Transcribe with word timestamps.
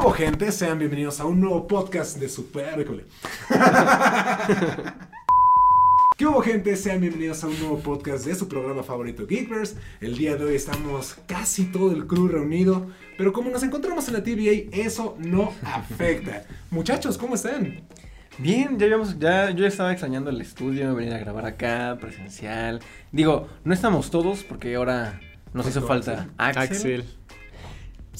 hubo, 0.00 0.10
gente? 0.12 0.50
Sean 0.52 0.78
bienvenidos 0.78 1.20
a 1.20 1.26
un 1.26 1.40
nuevo 1.40 1.66
podcast 1.66 2.18
de 2.18 2.28
Super... 2.28 2.80
híjole. 2.80 3.04
¿Qué 6.16 6.26
hubo, 6.26 6.40
gente? 6.42 6.74
Sean 6.76 7.00
bienvenidos 7.00 7.44
a 7.44 7.48
un 7.48 7.58
nuevo 7.60 7.78
podcast 7.78 8.24
de 8.26 8.34
su 8.34 8.48
programa 8.48 8.82
favorito, 8.82 9.26
Geekverse. 9.26 9.76
El 10.00 10.16
día 10.16 10.36
de 10.36 10.44
hoy 10.44 10.54
estamos 10.54 11.14
casi 11.26 11.64
todo 11.64 11.92
el 11.92 12.06
crew 12.06 12.28
reunido, 12.28 12.88
pero 13.16 13.32
como 13.32 13.50
nos 13.50 13.62
encontramos 13.62 14.06
en 14.08 14.14
la 14.14 14.22
TVA, 14.22 14.68
eso 14.72 15.16
no 15.18 15.52
afecta. 15.62 16.44
Muchachos, 16.70 17.16
¿cómo 17.18 17.34
están? 17.34 17.82
Bien, 18.38 18.78
ya, 18.78 18.86
habíamos- 18.86 19.18
ya 19.18 19.50
yo 19.50 19.66
estaba 19.66 19.92
extrañando 19.92 20.30
el 20.30 20.40
estudio, 20.40 20.94
venir 20.94 21.12
a 21.14 21.18
grabar 21.18 21.44
acá, 21.46 21.98
presencial. 22.00 22.80
Digo, 23.12 23.48
no 23.64 23.74
estamos 23.74 24.10
todos 24.10 24.44
porque 24.44 24.74
ahora 24.76 25.20
nos 25.52 25.66
hizo 25.68 25.82
Faltó 25.86 26.12
falta 26.12 26.28
Axel. 26.38 26.62
Axel. 26.62 27.04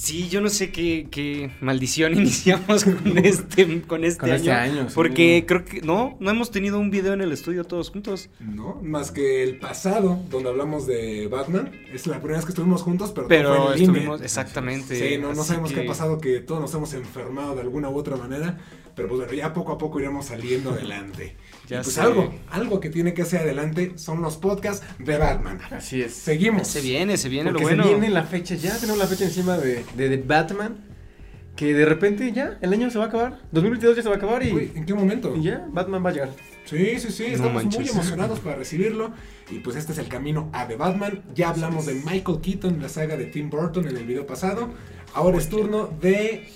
Sí, 0.03 0.30
yo 0.30 0.41
no 0.41 0.48
sé 0.48 0.73
qué, 0.73 1.09
qué 1.11 1.51
maldición 1.61 2.14
iniciamos 2.19 2.85
con 2.85 3.18
este, 3.18 3.82
con 3.82 4.03
este 4.03 4.18
Con 4.18 4.31
año. 4.31 4.36
este 4.39 4.50
año, 4.50 4.89
sí. 4.89 4.95
Porque 4.95 5.45
creo 5.46 5.67
que 5.67 5.82
no, 5.82 6.17
no 6.21 6.31
hemos 6.31 6.50
tenido 6.50 6.79
un 6.79 6.90
video 6.90 7.13
en 7.13 7.21
el 7.21 7.32
estudio 7.32 7.64
todos 7.64 7.90
juntos. 7.90 8.31
No, 8.40 8.81
más 8.82 9.11
que 9.11 9.43
el 9.43 9.59
pasado, 9.59 10.18
donde 10.31 10.49
hablamos 10.49 10.86
de 10.86 11.29
Batman. 11.29 11.71
Es 11.93 12.07
la 12.07 12.17
primera 12.17 12.39
vez 12.39 12.46
que 12.46 12.53
estuvimos 12.53 12.81
juntos, 12.81 13.13
pero, 13.14 13.26
todo 13.26 13.29
Pero 13.29 13.49
fue 13.49 13.73
en 13.75 13.79
línea. 13.79 13.93
estuvimos, 13.93 14.23
exactamente. 14.23 14.96
Sí, 15.11 15.18
no, 15.18 15.35
no 15.35 15.45
sabemos 15.45 15.71
qué 15.71 15.82
ha 15.82 15.86
pasado, 15.86 16.18
que 16.18 16.40
todos 16.40 16.62
nos 16.62 16.73
hemos 16.75 16.95
enfermado 16.95 17.54
de 17.54 17.61
alguna 17.61 17.90
u 17.90 17.98
otra 17.98 18.17
manera, 18.17 18.57
pero 18.96 19.07
pues 19.07 19.18
bueno, 19.21 19.35
ya 19.35 19.53
poco 19.53 19.73
a 19.73 19.76
poco 19.79 20.01
iremos 20.01 20.25
saliendo 20.25 20.71
adelante. 20.71 21.37
Ya 21.71 21.81
y 21.81 21.83
pues 21.83 21.95
sé. 21.95 22.01
algo, 22.01 22.35
algo 22.51 22.81
que 22.81 22.91
tiene 22.91 23.15
que 23.15 23.23
hacer 23.23 23.41
adelante 23.41 23.93
son 23.97 24.21
los 24.21 24.37
podcasts 24.37 24.85
de 24.99 25.17
Batman. 25.17 25.59
Así 25.71 26.03
es. 26.03 26.13
Seguimos. 26.15 26.67
Se 26.69 26.81
viene, 26.81 27.17
se 27.17 27.29
viene 27.29 27.51
Porque 27.51 27.63
lo 27.63 27.69
bueno. 27.69 27.85
se 27.85 27.89
viene 27.91 28.11
la 28.11 28.25
fecha, 28.25 28.55
ya 28.57 28.77
tenemos 28.77 28.99
la 28.99 29.07
fecha 29.07 29.25
encima 29.25 29.57
de, 29.57 29.85
de, 29.96 30.09
de 30.09 30.17
Batman. 30.19 30.77
Que 31.57 31.75
de 31.75 31.85
repente 31.85 32.33
ya, 32.33 32.59
el 32.62 32.73
año 32.73 32.91
se 32.91 32.98
va 32.98 33.05
a 33.05 33.09
acabar. 33.09 33.39
2022 33.53 33.97
ya 33.97 34.03
se 34.03 34.09
va 34.09 34.15
a 34.15 34.19
acabar 34.19 34.43
y, 34.43 34.51
Uy, 34.53 34.73
¿En 34.75 34.87
qué 34.87 34.95
momento? 34.95 35.37
y 35.37 35.43
ya, 35.43 35.67
Batman 35.71 36.05
va 36.05 36.11
a 36.11 36.12
llegar. 36.12 36.31
Sí, 36.65 36.99
sí, 36.99 37.11
sí, 37.11 37.25
No 37.29 37.35
estamos 37.35 37.65
muy 37.67 37.89
emocionados 37.89 38.41
para 38.41 38.57
recibirlo. 38.57 39.12
Y 39.51 39.59
pues 39.59 39.77
este 39.77 39.93
es 39.93 39.99
el 39.99 40.09
camino 40.09 40.49
a 40.53 40.67
The 40.67 40.77
Batman. 40.77 41.23
Ya 41.34 41.51
hablamos 41.51 41.87
de 41.87 41.95
Michael 41.95 42.41
Keaton, 42.41 42.81
la 42.81 42.89
saga 42.89 43.17
de 43.17 43.27
Tim 43.27 43.51
Burton 43.51 43.87
en 43.89 43.97
el 43.97 44.07
video 44.07 44.27
pasado. 44.27 44.71
Ahora 45.12 45.37
es 45.39 45.49
turno 45.49 45.91
de 46.01 46.49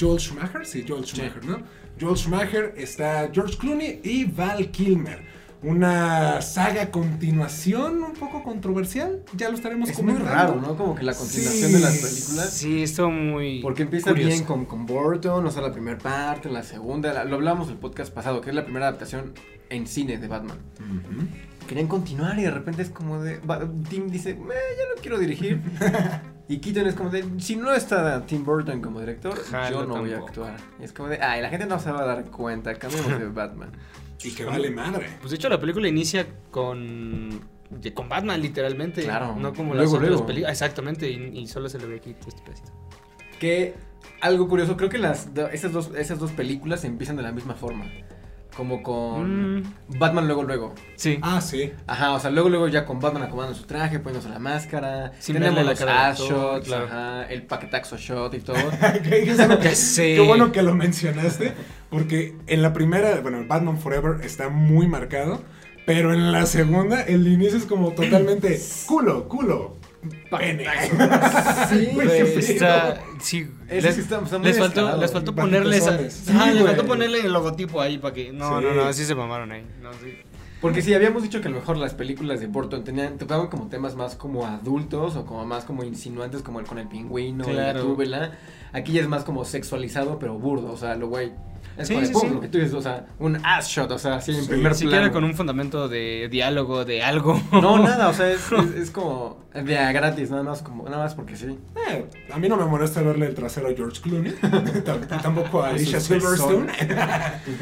Joel 0.00 0.18
Schumacher. 0.18 0.66
Sí, 0.66 0.84
Joel 0.88 1.04
Schumacher, 1.04 1.44
¿no? 1.44 1.58
Joel 2.00 2.16
Schumacher, 2.16 2.74
está 2.76 3.28
George 3.32 3.56
Clooney 3.58 4.00
y 4.04 4.24
Val 4.24 4.70
Kilmer. 4.70 5.26
Una 5.60 6.40
saga 6.40 6.92
continuación 6.92 8.04
un 8.04 8.12
poco 8.12 8.44
controversial. 8.44 9.24
Ya 9.36 9.48
lo 9.48 9.56
estaremos 9.56 9.88
Es 9.90 10.00
muy 10.00 10.12
comentando. 10.14 10.32
raro, 10.54 10.60
¿no? 10.60 10.76
Como 10.76 10.94
que 10.94 11.02
la 11.02 11.14
continuación 11.14 11.68
Sí. 11.70 11.72
de 11.74 11.80
las 11.80 11.96
películas. 11.98 12.50
Sí, 12.52 12.82
estuvo 12.84 13.10
muy. 13.10 13.60
Porque 13.60 13.82
empieza 13.82 14.10
curioso. 14.10 14.28
bien 14.30 14.44
con, 14.44 14.64
con 14.66 14.86
Burton, 14.86 15.44
o 15.44 15.50
sea, 15.50 15.62
la 15.62 15.72
primera 15.72 15.98
parte, 15.98 16.48
la 16.48 16.62
segunda, 16.62 17.12
la- 17.12 17.24
lo 17.24 17.34
hablamos 17.34 17.68
el 17.70 17.76
podcast 17.76 18.12
pasado, 18.14 18.40
que 18.40 18.50
es 18.50 18.54
la 18.56 18.62
primera 18.64 18.86
adaptación 18.86 19.32
en 19.68 19.88
cine 19.88 20.16
de 20.18 20.28
Batman. 20.28 20.58
Querían 21.66 21.88
continuar 21.88 22.38
y 22.38 22.42
de 22.42 22.50
repente 22.52 22.82
es 22.82 22.90
como 22.90 23.20
de. 23.20 23.40
Tim 23.90 24.08
dice, 24.10 24.30
"Eh, 24.30 24.36
ya 24.38 24.94
no 24.94 25.02
quiero 25.02 25.18
dirigir. 25.18 25.60
y 26.48 26.58
Keaton 26.58 26.86
es 26.86 26.94
como 26.94 27.10
de, 27.10 27.24
si 27.38 27.56
no 27.56 27.72
está 27.74 28.24
Tim 28.24 28.44
Burton 28.44 28.80
como 28.80 29.00
director, 29.00 29.38
Jalo 29.50 29.80
yo 29.80 29.86
no 29.86 30.00
voy 30.00 30.12
a 30.12 30.18
actuar. 30.18 30.56
Y 30.80 30.84
es 30.84 30.92
como 30.92 31.10
de, 31.10 31.20
ay, 31.20 31.42
la 31.42 31.50
gente 31.50 31.66
no 31.66 31.78
se 31.78 31.90
va 31.92 32.00
a 32.00 32.06
dar 32.06 32.24
cuenta, 32.30 32.74
cambiemos 32.74 33.18
de 33.18 33.26
Batman. 33.28 33.72
Y 34.20 34.32
que 34.32 34.44
vale 34.44 34.68
madre. 34.72 35.06
Pues 35.20 35.30
de 35.30 35.36
hecho 35.36 35.48
la 35.48 35.60
película 35.60 35.86
inicia 35.86 36.26
con. 36.50 37.40
con 37.94 38.08
Batman, 38.08 38.42
literalmente. 38.42 39.04
Claro. 39.04 39.36
No 39.36 39.54
como 39.54 39.74
Luego, 39.74 40.00
las 40.00 40.10
otras 40.10 40.22
películas. 40.22 40.50
Exactamente, 40.50 41.08
y, 41.08 41.38
y 41.38 41.46
solo 41.46 41.68
se 41.68 41.78
le 41.78 41.86
ve 41.86 41.96
aquí 41.98 42.16
este 42.26 42.42
pedacito. 42.42 42.72
Que 43.38 43.74
algo 44.20 44.48
curioso, 44.48 44.76
creo 44.76 44.90
que 44.90 44.98
las 44.98 45.28
esas, 45.52 45.72
dos, 45.72 45.92
esas 45.96 46.18
dos 46.18 46.32
películas 46.32 46.84
empiezan 46.84 47.16
de 47.16 47.22
la 47.22 47.30
misma 47.30 47.54
forma. 47.54 47.84
Como 48.58 48.82
con 48.82 49.60
Mm, 49.60 49.62
Batman 50.00 50.26
luego, 50.26 50.42
luego. 50.42 50.74
sí. 50.96 51.20
Ah, 51.22 51.40
sí. 51.40 51.72
Ajá, 51.86 52.12
o 52.14 52.18
sea, 52.18 52.30
luego, 52.32 52.48
luego 52.48 52.66
ya 52.66 52.84
con 52.84 52.98
Batman 52.98 53.22
acomodando 53.22 53.54
su 53.56 53.66
traje, 53.66 54.00
poniéndose 54.00 54.28
la 54.32 54.40
máscara. 54.40 55.12
Sin 55.20 55.34
tenemos 55.34 55.64
la 55.64 55.76
cara 55.76 56.12
shots, 56.12 56.66
claro. 56.66 56.86
ajá, 56.86 57.22
el 57.30 57.44
paquetaxo 57.44 57.96
shot 57.96 58.34
y 58.34 58.40
todo. 58.40 58.56
Qué-. 59.04 59.32
Qué 59.96 60.20
bueno 60.26 60.50
que 60.50 60.62
lo 60.62 60.74
mencionaste, 60.74 61.52
porque 61.88 62.34
en 62.48 62.62
la 62.62 62.72
primera, 62.72 63.20
bueno, 63.20 63.44
Batman 63.46 63.78
Forever 63.78 64.24
está 64.24 64.48
muy 64.48 64.88
marcado, 64.88 65.40
pero 65.86 66.12
en 66.12 66.32
la 66.32 66.44
segunda 66.46 67.00
el 67.02 67.28
inicio 67.28 67.58
es 67.58 67.64
como 67.64 67.92
totalmente 67.92 68.60
culo, 68.86 69.28
culo, 69.28 69.76
pene. 70.30 70.64
Sí, 71.68 71.88
Güey, 71.94 72.08
está, 72.52 73.00
les, 73.70 73.94
sí 73.94 74.00
está- 74.00 74.20
está 74.20 74.38
muy 74.38 74.48
les 74.48 74.58
faltó, 74.58 74.96
les 74.96 75.10
ponerle 75.32 75.76
esa, 75.76 75.98
Sí, 76.10 76.32
les 76.54 76.62
faltó 76.64 76.86
ponerle 76.86 77.20
el 77.20 77.32
logotipo 77.32 77.80
ahí 77.80 77.98
para 77.98 78.14
que, 78.14 78.32
no, 78.32 78.58
Sí. 78.58 78.64
no, 78.64 78.74
no, 78.74 78.82
así 78.84 79.04
se 79.04 79.14
mamaron 79.14 79.52
ahí, 79.52 79.64
no, 79.82 79.92
sí. 79.94 80.14
Porque 80.60 80.82
sí, 80.82 80.92
habíamos 80.92 81.22
dicho 81.22 81.40
que 81.40 81.46
a 81.46 81.50
lo 81.52 81.58
mejor 81.58 81.76
las 81.76 81.94
películas 81.94 82.40
de 82.40 82.48
Burton 82.48 82.82
tenían, 82.82 83.16
tocaban 83.16 83.46
como 83.46 83.68
temas 83.68 83.94
más 83.94 84.16
como 84.16 84.44
adultos 84.44 85.14
o 85.14 85.24
como 85.24 85.44
más 85.46 85.64
como 85.64 85.84
insinuantes 85.84 86.42
como 86.42 86.58
el 86.58 86.66
con 86.66 86.78
el 86.78 86.88
pingüino 86.88 87.48
la 87.48 87.74
túbela. 87.74 88.32
Aquí 88.72 88.92
ya 88.92 89.00
es 89.02 89.08
más 89.08 89.22
como 89.22 89.44
sexualizado 89.44 90.18
pero 90.18 90.34
burdo, 90.38 90.72
o 90.72 90.76
sea, 90.76 90.96
lo 90.96 91.06
güey. 91.08 91.30
Es 91.76 91.88
Sí, 91.88 91.94
como 91.94 92.00
de, 92.00 92.06
sí, 92.06 92.12
pum, 92.12 92.22
sí. 92.22 92.28
lo 92.34 92.40
que 92.40 92.48
tú 92.48 92.58
dices, 92.58 92.74
o 92.74 92.82
sea, 92.82 93.06
un 93.18 93.36
ass 93.44 93.68
shot, 93.68 93.90
o 93.92 93.98
sea, 93.98 94.16
así 94.16 94.32
en 94.32 94.42
Sí, 94.42 94.48
primer 94.48 94.72
Ni 94.72 94.78
siquiera 94.78 94.98
plano. 95.02 95.12
con 95.12 95.24
un 95.24 95.34
fundamento 95.34 95.88
de 95.88 96.28
diálogo, 96.30 96.84
de 96.84 97.02
algo. 97.02 97.40
No, 97.52 97.78
nada, 97.78 98.08
o 98.08 98.12
sea, 98.14 98.30
es, 98.32 98.50
es, 98.52 98.74
es 98.82 98.90
como 98.90 99.38
de 99.54 99.74
gratis, 99.92 100.30
nada 100.30 100.42
más 100.42 100.62
como, 100.62 100.84
nada 100.84 101.04
más 101.04 101.14
porque 101.14 101.36
sí. 101.36 101.58
Eh, 101.90 102.06
a 102.32 102.38
mí 102.38 102.48
no 102.48 102.56
me 102.56 102.64
molesta 102.64 103.02
verle 103.02 103.26
el 103.26 103.34
trasero 103.34 103.68
a 103.68 103.72
George 103.74 104.00
Clooney, 104.00 104.32
Tam- 104.84 105.06
tampoco 105.22 105.62
a 105.62 105.68
Alicia 105.70 106.00
Silverstone. 106.00 106.66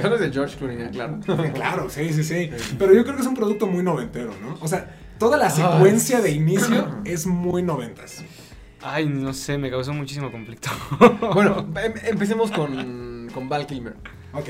Claro, 0.00 0.18
de 0.18 0.30
George 0.32 0.56
Clooney, 0.56 0.88
claro. 0.90 1.18
claro, 1.54 1.90
sí, 1.90 2.12
sí, 2.12 2.24
sí. 2.24 2.50
Pero 2.78 2.94
yo 2.94 3.02
creo 3.04 3.16
que 3.16 3.22
es 3.22 3.28
un 3.28 3.34
producto 3.34 3.66
muy 3.66 3.82
noventero, 3.82 4.32
¿no? 4.42 4.56
O 4.60 4.68
sea, 4.68 4.94
toda 5.18 5.36
la 5.36 5.50
secuencia 5.50 6.20
de 6.20 6.30
inicio 6.32 7.00
es 7.04 7.26
muy 7.26 7.62
noventas. 7.62 8.24
Ay, 8.82 9.06
no 9.06 9.32
sé, 9.32 9.58
me 9.58 9.68
causó 9.70 9.92
muchísimo 9.92 10.30
conflicto. 10.30 10.68
Bueno, 11.34 11.66
em- 11.82 11.94
empecemos 12.04 12.50
con, 12.52 13.15
con 13.36 13.48
Val 13.50 13.66
Kilmer. 13.66 13.94
Ok. 14.32 14.48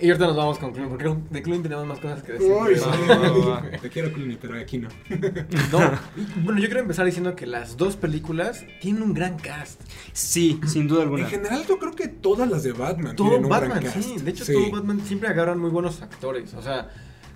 Y 0.00 0.08
ahorita 0.08 0.26
nos 0.26 0.36
vamos 0.36 0.58
con 0.58 0.72
Clooney, 0.72 0.90
porque 0.90 1.04
de 1.30 1.42
Clooney 1.42 1.62
tenemos 1.62 1.86
más 1.86 1.98
cosas 2.00 2.22
que 2.22 2.32
decir. 2.32 2.50
Uy, 2.50 2.74
va. 2.74 3.62
Te 3.80 3.88
quiero 3.90 4.12
Clooney, 4.12 4.36
pero 4.40 4.58
aquí 4.58 4.78
no. 4.78 4.88
No, 5.70 5.78
bueno, 6.42 6.58
yo 6.60 6.66
quiero 6.66 6.80
empezar 6.80 7.04
diciendo 7.06 7.36
que 7.36 7.46
las 7.46 7.76
dos 7.76 7.94
películas 7.96 8.64
tienen 8.80 9.02
un 9.02 9.12
gran 9.14 9.38
cast. 9.38 9.80
Sí, 10.12 10.58
sin 10.66 10.88
duda 10.88 11.02
alguna. 11.02 11.22
En 11.24 11.28
general 11.28 11.64
yo 11.68 11.78
creo 11.78 11.92
que 11.92 12.08
todas 12.08 12.48
las 12.50 12.62
de 12.64 12.72
Batman 12.72 13.14
Todo 13.14 13.28
tienen 13.28 13.44
un 13.44 13.50
Batman, 13.50 13.80
gran 13.80 13.92
cast. 13.92 14.02
sí. 14.02 14.16
De 14.18 14.30
hecho, 14.32 14.44
Sí. 14.44 14.52
todo 14.54 14.70
Batman 14.72 15.00
siempre 15.02 15.28
agarran 15.28 15.58
muy 15.60 15.70
buenos 15.70 16.00
actores. 16.02 16.54
O 16.54 16.62
sea, 16.62 16.90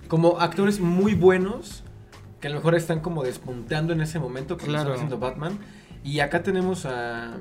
como 0.09 0.39
actores 0.41 0.79
muy 0.81 1.13
buenos, 1.13 1.83
que 2.41 2.47
a 2.47 2.49
lo 2.49 2.57
mejor 2.57 2.75
están 2.75 2.99
como 2.99 3.23
despuntando 3.23 3.93
en 3.93 4.01
ese 4.01 4.19
momento 4.19 4.55
cuando 4.57 4.73
Claro. 4.73 4.89
están 4.89 4.95
haciendo 4.95 5.17
Batman. 5.19 5.59
Y 6.03 6.19
acá 6.19 6.43
tenemos 6.43 6.85
a, 6.85 7.37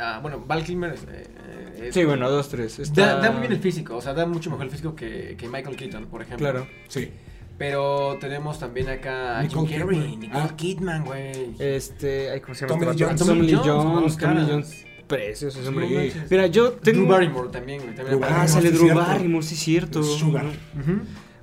a, 0.00 0.18
bueno, 0.20 0.42
Val 0.46 0.64
Kilmer. 0.64 0.94
eh, 0.94 0.96
eh, 1.12 1.86
es- 1.88 1.94
Sí, 1.94 2.04
bueno, 2.04 2.30
dos, 2.30 2.48
tres. 2.48 2.76
Da, 2.78 2.82
Está... 2.82 3.16
da 3.20 3.30
muy 3.30 3.40
bien 3.40 3.52
el 3.52 3.58
físico, 3.60 3.96
o 3.96 4.00
sea, 4.00 4.14
da 4.14 4.26
mucho 4.26 4.50
mejor 4.50 4.64
el 4.66 4.70
físico 4.70 4.94
que, 4.94 5.36
que 5.38 5.48
Michael 5.48 5.76
Keaton, 5.76 6.06
por 6.06 6.22
ejemplo. 6.22 6.50
Claro. 6.50 6.66
Sí. 6.88 7.10
Pero 7.58 8.16
tenemos 8.20 8.58
también 8.58 8.88
acá 8.88 9.38
a 9.38 9.42
Jim 9.42 9.50
Nicole 9.62 9.78
Carrey, 9.78 9.98
Kidman. 10.00 10.20
Nicole 10.20 10.42
Ah. 10.44 10.56
Kidman, 10.56 11.04
güey. 11.04 11.54
Este, 11.58 12.30
ay, 12.30 12.40
¿cómo 12.40 12.54
se 12.54 12.66
llama? 12.66 12.78
Tommy 12.80 12.90
este? 12.92 13.04
Jones. 13.04 13.20
Tommy 13.26 13.42
Lee 13.46 13.52
Tommy 13.52 13.68
Jones, 13.68 13.84
Jones, 13.84 14.16
Tommy. 14.16 14.46
Jones. 14.50 14.86
Precioso 15.06 15.58
ese 15.60 15.68
hombre. 15.68 16.12
Mira, 16.30 16.46
yo 16.46 16.72
tengo... 16.72 17.00
Drew 17.00 17.08
Barrymore 17.08 17.48
también, 17.50 17.82
güey. 17.82 17.94
también 17.94 18.18
Drew 18.18 18.24
aparece. 18.24 18.40
Ah, 18.42 18.48
sale 18.48 18.68
sí, 18.68 18.74
Drew 18.76 18.84
cierto. 18.86 19.00
Barrymore, 19.02 19.42
sí, 19.44 19.56
cierto. 19.56 20.02
Sugar. 20.02 20.46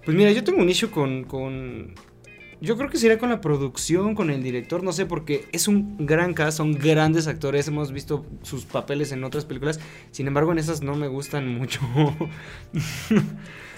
Pues 0.05 0.17
mira, 0.17 0.31
yo 0.31 0.43
tengo 0.43 0.61
un 0.61 0.69
issue 0.69 0.89
con, 0.89 1.25
con... 1.25 1.93
Yo 2.59 2.75
creo 2.75 2.89
que 2.89 2.97
sería 2.97 3.19
con 3.19 3.29
la 3.29 3.39
producción, 3.39 4.15
con 4.15 4.31
el 4.31 4.41
director, 4.41 4.83
no 4.83 4.91
sé, 4.91 5.05
porque 5.05 5.47
es 5.51 5.67
un 5.67 6.05
gran 6.07 6.33
cast, 6.33 6.57
son 6.57 6.73
grandes 6.73 7.27
actores, 7.27 7.67
hemos 7.67 7.91
visto 7.91 8.25
sus 8.41 8.65
papeles 8.65 9.11
en 9.11 9.23
otras 9.23 9.45
películas, 9.45 9.79
sin 10.11 10.27
embargo 10.27 10.51
en 10.51 10.57
esas 10.57 10.81
no 10.81 10.95
me 10.95 11.07
gustan 11.07 11.47
mucho. 11.47 11.81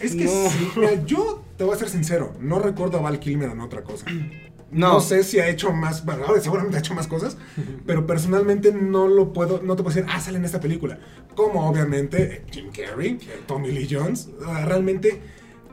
Es 0.02 0.16
que 0.16 0.24
No. 0.26 0.50
sí, 0.50 0.72
mira, 0.78 1.06
yo 1.06 1.44
te 1.58 1.66
voy 1.66 1.76
a 1.76 1.78
ser 1.78 1.90
sincero, 1.90 2.34
no 2.40 2.60
recuerdo 2.60 3.00
a 3.00 3.02
Val 3.02 3.20
Kilmer 3.20 3.50
en 3.52 3.60
otra 3.62 3.84
cosa. 3.84 4.06
No. 4.72 4.94
No. 4.94 5.00
sé 5.02 5.24
si 5.24 5.40
ha 5.40 5.48
hecho 5.50 5.72
más, 5.74 6.06
bueno, 6.06 6.26
ahora 6.28 6.40
seguramente 6.42 6.78
ha 6.78 6.80
hecho 6.80 6.94
más 6.94 7.08
cosas, 7.08 7.38
pero 7.88 8.06
personalmente 8.06 8.72
no 8.72 9.08
lo 9.08 9.34
puedo, 9.34 9.64
no 9.64 9.76
te 9.76 9.82
puedo 9.82 9.96
decir, 9.96 10.08
ah, 10.14 10.20
sale 10.22 10.38
en 10.38 10.46
esta 10.46 10.60
película. 10.60 11.00
Como 11.34 11.68
obviamente 11.68 12.46
Jim 12.52 12.68
Carrey, 12.72 13.18
Tommy 13.48 13.72
Lee 13.72 13.88
Jones, 13.90 14.30
realmente 14.66 15.22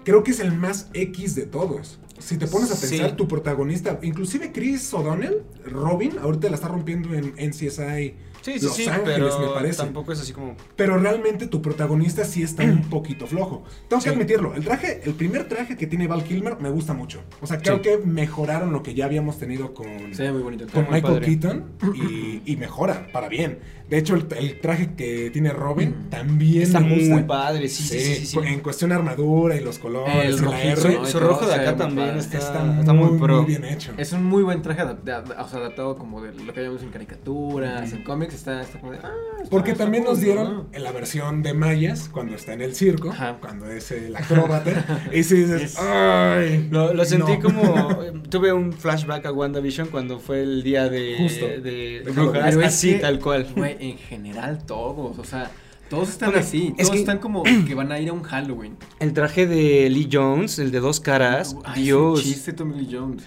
creo 0.02 0.24
que 0.24 0.30
es 0.30 0.40
el 0.40 0.50
más 0.52 0.88
X 0.94 1.34
de 1.34 1.44
todos. 1.44 1.98
Si 2.18 2.36
te 2.38 2.46
pones 2.46 2.70
a 2.70 2.76
Sí. 2.76 2.96
pensar, 2.96 3.16
tu 3.16 3.28
protagonista, 3.28 3.98
inclusive 4.02 4.52
Chris 4.52 4.92
O'Donnell, 4.94 5.42
Robin, 5.64 6.12
ahorita 6.20 6.48
la 6.48 6.54
está 6.56 6.68
rompiendo 6.68 7.12
en 7.14 7.34
NCSI 7.38 8.14
Sí, 8.42 8.60
sí, 8.60 8.64
Los 8.64 8.76
sí, 8.76 8.86
Ángeles, 8.86 9.34
pero 9.34 9.40
me 9.40 9.54
parece. 9.54 9.78
tampoco 9.78 10.12
es 10.12 10.20
así 10.20 10.32
como... 10.32 10.54
Pero 10.76 10.96
realmente 10.98 11.48
tu 11.48 11.60
protagonista 11.60 12.24
sí 12.24 12.44
está 12.44 12.62
un 12.62 12.82
poquito 12.90 13.26
flojo. 13.26 13.64
Tengo 13.88 14.00
que 14.00 14.10
admitirlo. 14.10 14.54
El 14.54 14.62
traje, 14.64 15.00
el 15.04 15.14
primer 15.14 15.48
traje 15.48 15.76
que 15.76 15.88
tiene 15.88 16.06
Val 16.06 16.22
Kilmer 16.22 16.56
me 16.60 16.70
gusta 16.70 16.94
mucho. 16.94 17.22
O 17.40 17.46
sea, 17.48 17.58
creo 17.58 17.82
que 17.82 17.98
mejoraron 17.98 18.72
lo 18.72 18.84
que 18.84 18.94
ya 18.94 19.06
habíamos 19.06 19.38
tenido 19.40 19.74
con, 19.74 19.88
muy 19.88 20.42
bonito. 20.42 20.66
con 20.72 20.84
Michael 20.84 21.02
padre. 21.02 21.26
Keaton 21.26 21.64
y, 21.96 22.42
y 22.46 22.56
mejora 22.56 23.08
para 23.12 23.28
bien. 23.28 23.58
De 23.88 23.98
hecho, 23.98 24.14
el, 24.14 24.26
el 24.38 24.60
traje 24.60 24.94
que 24.96 25.30
tiene 25.30 25.50
Robin 25.50 26.08
también 26.10 26.62
Está 26.62 26.80
me 26.80 26.94
gusta. 26.96 27.14
muy 27.14 27.22
padre, 27.22 27.68
sí, 27.68 27.82
sí, 27.84 27.98
sí, 28.00 28.14
sí, 28.16 28.26
sí. 28.26 28.38
En 28.44 28.60
cuestión 28.60 28.90
de 28.90 28.96
armadura 28.96 29.54
y 29.56 29.60
los 29.60 29.78
colores, 29.78 30.12
El 30.24 30.34
y 30.34 31.00
la. 31.00 31.06
Su 31.06 31.20
rojo 31.20 31.46
de 31.46 31.54
acá 31.54 31.76
también 31.76 32.16
está, 32.18 32.38
está, 32.38 32.78
está 32.80 32.92
muy, 32.92 33.10
muy 33.10 33.18
pro. 33.18 33.36
muy 33.42 33.46
bien 33.46 33.64
hecho. 33.64 33.92
Es 33.96 34.12
un 34.12 34.24
muy 34.24 34.42
buen 34.42 34.60
traje 34.62 34.82
de- 34.84 35.12
o 35.14 35.48
sea, 35.48 35.58
adaptado 35.60 35.96
como 35.96 36.20
de 36.20 36.32
lo 36.34 36.52
que 36.52 36.60
habíamos 36.60 36.82
en 36.82 36.90
caricaturas, 36.90 37.92
en 37.92 38.02
cómics, 38.02 38.34
está, 38.34 38.60
está 38.62 38.80
como 38.80 38.92
de... 38.92 38.98
Ah, 39.02 39.10
está- 39.38 39.50
Porque 39.50 39.70
está 39.72 39.84
también 39.84 40.04
nos 40.04 40.20
dieron 40.20 40.52
¿no? 40.52 40.66
en 40.72 40.82
la 40.82 40.90
versión 40.92 41.42
de 41.42 41.54
Mayas, 41.54 42.08
cuando 42.12 42.34
está 42.34 42.52
en 42.54 42.62
el 42.62 42.74
circo, 42.74 43.10
Ajá. 43.10 43.38
cuando 43.40 43.70
es 43.70 43.90
el 43.92 44.16
acróbata, 44.16 45.02
y 45.12 45.22
si 45.22 45.36
dices, 45.36 45.62
Es- 45.62 45.78
¡ay! 45.78 46.68
Lo, 46.70 46.92
lo 46.92 47.04
sentí 47.04 47.32
no". 47.38 47.40
como. 47.40 47.96
Tuve 48.30 48.52
un 48.52 48.72
flashback 48.72 49.26
a 49.26 49.32
WandaVision 49.32 49.88
cuando 49.88 50.18
fue 50.18 50.42
el 50.42 50.62
día 50.64 50.88
de. 50.88 51.14
Justo. 51.18 51.46
De, 51.46 52.02
De 52.04 52.10
brujas, 52.10 52.42
Pero 52.46 52.60
es 52.62 52.66
así, 52.66 52.94
tal 53.00 53.20
cual. 53.20 53.46
En 53.80 53.98
general 53.98 54.64
todos, 54.66 55.18
o 55.18 55.24
sea, 55.24 55.50
todos 55.90 56.08
están 56.08 56.30
Bueno, 56.30 56.44
así, 56.44 56.68
es 56.76 56.86
todos 56.86 56.90
que- 56.92 56.98
están 57.00 57.18
como 57.18 57.42
que 57.44 57.74
van 57.74 57.92
a 57.92 58.00
ir 58.00 58.08
a 58.08 58.12
un 58.12 58.22
Halloween. 58.22 58.76
El 59.00 59.12
traje 59.12 59.46
de 59.46 59.88
Lee 59.90 60.08
Jones, 60.10 60.58
el 60.58 60.70
de 60.72 60.80
dos 60.80 61.00
caras. 61.00 61.56
Ay, 61.64 61.84
Dios. 61.84 62.20
Es 62.20 62.26
un 62.26 62.32
chiste 62.32 62.52
Tommy 62.52 62.74
Lee 62.82 62.88
Jones. 62.96 63.22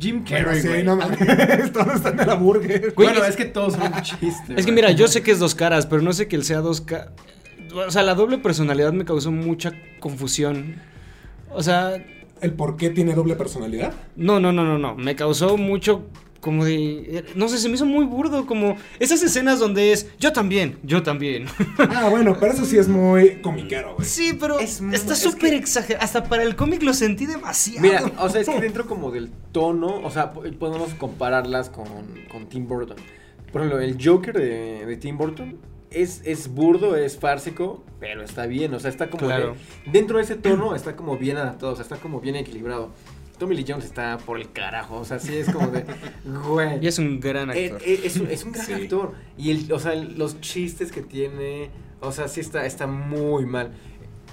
Jim 0.00 0.24
Bueno, 0.26 0.44
Carrey, 0.46 0.62
sí, 0.62 0.68
güey. 0.68 0.84
no 0.84 0.96
mames, 0.96 1.18
todos 1.72 1.94
están 1.96 2.18
en 2.18 2.26
la 2.26 2.34
burger. 2.34 2.92
Güey, 2.94 3.08
bueno, 3.08 3.22
es- 3.24 3.30
es 3.30 3.36
que 3.36 3.44
todos 3.46 3.74
son 3.74 3.82
un 3.92 4.02
chiste. 4.02 4.54
Es 4.56 4.64
que 4.64 4.72
mira, 4.72 4.90
yo 4.92 5.06
sé 5.08 5.22
que 5.22 5.30
es 5.32 5.38
dos 5.38 5.54
caras, 5.54 5.86
pero 5.86 6.00
no 6.02 6.12
sé 6.12 6.28
que 6.28 6.36
él 6.36 6.44
sea 6.44 6.60
dos 6.60 6.80
caras. 6.80 7.08
O 7.74 7.90
sea, 7.90 8.02
la 8.02 8.14
doble 8.14 8.38
personalidad 8.38 8.92
me 8.92 9.04
causó 9.04 9.30
mucha 9.32 9.72
confusión. 10.00 10.76
O 11.50 11.62
sea, 11.62 11.94
¿El 12.40 12.52
por 12.54 12.76
qué 12.76 12.90
tiene 12.90 13.14
doble 13.14 13.36
personalidad? 13.36 13.92
no, 14.16 14.40
no, 14.40 14.50
no, 14.52 14.64
no, 14.64 14.78
no. 14.78 14.94
Me 14.96 15.14
causó 15.14 15.56
mucho 15.56 16.06
como 16.42 16.66
de. 16.66 17.24
No 17.34 17.48
sé, 17.48 17.56
se 17.56 17.68
me 17.70 17.76
hizo 17.76 17.86
muy 17.86 18.04
burdo. 18.04 18.44
Como 18.44 18.76
esas 18.98 19.22
escenas 19.22 19.58
donde 19.60 19.92
es 19.92 20.08
yo 20.18 20.32
también, 20.34 20.76
yo 20.82 21.02
también. 21.02 21.46
Ah, 21.78 22.08
bueno, 22.10 22.36
pero 22.38 22.52
eso 22.52 22.66
sí 22.66 22.76
es 22.76 22.88
muy 22.88 23.40
comiquero, 23.40 23.94
güey. 23.94 24.06
Sí, 24.06 24.36
pero 24.38 24.58
Es 24.58 24.80
muy- 24.82 24.94
está 24.94 25.14
es 25.14 25.20
súper 25.20 25.50
que- 25.52 25.56
exagerado. 25.56 26.04
Hasta 26.04 26.24
para 26.24 26.42
el 26.42 26.54
cómic 26.56 26.82
lo 26.82 26.92
sentí 26.92 27.24
demasiado. 27.26 27.80
Mira, 27.80 28.02
o 28.18 28.28
sea, 28.28 28.40
es 28.42 28.48
que 28.48 28.60
dentro 28.60 28.86
como 28.86 29.10
del 29.10 29.30
tono, 29.52 30.00
o 30.04 30.10
sea, 30.10 30.32
po- 30.34 30.42
podemos 30.58 30.92
compararlas 30.94 31.70
con, 31.70 31.86
con 32.30 32.46
Tim 32.48 32.66
Burton. 32.66 32.96
Por 33.52 33.62
ejemplo, 33.62 33.80
el 33.80 33.96
Joker 34.04 34.34
de, 34.36 34.84
de 34.86 34.96
Tim 34.96 35.16
Burton 35.16 35.56
es, 35.90 36.22
es 36.24 36.48
burdo, 36.48 36.96
es 36.96 37.18
fársico, 37.18 37.84
pero 38.00 38.22
está 38.22 38.46
bien, 38.46 38.72
o 38.72 38.80
sea, 38.80 38.88
está 38.90 39.10
como... 39.10 39.26
Claro. 39.26 39.54
de- 39.84 39.92
dentro 39.92 40.16
de 40.16 40.24
ese 40.24 40.36
tono 40.36 40.74
está 40.74 40.96
como 40.96 41.18
bien 41.18 41.36
adaptado, 41.36 41.72
o 41.72 41.76
sea, 41.76 41.82
está 41.82 41.96
como 41.96 42.20
bien 42.20 42.34
equilibrado. 42.36 42.90
Tommy 43.42 43.56
Lee 43.56 43.64
Jones 43.66 43.84
está 43.84 44.18
por 44.18 44.38
el 44.38 44.52
carajo, 44.52 44.98
o 44.98 45.04
sea, 45.04 45.18
sí 45.18 45.34
es 45.36 45.50
como 45.50 45.66
de... 45.66 45.84
Güey. 46.24 46.78
Y 46.80 46.86
es 46.86 46.98
un 47.00 47.18
gran 47.18 47.50
Eh, 47.50 47.66
actor. 47.72 47.82
eh, 47.84 48.00
Es, 48.04 48.16
un- 48.16 48.28
es 48.30 48.44
un 48.44 48.52
gran 48.52 48.66
Sí. 48.66 48.72
actor. 48.72 49.14
Y 49.36 49.50
el, 49.50 49.72
o 49.72 49.80
sea, 49.80 49.94
el- 49.94 50.16
los 50.16 50.40
chistes 50.40 50.92
que 50.92 51.02
tiene, 51.02 51.70
o 52.00 52.12
sea, 52.12 52.28
sí 52.28 52.38
está, 52.38 52.64
está 52.66 52.86
muy 52.86 53.44
mal. 53.46 53.72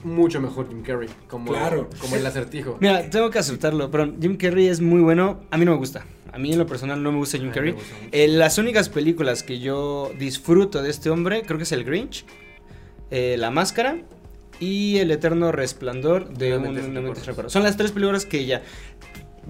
Mucho 0.04 0.40
mejor 0.40 0.68
Jim 0.70 0.84
Carrey, 0.84 1.10
como, 1.28 1.52
Claro. 1.52 1.90
como 2.00 2.16
el 2.18 2.26
acertijo. 2.26 2.78
Mira, 2.80 3.10
tengo 3.10 3.32
que 3.32 3.40
aceptarlo, 3.40 3.90
pero 3.90 4.14
Jim 4.22 4.38
Carrey 4.38 4.68
es 4.68 4.80
muy 4.80 5.02
bueno. 5.02 5.40
A 5.50 5.58
mí 5.58 5.66
no 5.66 5.72
me 5.72 5.78
gusta. 5.78 6.06
A 6.32 6.38
mí 6.38 6.54
en 6.54 6.60
lo 6.60 6.68
personal 6.68 7.02
no 7.02 7.12
me 7.12 7.18
gusta 7.18 7.40
Jim 7.40 7.50
Carrey. 7.52 7.72
gusta. 7.72 7.96
Eh, 8.12 8.28
las 8.28 8.60
únicas 8.60 8.90
películas 8.90 9.42
que 9.42 9.60
yo 9.60 10.12
disfruto 10.20 10.84
de 10.84 10.92
este 10.92 11.10
hombre, 11.10 11.42
creo 11.48 11.58
que 11.58 11.64
es 11.64 11.72
El 11.72 11.84
Grinch, 11.84 12.26
eh, 13.10 13.36
La 13.40 13.50
Máscara 13.50 13.98
y 14.60 14.98
El 14.98 15.12
Eterno 15.12 15.52
Resplandor 15.52 16.30
de 16.30 16.58
Una 16.58 16.70
un 16.70 16.76
mente 16.76 17.00
una 17.00 17.14
recuerdos. 17.14 17.54
Son 17.54 17.64
las 17.64 17.78
tres 17.78 17.92
películas 17.92 18.26
que 18.26 18.46
ya 18.46 18.62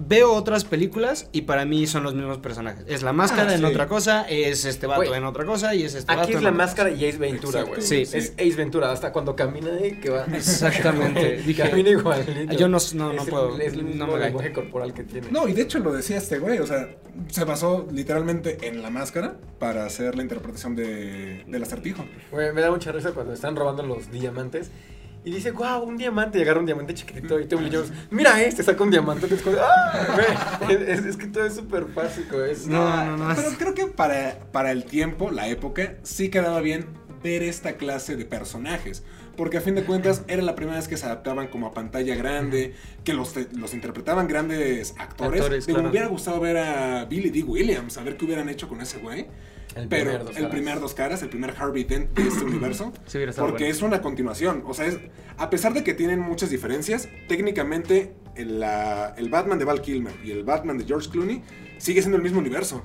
veo 0.02 0.32
otras 0.32 0.64
películas 0.64 1.28
y 1.30 1.42
para 1.42 1.66
mí 1.66 1.86
son 1.86 2.04
los 2.04 2.14
mismos 2.14 2.38
personajes. 2.38 2.84
Es 2.88 3.02
La 3.02 3.12
Máscara 3.12 3.50
Ah, 3.50 3.54
en 3.54 3.60
sí. 3.60 3.66
otra 3.66 3.86
cosa, 3.86 4.22
es 4.30 4.64
este 4.64 4.86
vato 4.86 5.02
Güey, 5.02 5.12
en 5.18 5.24
otra 5.24 5.44
cosa 5.44 5.74
y 5.74 5.82
es 5.82 5.94
este 5.94 6.10
vato 6.10 6.22
Aquí 6.22 6.32
es 6.32 6.38
en 6.38 6.44
la 6.44 6.52
máscara 6.52 6.88
y 6.90 7.04
Ace 7.06 7.18
Ventura, 7.18 7.64
güey. 7.64 7.82
sí. 7.82 8.02
Es 8.10 8.32
Ace 8.38 8.54
Ventura, 8.56 8.90
hasta 8.92 9.12
cuando 9.12 9.36
camina 9.36 9.68
ahí 9.74 10.00
que 10.00 10.08
va. 10.08 10.24
Exactamente, 10.32 11.42
dije- 11.46 11.68
camina 11.68 11.90
igual. 11.90 12.24
Yo 12.56 12.68
no- 12.68 12.78
no- 12.94 13.12
no 13.12 13.20
es 13.20 13.24
el- 13.24 13.30
puedo, 13.30 13.58
Es 13.58 13.72
el 13.74 13.82
no 13.82 13.88
mismo 13.88 14.06
me 14.06 14.12
da. 14.20 14.24
lenguaje 14.26 14.52
corporal 14.52 14.94
que 14.94 15.02
tiene. 15.04 15.26
No, 15.30 15.46
y 15.48 15.52
de 15.52 15.62
hecho 15.62 15.78
lo 15.80 15.92
decía 15.92 16.16
este 16.16 16.38
güey, 16.38 16.60
o 16.60 16.66
sea, 16.66 16.88
se 17.28 17.44
basó 17.44 17.86
literalmente 17.92 18.56
en 18.68 18.80
la 18.80 18.88
máscara 18.88 19.36
para 19.58 19.84
hacer 19.84 20.14
la 20.16 20.22
interpretación 20.22 20.76
de, 20.76 21.44
del 21.46 21.62
acertijo. 21.62 22.06
Güey, 22.30 22.54
me 22.54 22.62
da 22.62 22.70
mucha 22.70 22.90
risa 22.92 23.10
cuando 23.12 23.34
están 23.34 23.54
robando 23.54 23.82
los 23.82 24.10
diamantes. 24.10 24.70
Y 25.22 25.32
dice, 25.32 25.50
wow, 25.50 25.82
un 25.82 25.96
diamante. 25.96 26.38
Y 26.38 26.42
agarra 26.42 26.60
un 26.60 26.66
diamante 26.66 26.94
chiquitito. 26.94 27.38
Y 27.38 27.46
Tommy 27.46 27.68
Jones, 27.70 27.92
mira 28.10 28.42
este, 28.42 28.62
saca 28.62 28.82
un 28.82 28.90
diamante. 28.90 29.26
¡ah! 29.60 30.60
Es, 30.68 31.04
es 31.04 31.16
que 31.16 31.26
todo 31.26 31.44
es 31.44 31.54
súper 31.54 31.84
básico. 31.86 32.42
Es, 32.42 32.66
No, 32.66 33.04
no, 33.04 33.16
no. 33.16 33.34
Pero 33.34 33.50
creo 33.58 33.74
que 33.74 33.86
para, 33.86 34.38
para 34.52 34.70
el 34.70 34.84
tiempo, 34.84 35.30
la 35.30 35.48
época, 35.48 35.96
sí 36.02 36.30
quedaba 36.30 36.60
bien 36.60 36.86
ver 37.22 37.42
esta 37.42 37.74
clase 37.74 38.16
de 38.16 38.24
personajes. 38.24 39.02
Porque 39.36 39.58
a 39.58 39.60
fin 39.60 39.74
de 39.74 39.84
cuentas 39.84 40.22
era 40.26 40.42
la 40.42 40.54
primera 40.54 40.76
vez 40.78 40.88
que 40.88 40.96
se 40.96 41.06
adaptaban 41.06 41.48
como 41.48 41.66
a 41.66 41.72
pantalla 41.72 42.14
grande, 42.14 42.74
que 43.04 43.12
los, 43.12 43.34
los 43.52 43.74
interpretaban 43.74 44.26
grandes 44.26 44.94
actores. 44.98 45.40
Actores, 45.42 45.66
Digo, 45.66 45.76
claro. 45.76 45.84
Me 45.84 45.90
hubiera 45.90 46.08
gustado 46.08 46.40
ver 46.40 46.58
a 46.58 47.04
Billy 47.04 47.30
D. 47.30 47.42
Williams, 47.42 47.96
a 47.96 48.02
ver 48.02 48.16
qué 48.16 48.24
hubieran 48.24 48.48
hecho 48.48 48.68
con 48.68 48.80
ese 48.80 48.98
güey. 48.98 49.26
El 49.76 49.86
Pero 49.88 50.04
primer 50.04 50.18
dos 50.24 50.28
el 50.30 50.34
caras. 50.36 50.50
primer 50.50 50.80
dos 50.80 50.94
caras, 50.94 51.22
el 51.22 51.28
primer 51.28 51.54
Harvey 51.58 51.84
Dent 51.84 52.10
de 52.16 52.26
este 52.28 52.44
universo. 52.44 52.92
Sí 53.06 53.18
Porque 53.36 53.52
bueno. 53.52 53.66
es 53.66 53.82
una 53.82 54.02
continuación. 54.02 54.64
O 54.66 54.74
sea, 54.74 54.86
es, 54.86 54.98
a 55.38 55.48
pesar 55.50 55.72
de 55.74 55.84
que 55.84 55.94
tienen 55.94 56.18
muchas 56.20 56.50
diferencias, 56.50 57.08
técnicamente 57.28 58.14
el, 58.34 58.60
la- 58.60 59.14
el 59.16 59.28
Batman 59.28 59.58
de 59.58 59.64
Val 59.64 59.80
Kilmer 59.80 60.14
y 60.24 60.32
el 60.32 60.42
Batman 60.44 60.76
de 60.78 60.84
George 60.84 61.08
Clooney 61.10 61.42
sigue 61.78 62.00
siendo 62.00 62.16
el 62.16 62.22
mismo 62.22 62.38
universo 62.40 62.84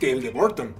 que 0.00 0.10
el 0.12 0.22
de 0.22 0.30
Burton. 0.30 0.74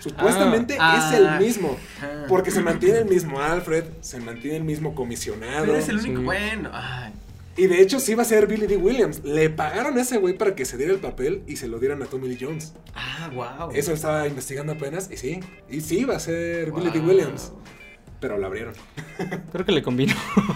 Supuestamente 0.00 0.76
Ah, 0.78 1.08
es 1.10 1.18
el 1.18 1.26
ah, 1.26 1.38
mismo. 1.40 1.78
ah. 2.02 2.24
Porque 2.28 2.50
se 2.50 2.60
mantiene 2.60 2.98
el 2.98 3.04
mismo 3.06 3.40
Alfred, 3.40 3.84
se 4.02 4.20
mantiene 4.20 4.58
el 4.58 4.64
mismo 4.64 4.94
comisionado. 4.94 5.64
Pero 5.64 5.78
es 5.78 5.88
el 5.88 5.96
único 5.98 6.18
Sí. 6.20 6.24
bueno. 6.24 6.70
Ay. 6.74 7.12
Y 7.56 7.66
de 7.68 7.80
hecho 7.80 8.00
sí 8.00 8.14
va 8.14 8.22
a 8.22 8.26
ser 8.26 8.46
Billy 8.46 8.66
D. 8.66 8.76
Williams. 8.76 9.22
Le 9.24 9.48
pagaron 9.50 9.96
a 9.98 10.02
ese 10.02 10.18
güey 10.18 10.36
para 10.36 10.54
que 10.54 10.64
se 10.64 10.76
diera 10.76 10.92
el 10.92 10.98
papel 10.98 11.42
y 11.46 11.56
se 11.56 11.68
lo 11.68 11.78
dieran 11.78 12.02
a 12.02 12.06
Tommy 12.06 12.28
Lee 12.28 12.38
Jones. 12.40 12.74
Ah, 12.94 13.30
wow. 13.32 13.70
Eso 13.72 13.92
estaba 13.92 14.26
investigando 14.26 14.72
apenas 14.72 15.10
y 15.10 15.16
sí. 15.16 15.40
Y 15.70 15.80
sí 15.80 16.04
va 16.04 16.16
a 16.16 16.20
ser 16.20 16.72
Billy 16.72 16.90
D. 16.90 17.00
Williams. 17.00 17.52
Pero 18.20 18.38
lo 18.38 18.46
abrieron. 18.46 18.74
Creo 19.52 19.64
que 19.64 19.72
le. 19.72 19.82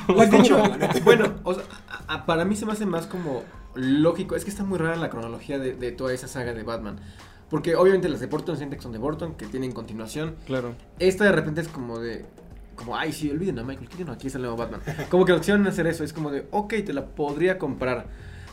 Pues 0.06 0.30
neta. 0.78 1.00
bueno, 1.04 1.34
o 1.44 1.54
sea, 1.54 1.64
a- 1.88 2.14
a- 2.14 2.26
para 2.26 2.44
mí 2.44 2.56
se 2.56 2.64
me 2.66 2.72
hace 2.72 2.86
más 2.86 3.06
como 3.06 3.44
lógico. 3.74 4.34
Es 4.36 4.44
que 4.44 4.50
está 4.50 4.64
muy 4.64 4.78
rara 4.78 4.96
la 4.96 5.10
cronología 5.10 5.58
de, 5.58 5.74
de 5.74 5.92
toda 5.92 6.12
esa 6.14 6.28
saga 6.28 6.54
de 6.54 6.62
Batman. 6.62 6.98
Porque 7.50 7.76
obviamente 7.76 8.08
las 8.08 8.20
de 8.20 8.26
Burton 8.26 8.56
son 8.80 8.92
de 8.92 8.98
Burton, 8.98 9.34
que 9.34 9.46
tienen 9.46 9.72
continuación. 9.72 10.36
Claro. 10.46 10.74
Esta 10.98 11.24
de 11.24 11.32
repente 11.32 11.60
es 11.60 11.68
como 11.68 11.98
de. 11.98 12.24
Como, 12.78 12.96
ay, 12.96 13.12
sí, 13.12 13.28
olviden 13.30 13.58
a 13.58 13.64
Michael 13.64 13.88
Keaton, 13.88 14.10
aquí 14.14 14.28
es 14.28 14.34
el 14.36 14.42
nuevo 14.42 14.56
Batman. 14.56 14.80
Como 15.10 15.24
que 15.24 15.32
lo 15.32 15.38
quisieron 15.38 15.66
hacer 15.66 15.86
eso, 15.88 16.04
es 16.04 16.12
como 16.12 16.30
de, 16.30 16.46
ok, 16.52 16.74
te 16.86 16.92
la 16.92 17.04
podría 17.06 17.58
comprar. 17.58 18.06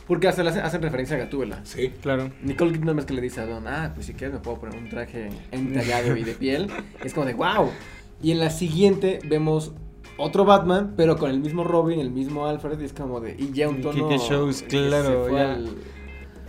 Porque 0.06 0.28
hasta 0.28 0.42
le 0.42 0.50
hacen, 0.50 0.62
hacen 0.62 0.82
referencia 0.82 1.16
a 1.16 1.20
Gatúbela. 1.20 1.60
Sí. 1.64 1.92
Claro. 2.02 2.30
Nicole 2.42 2.72
Kidman 2.72 2.98
es 2.98 3.06
que 3.06 3.14
le 3.14 3.20
dice 3.22 3.40
a 3.40 3.46
Don, 3.46 3.66
ah, 3.66 3.92
pues 3.94 4.06
si 4.06 4.12
quieres 4.14 4.34
me 4.34 4.40
puedo 4.40 4.58
poner 4.58 4.78
un 4.78 4.88
traje 4.88 5.30
entallado 5.50 6.16
y 6.16 6.22
de 6.24 6.32
piel. 6.32 6.68
Es 7.02 7.12
como 7.14 7.26
de, 7.26 7.34
wow. 7.34 7.70
Y 8.22 8.30
en 8.32 8.38
la 8.40 8.50
siguiente 8.50 9.18
vemos 9.28 9.72
otro 10.18 10.44
Batman, 10.44 10.94
pero 10.96 11.16
con 11.16 11.30
el 11.30 11.40
mismo 11.40 11.64
Robin, 11.64 11.98
el 12.00 12.10
mismo 12.10 12.46
Alfred, 12.46 12.80
y 12.80 12.84
es 12.84 12.92
como 12.92 13.20
de, 13.20 13.34
y 13.38 13.52
ya 13.52 13.68
un 13.68 13.80
tono... 13.82 14.08
Kike 14.08 14.18
Shows, 14.18 14.62
claro, 14.62 15.24
se 15.24 15.30
fue 15.30 15.38
ya. 15.40 15.52
al- 15.54 15.74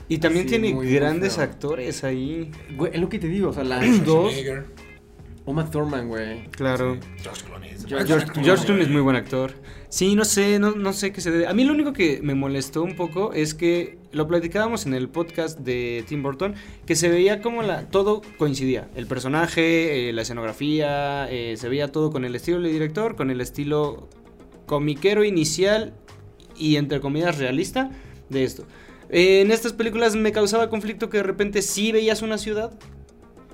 Y 0.07 0.17
también 0.19 0.46
Sí, 0.48 0.51
tiene 0.60 0.72
grandes 0.93 1.36
feo. 1.36 1.43
actores 1.43 2.03
ahí. 2.03 2.51
Güey, 2.75 2.93
es 2.93 3.01
lo 3.01 3.10
que 3.10 3.17
te 3.19 3.27
digo, 3.27 3.50
o 3.50 3.53
sea, 3.53 3.63
las 3.63 4.05
dos... 4.05 4.34
Uma 5.48 5.70
Thurman, 5.72 6.08
güey. 6.10 6.46
Claro. 6.51 6.96
Sí. 7.01 7.08
George 7.24 7.44
Clooney. 7.46 7.70
es- 7.72 7.86
George- 7.86 8.06
George, 8.08 8.25
Clooney, 8.27 8.44
George 8.46 8.66
Clooney 8.66 8.84
es 8.84 8.89
muy 8.92 9.01
buen 9.01 9.16
actor. 9.16 9.54
Sí, 9.89 10.13
no 10.16 10.25
sé, 10.25 10.60
no, 10.60 10.72
no 10.75 10.92
sé 10.94 11.12
qué 11.13 11.22
se 11.22 11.32
debe. 11.32 11.48
A 11.48 11.54
mí 11.54 11.63
lo 11.63 11.72
único 11.74 11.94
que 11.94 12.20
me 12.22 12.36
molestó 12.36 12.84
un 12.84 12.96
poco 12.98 13.32
es 13.34 13.54
que 13.54 13.98
lo 14.12 14.27
platicábamos 14.27 14.86
en 14.86 14.94
el 14.94 15.08
podcast 15.08 15.58
de 15.60 16.04
Tim 16.08 16.22
Burton, 16.22 16.54
que 16.86 16.96
se 16.98 17.08
veía 17.10 17.42
como 17.42 17.63
la, 17.63 17.86
todo 17.89 18.22
coincidía. 18.38 18.89
El 18.96 19.08
personaje, 19.08 20.10
eh, 20.10 20.13
la 20.13 20.24
escenografía, 20.24 21.32
eh, 21.32 21.56
se 21.58 21.70
veía 21.70 21.92
todo 21.94 22.12
con 22.12 22.25
el 22.25 22.36
estilo 22.36 22.60
del 22.62 22.72
director, 22.74 23.16
con 23.16 23.32
el 23.32 23.39
estilo 23.39 24.10
comiquero 24.66 25.24
inicial 25.24 25.94
y 26.58 26.75
entre 26.75 27.00
comillas 27.00 27.38
realista 27.38 27.89
de 28.30 28.44
esto. 28.44 28.66
Eh, 29.10 29.39
en 29.39 29.51
estas 29.51 29.72
películas 29.72 30.18
me 30.18 30.34
causaba 30.34 30.70
conflicto 30.70 31.10
que 31.10 31.18
de 31.18 31.24
repente 31.24 31.62
sí 31.62 31.94
veías 31.94 32.22
una 32.22 32.38
ciudad 32.38 32.77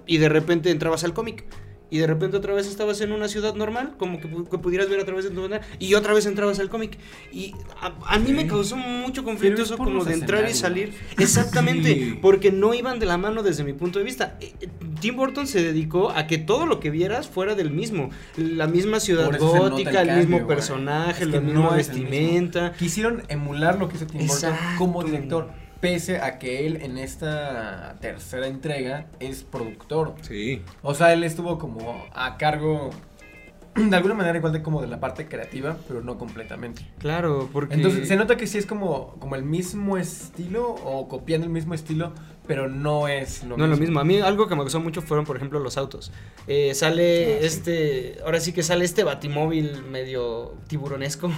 y 0.07 0.17
de 0.17 0.27
repente 0.29 0.71
entrabas 0.71 1.03
al 1.03 1.13
cómic. 1.13 1.45
Y 1.93 1.99
de 1.99 2.07
repente 2.07 2.37
otra 2.37 2.53
vez 2.53 2.65
estabas 2.67 2.99
en 3.01 3.11
una 3.11 3.27
ciudad 3.27 3.53
normal, 3.53 3.93
como 3.97 4.19
que, 4.19 4.27
pu- 4.29 4.49
que 4.49 4.57
pudieras 4.57 4.89
ver 4.89 4.99
a 4.99 5.05
través 5.05 5.25
de 5.25 5.29
tu 5.29 5.41
ventana, 5.41 5.63
y 5.77 5.93
otra 5.93 6.13
vez 6.13 6.25
entrabas 6.25 6.57
al 6.59 6.69
cómic. 6.69 6.97
Y 7.31 7.53
a, 7.81 7.93
a 8.07 8.17
mí 8.19 8.33
me 8.33 8.47
causó 8.47 8.75
mucho 8.75 9.23
conflicto 9.23 9.57
Pero 9.57 9.65
eso 9.65 9.77
como 9.77 10.03
de 10.03 10.13
entrar 10.15 10.49
y 10.49 10.53
salir. 10.53 10.93
Exactamente, 11.19 11.93
Sí. 11.93 12.19
porque 12.21 12.51
no 12.51 12.73
iban 12.73 12.99
de 12.99 13.05
la 13.05 13.17
mano 13.17 13.43
desde 13.43 13.63
mi 13.63 13.73
punto 13.73 13.99
de 13.99 14.05
vista. 14.05 14.37
Eh, 14.41 14.53
eh, 14.61 14.69
Tim 14.99 15.15
Burton 15.15 15.45
se 15.47 15.61
dedicó 15.61 16.09
a 16.11 16.25
que 16.27 16.37
todo 16.37 16.65
lo 16.65 16.79
que 16.79 16.89
vieras 16.89 17.27
fuera 17.27 17.53
del 17.55 17.69
mismo. 17.71 18.09
La 18.37 18.67
misma 18.67 18.99
ciudad 18.99 19.29
gótica, 19.39 20.01
el 20.01 20.09
el, 20.09 20.17
mismo 20.17 20.37
cambio, 20.37 20.47
personaje, 20.47 21.23
Es 21.25 21.29
la 21.29 21.39
misma 21.41 21.53
no 21.53 21.61
mismo. 21.71 21.75
vestimenta. 21.77 22.73
Quisieron 22.73 23.23
emular 23.27 23.77
lo 23.77 23.87
que 23.89 23.97
hizo 23.97 24.07
Tim 24.07 24.25
Burton 24.27 24.53
como 24.77 25.03
director, 25.03 25.49
pese 25.83 26.21
a 26.21 26.39
que 26.39 26.65
él 26.65 26.77
en 26.81 26.97
esta 26.97 27.97
tercera 27.99 28.47
entrega 28.47 29.07
es 29.19 29.43
productor. 29.43 30.15
Sí. 30.21 30.61
O 30.81 30.93
sea, 30.93 31.11
él 31.11 31.25
estuvo 31.25 31.57
como 31.57 32.05
a 32.13 32.37
cargo 32.37 32.89
de 33.75 33.93
alguna 33.93 34.13
manera 34.13 34.37
igual 34.37 34.53
de 34.53 34.61
como 34.61 34.81
de 34.81 34.87
la 34.87 35.01
parte 35.01 35.27
creativa, 35.27 35.75
pero 35.85 36.01
no 36.01 36.17
completamente. 36.17 36.89
Claro, 36.99 37.49
porque... 37.51 37.75
Entonces 37.75 38.07
se 38.07 38.15
nota 38.15 38.37
que 38.37 38.47
sí 38.47 38.57
es 38.57 38.65
como, 38.65 39.17
como 39.19 39.35
el 39.35 39.43
mismo 39.43 39.97
estilo 39.97 40.69
o 40.69 41.09
copiando 41.09 41.47
el 41.47 41.51
mismo 41.51 41.73
estilo, 41.73 42.13
pero 42.47 42.67
no 42.67 43.07
es 43.07 43.43
lo 43.43 43.55
no 43.57 43.67
mismo. 43.67 43.67
lo 43.75 43.77
mismo. 43.77 43.99
A 43.99 44.03
mí 44.03 44.19
algo 44.19 44.47
que 44.47 44.55
me 44.55 44.63
gustó 44.63 44.79
mucho 44.79 45.01
fueron, 45.01 45.25
por 45.25 45.37
ejemplo, 45.37 45.59
los 45.59 45.77
autos. 45.77 46.11
Eh, 46.47 46.73
sale 46.75 47.35
Ah, 47.35 47.37
sí. 47.41 47.45
este, 47.45 48.17
ahora 48.25 48.39
sí 48.39 48.51
que 48.53 48.63
sale 48.63 48.83
este 48.85 49.03
batimóvil 49.03 49.83
medio 49.83 50.53
tiburonesco. 50.67 51.31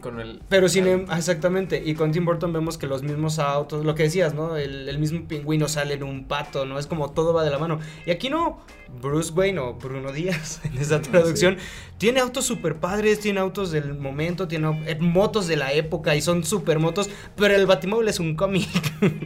Con 0.00 0.20
el... 0.20 0.40
Pero 0.48 0.68
sin 0.68 0.86
em- 0.86 1.04
ah, 1.08 1.18
exactamente, 1.18 1.82
y 1.84 1.94
con 1.94 2.12
Tim 2.12 2.24
Burton 2.24 2.52
vemos 2.52 2.78
que 2.78 2.86
los 2.86 3.02
mismos 3.02 3.38
autos, 3.38 3.84
lo 3.84 3.94
que 3.94 4.04
decías, 4.04 4.34
¿no? 4.34 4.56
El, 4.56 4.88
el 4.88 4.98
mismo 4.98 5.26
pingüino 5.28 5.68
sale 5.68 5.94
en 5.94 6.02
un 6.02 6.24
pato, 6.24 6.64
¿no? 6.64 6.78
Es 6.78 6.86
como 6.86 7.10
todo 7.10 7.32
va 7.34 7.44
de 7.44 7.50
la 7.50 7.58
mano. 7.58 7.78
Y 8.06 8.10
aquí 8.10 8.30
no, 8.30 8.60
Bruce 9.02 9.32
Wayne 9.32 9.58
o 9.58 9.74
Bruno 9.74 10.12
Díaz, 10.12 10.60
en 10.64 10.78
esa 10.78 11.02
traducción, 11.02 11.58
tiene 11.98 12.20
autos 12.20 12.44
super 12.46 12.76
padres, 12.76 13.20
tiene 13.20 13.40
autos 13.40 13.70
del 13.70 13.94
momento, 13.94 14.48
tiene 14.48 14.82
eh, 14.86 14.96
motos 15.00 15.46
de 15.46 15.56
la 15.56 15.72
época 15.72 16.14
y 16.16 16.20
son 16.22 16.44
super 16.44 16.78
motos, 16.78 17.10
pero 17.36 17.54
el 17.54 17.66
batimóvil 17.66 18.08
es 18.08 18.18
un 18.20 18.34
cómic. 18.34 18.68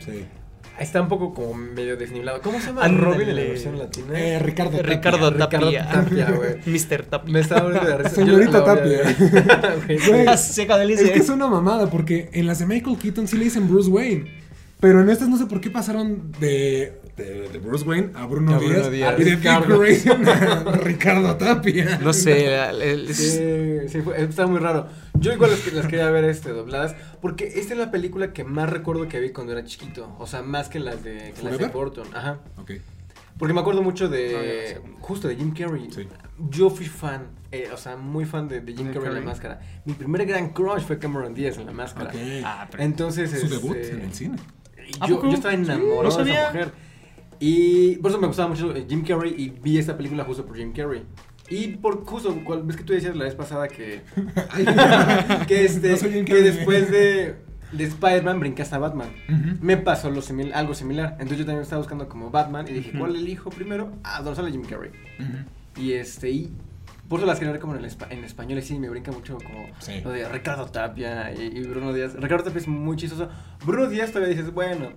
Sí. 0.04 0.26
Está 0.80 1.02
un 1.02 1.08
poco 1.08 1.34
como 1.34 1.54
medio 1.54 1.96
desnivelado. 1.96 2.40
¿Cómo 2.40 2.58
se 2.58 2.68
llama. 2.68 2.88
Robin 2.88 3.28
en 3.28 3.36
la 3.36 3.42
versión 3.42 3.78
latina? 3.78 4.18
Eh, 4.18 4.38
Ricardo. 4.38 4.78
Tapia. 4.78 4.94
Ricardo 4.94 5.30
Ricardo 5.30 5.48
Tapia. 5.48 5.88
Tapia, 5.90 6.30
güey. 6.30 6.56
Mr. 6.66 7.02
Tapia. 7.04 7.32
Me 7.32 7.40
estaba 7.40 7.60
abriendo 7.60 7.98
de. 7.98 8.08
Señorita 8.08 8.52
la 8.52 8.60
voy 8.60 8.70
a 8.70 8.74
Tapia. 8.74 9.16
Güey, 9.86 9.98
Güey, 10.08 10.26
Ah, 10.26 10.36
seca 10.38 10.78
delicia. 10.78 11.06
Es 11.06 11.12
que 11.12 11.18
es 11.18 11.28
una 11.28 11.48
mamada, 11.48 11.90
porque 11.90 12.30
en 12.32 12.46
las 12.46 12.60
de 12.60 12.66
Michael 12.66 12.96
Keaton 12.96 13.28
sí 13.28 13.36
le 13.36 13.44
dicen 13.44 13.68
Bruce 13.68 13.90
Wayne. 13.90 14.40
Pero 14.80 15.02
en 15.02 15.10
estas 15.10 15.28
no 15.28 15.36
sé 15.36 15.44
por 15.44 15.60
qué 15.60 15.70
pasaron 15.70 16.32
de, 16.40 16.98
de, 17.20 17.48
de 17.48 17.58
Bruce 17.58 17.84
Wayne 17.88 18.10
a 18.14 18.26
Bruno, 18.26 18.54
A 18.54 18.58
Bruno 18.58 18.74
Díaz, 18.74 18.90
Díaz. 18.90 19.14
y 19.20 19.24
de 19.24 19.34
Ricardo. 19.36 19.82
A 20.70 20.72
Ricardo 20.76 21.36
Tapia. 21.36 21.98
No 22.02 22.12
sé, 22.12 22.54
el- 22.70 22.82
el- 22.82 23.14
Sí, 23.14 23.88
sí, 23.88 24.00
fue- 24.02 24.22
está 24.22 24.46
muy 24.46 24.58
raro. 24.58 24.88
Yo 25.14 25.32
igual 25.32 25.50
las, 25.50 25.72
las 25.72 25.86
quería 25.86 26.10
ver 26.10 26.24
este, 26.24 26.50
dobladas, 26.50 26.94
porque 27.20 27.46
esta 27.56 27.74
es 27.74 27.78
la 27.78 27.90
película 27.90 28.32
que 28.32 28.44
más 28.44 28.68
recuerdo 28.70 29.08
que 29.08 29.20
vi 29.20 29.30
cuando 29.30 29.52
era 29.52 29.64
chiquito. 29.64 30.14
O 30.18 30.26
sea, 30.26 30.42
más 30.42 30.68
que 30.68 30.80
las 30.80 31.02
de, 31.04 31.32
que 31.36 31.42
las 31.42 31.58
de. 31.58 31.66
Burton. 31.68 32.06
Ajá. 32.14 32.38
Ok. 32.58 32.72
Porque 33.38 33.54
me 33.54 33.60
acuerdo 33.60 33.82
mucho 33.82 34.08
de. 34.08 34.80
no 34.84 34.96
justo 35.00 35.28
de 35.28 35.36
Jim 35.36 35.52
Carrey. 35.54 35.88
Sí. 35.90 36.06
Yo 36.50 36.68
fui 36.70 36.86
fan, 36.86 37.28
eh, 37.52 37.68
o 37.72 37.76
sea, 37.76 37.96
muy 37.96 38.24
fan 38.24 38.48
de, 38.48 38.60
de 38.60 38.72
Jim 38.74 38.86
De 38.88 38.92
Carrey 38.94 39.08
en 39.08 39.14
la 39.14 39.20
Carrey. 39.20 39.24
máscara. 39.26 39.60
Mi 39.84 39.92
primer 39.94 40.24
gran 40.26 40.50
crush 40.50 40.82
fue 40.82 40.98
Cameron 40.98 41.34
Díaz 41.34 41.56
en 41.58 41.66
la 41.66 41.72
máscara. 41.72 42.10
Ok. 42.10 42.16
Ah, 42.44 42.66
pero- 42.70 42.82
Entonces. 42.82 43.30
Su 43.30 43.36
este, 43.46 43.48
debut 43.48 43.76
en 43.76 44.00
el 44.02 44.14
cine. 44.14 44.36
¿A 45.00 45.06
Yo, 45.06 45.22
yo 45.22 45.30
estaba 45.34 45.54
enamorado 45.54 46.18
no 46.18 46.24
de 46.24 46.32
esa 46.32 46.46
mujer. 46.48 46.72
Y 47.40 47.96
por 47.96 48.10
eso 48.10 48.20
me 48.20 48.26
gustaba 48.26 48.48
mucho 48.48 48.76
eh, 48.76 48.84
Jim 48.88 49.02
Carrey 49.04 49.34
y 49.36 49.48
vi 49.50 49.78
esta 49.78 49.96
película 49.96 50.24
justo 50.24 50.44
por 50.46 50.56
Jim 50.56 50.72
Carrey. 50.72 51.02
Y 51.48 51.68
por 51.78 52.04
justo, 52.04 52.36
ves 52.62 52.76
que 52.76 52.84
tú 52.84 52.92
decías 52.92 53.16
la 53.16 53.24
vez 53.24 53.34
pasada 53.34 53.66
que. 53.66 54.02
que 55.48 55.64
este. 55.64 55.90
No 55.92 56.24
que 56.24 56.34
después 56.42 56.90
de. 56.90 57.34
De 57.72 57.84
Spider-Man 57.84 58.40
brincaste 58.40 58.74
a 58.74 58.78
Batman. 58.78 59.10
Me 59.60 59.76
pasó 59.76 60.10
lo 60.10 60.22
simil- 60.22 60.52
algo 60.52 60.74
similar. 60.74 61.10
Entonces 61.12 61.38
yo 61.38 61.44
también 61.46 61.62
estaba 61.62 61.78
buscando 61.80 62.08
como 62.08 62.28
Batman 62.28 62.66
y 62.68 62.72
dije, 62.72 62.90
Ujú. 62.90 62.98
¿cuál 62.98 63.14
elijo 63.14 63.50
primero? 63.50 63.92
Ah, 64.02 64.22
sale 64.34 64.50
Jim 64.50 64.64
Carrey. 64.64 64.90
Ujú. 65.20 65.80
Y 65.80 65.92
este, 65.92 66.30
y 66.30 66.52
por 67.08 67.20
eso 67.20 67.26
las 67.28 67.38
quería 67.38 67.52
ver 67.52 67.60
como 67.60 67.76
en, 67.76 67.84
el 67.84 67.88
espa- 67.90 68.08
en 68.10 68.24
español 68.24 68.58
y 68.58 68.62
sí, 68.62 68.76
me 68.76 68.88
brinca 68.88 69.12
mucho 69.12 69.36
como 69.38 69.68
Sí. 69.78 70.00
lo 70.02 70.10
de 70.10 70.28
Ricardo 70.28 70.66
Tapia 70.66 71.32
y, 71.32 71.42
y 71.58 71.62
Bruno 71.62 71.92
Díaz. 71.92 72.14
Ricardo 72.14 72.42
Tapia 72.42 72.58
es 72.58 72.66
muy 72.66 72.96
chistoso. 72.96 73.28
Bruno 73.64 73.88
Díaz 73.88 74.10
todavía 74.10 74.34
dices, 74.34 74.52
bueno, 74.52 74.90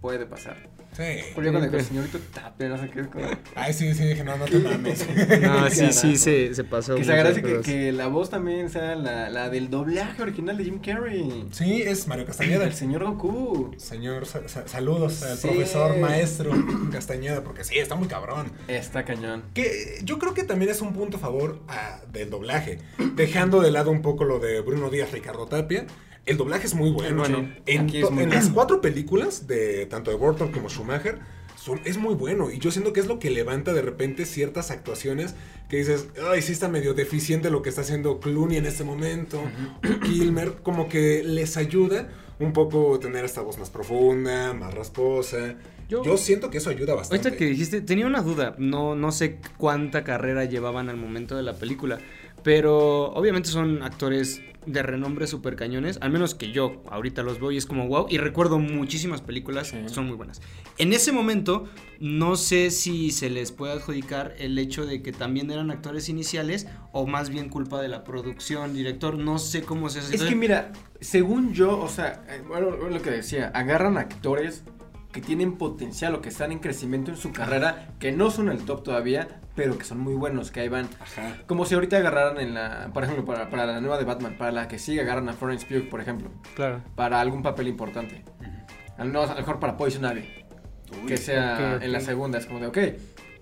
puede 0.00 0.26
pasar. 0.26 0.56
Sí. 0.96 1.02
Cuando 1.34 1.58
el 1.64 1.84
señorito 1.84 2.18
Tapia, 2.32 2.68
no 2.68 2.78
sé 2.78 2.88
qué 2.90 3.00
es 3.00 3.06
como... 3.08 3.26
Ay, 3.56 3.72
sí, 3.72 3.92
sí, 3.94 4.04
dije, 4.04 4.22
no, 4.22 4.36
no 4.36 4.44
te 4.44 4.58
mames. 4.58 5.06
No, 5.42 5.68
sí, 5.70 5.92
sí, 5.92 6.16
se, 6.16 6.54
se 6.54 6.64
pasó. 6.64 6.94
Que 6.94 7.04
se 7.04 7.12
agradece 7.12 7.42
que, 7.62 7.90
la 7.92 8.06
voz 8.06 8.30
también 8.30 8.70
sea 8.70 8.94
la, 8.94 9.28
la 9.28 9.50
del 9.50 9.70
doblaje 9.70 10.22
original 10.22 10.56
de 10.56 10.64
Jim 10.64 10.78
Carrey. 10.80 11.46
Sí, 11.52 11.82
es 11.82 12.06
Mario 12.06 12.26
Castañeda. 12.26 12.64
El 12.64 12.74
señor 12.74 13.04
Goku. 13.04 13.74
Señor, 13.76 14.26
sa- 14.26 14.46
sa- 14.48 14.68
saludos 14.68 15.22
al 15.24 15.36
Sí. 15.36 15.48
profesor 15.48 15.98
maestro 15.98 16.52
Castañeda, 16.92 17.42
porque 17.42 17.64
sí, 17.64 17.78
está 17.78 17.96
muy 17.96 18.06
cabrón. 18.08 18.52
Está 18.68 19.04
cañón. 19.04 19.42
Que 19.52 19.98
yo 20.04 20.18
creo 20.18 20.34
que 20.34 20.44
también 20.44 20.70
es 20.70 20.80
un 20.80 20.92
punto 20.92 21.16
a 21.16 21.20
favor 21.20 21.60
ah, 21.68 22.00
del 22.12 22.30
doblaje. 22.30 22.78
Dejando 23.16 23.60
de 23.60 23.70
lado 23.72 23.90
un 23.90 24.02
poco 24.02 24.24
lo 24.24 24.38
de 24.38 24.60
Bruno 24.60 24.90
Díaz, 24.90 25.10
Ricardo 25.12 25.46
Tapia. 25.46 25.86
El 26.26 26.36
doblaje 26.36 26.66
es 26.66 26.74
muy 26.74 26.90
bueno. 26.90 27.18
bueno. 27.18 27.48
En, 27.66 27.88
es 27.90 28.10
muy 28.10 28.26
las 28.26 28.48
cuatro 28.48 28.80
películas, 28.80 29.46
de 29.46 29.86
tanto 29.86 30.10
de 30.10 30.16
Burton 30.16 30.52
como 30.52 30.68
Schumacher, 30.68 31.18
son, 31.56 31.80
es 31.84 31.96
muy 31.98 32.14
bueno. 32.14 32.50
Y 32.50 32.58
yo 32.58 32.70
siento 32.70 32.92
que 32.92 33.00
es 33.00 33.06
lo 33.06 33.18
que 33.18 33.30
levanta 33.30 33.72
de 33.72 33.82
repente 33.82 34.24
ciertas 34.26 34.70
actuaciones 34.70 35.34
que 35.68 35.78
dices, 35.78 36.08
ay, 36.30 36.42
sí 36.42 36.52
está 36.52 36.68
medio 36.68 36.94
deficiente 36.94 37.50
lo 37.50 37.62
que 37.62 37.68
está 37.70 37.82
haciendo 37.82 38.20
Clooney 38.20 38.58
en 38.58 38.66
este 38.66 38.84
momento. 38.84 39.40
o 39.42 40.00
Kilmer, 40.04 40.56
como 40.62 40.88
que 40.88 41.22
les 41.24 41.56
ayuda 41.56 42.08
un 42.38 42.52
poco 42.52 42.98
tener 42.98 43.24
esta 43.24 43.40
voz 43.42 43.58
más 43.58 43.70
profunda, 43.70 44.52
más 44.54 44.74
rasposa. 44.74 45.54
Yo, 45.88 46.02
Yo- 46.02 46.16
siento 46.16 46.50
que 46.50 46.58
eso 46.58 46.70
ayuda 46.70 46.94
bastante. 46.94 47.28
Ahorita 47.28 47.38
que 47.38 47.46
dijiste, 47.50 47.80
tenía 47.80 48.06
una 48.06 48.22
duda, 48.22 48.54
no, 48.58 48.94
no 48.94 49.12
sé 49.12 49.38
cuánta 49.58 50.02
carrera 50.04 50.44
llevaban 50.46 50.88
al 50.88 50.96
momento 50.96 51.36
de 51.36 51.42
la 51.42 51.54
película, 51.54 51.98
pero 52.44 53.06
obviamente 53.14 53.48
son 53.48 53.82
actores 53.82 54.40
de 54.66 54.82
renombre 54.82 55.26
super 55.26 55.56
cañones, 55.56 55.98
al 56.00 56.10
menos 56.10 56.34
que 56.34 56.50
yo 56.50 56.82
ahorita 56.88 57.22
los 57.22 57.38
veo 57.38 57.50
y 57.52 57.58
es 57.58 57.66
como 57.66 57.86
wow, 57.86 58.06
y 58.08 58.16
recuerdo 58.16 58.58
muchísimas 58.58 59.20
películas, 59.20 59.68
Sí. 59.68 59.76
son 59.88 60.06
muy 60.06 60.16
buenas. 60.16 60.40
En 60.78 60.92
ese 60.94 61.12
momento, 61.12 61.66
no 62.00 62.36
sé 62.36 62.70
si 62.70 63.10
se 63.10 63.28
les 63.28 63.52
puede 63.52 63.74
adjudicar 63.74 64.34
el 64.38 64.58
hecho 64.58 64.86
de 64.86 65.02
que 65.02 65.12
también 65.12 65.50
eran 65.50 65.70
actores 65.70 66.08
iniciales 66.08 66.66
o 66.92 67.06
más 67.06 67.28
bien 67.28 67.50
culpa 67.50 67.82
de 67.82 67.88
la 67.88 68.04
producción, 68.04 68.72
director, 68.72 69.18
no 69.18 69.38
sé 69.38 69.62
cómo 69.62 69.90
se 69.90 69.98
hace. 69.98 70.14
Es 70.16 70.22
que 70.22 70.34
mira, 70.34 70.72
según 71.00 71.52
yo, 71.52 71.78
o 71.78 71.88
sea, 71.88 72.24
eh, 72.30 72.42
bueno, 72.48 72.70
lo 72.70 73.02
que 73.02 73.10
decía, 73.10 73.50
agarran 73.54 73.98
actores 73.98 74.64
que 75.14 75.20
tienen 75.20 75.52
potencial 75.56 76.12
o 76.16 76.20
que 76.20 76.28
están 76.28 76.50
en 76.50 76.58
crecimiento 76.58 77.12
en 77.12 77.16
su 77.16 77.32
carrera, 77.32 77.86
que 78.00 78.10
no 78.10 78.32
son 78.32 78.48
el 78.48 78.64
top 78.64 78.82
todavía, 78.82 79.28
pero 79.54 79.78
que 79.78 79.84
son 79.84 80.00
muy 80.00 80.14
buenos, 80.14 80.50
que 80.50 80.58
ahí 80.58 80.68
van. 80.68 80.88
Ajá. 81.00 81.36
Como 81.46 81.64
si 81.64 81.74
ahorita 81.76 81.96
agarraran 81.98 82.38
en 82.40 82.52
la, 82.52 82.90
por 82.92 83.04
ejemplo, 83.04 83.24
para, 83.24 83.48
para 83.48 83.64
la 83.64 83.80
nueva 83.80 83.96
de 83.96 84.04
Batman, 84.04 84.34
para 84.36 84.50
la 84.50 84.66
que 84.66 84.80
sigue 84.80 85.00
agarran 85.02 85.28
a 85.28 85.32
Florence 85.32 85.64
Pugh, 85.66 85.88
por 85.88 86.00
ejemplo, 86.00 86.30
Claro. 86.56 86.82
para 86.96 87.20
algún 87.20 87.42
papel 87.44 87.68
importante. 87.68 88.24
A 88.98 89.04
lo 89.04 89.22
a 89.22 89.26
lo 89.28 89.34
mejor 89.36 89.60
para 89.60 89.76
Poison 89.76 90.04
Ivy, 90.04 90.28
que 91.06 91.16
sea 91.16 91.78
en 91.80 91.92
la 91.92 92.00
segunda, 92.00 92.38
es 92.38 92.46
como 92.46 92.58
de, 92.58 92.66
ok, 92.66 92.78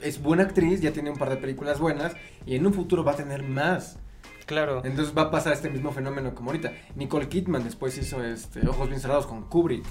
es 0.03 0.21
buena 0.23 0.43
actriz, 0.43 0.83
ya 0.83 0.93
tiene 0.93 1.11
un 1.11 1.17
par 1.17 1.31
de 1.31 1.39
películas 1.39 1.81
buenas, 1.81 2.13
y 2.45 2.55
en 2.57 2.67
un 2.67 2.75
futuro 2.75 3.03
va 3.03 3.13
a 3.13 3.17
tener 3.17 3.43
más. 3.45 3.99
Claro. 4.47 4.83
Entonces 4.85 5.15
va 5.17 5.23
a 5.23 5.31
pasar 5.31 5.53
este 5.53 5.71
mismo 5.71 5.93
fenómeno 5.93 6.35
como 6.35 6.51
ahorita. 6.51 6.73
Nicole 6.97 7.29
Kidman 7.29 7.65
después 7.65 7.97
hizo 7.99 8.23
este 8.25 8.67
Ojos 8.69 8.89
bien 8.89 9.01
cerrados 9.01 9.27
con 9.27 9.45
Kubrick. 9.49 9.85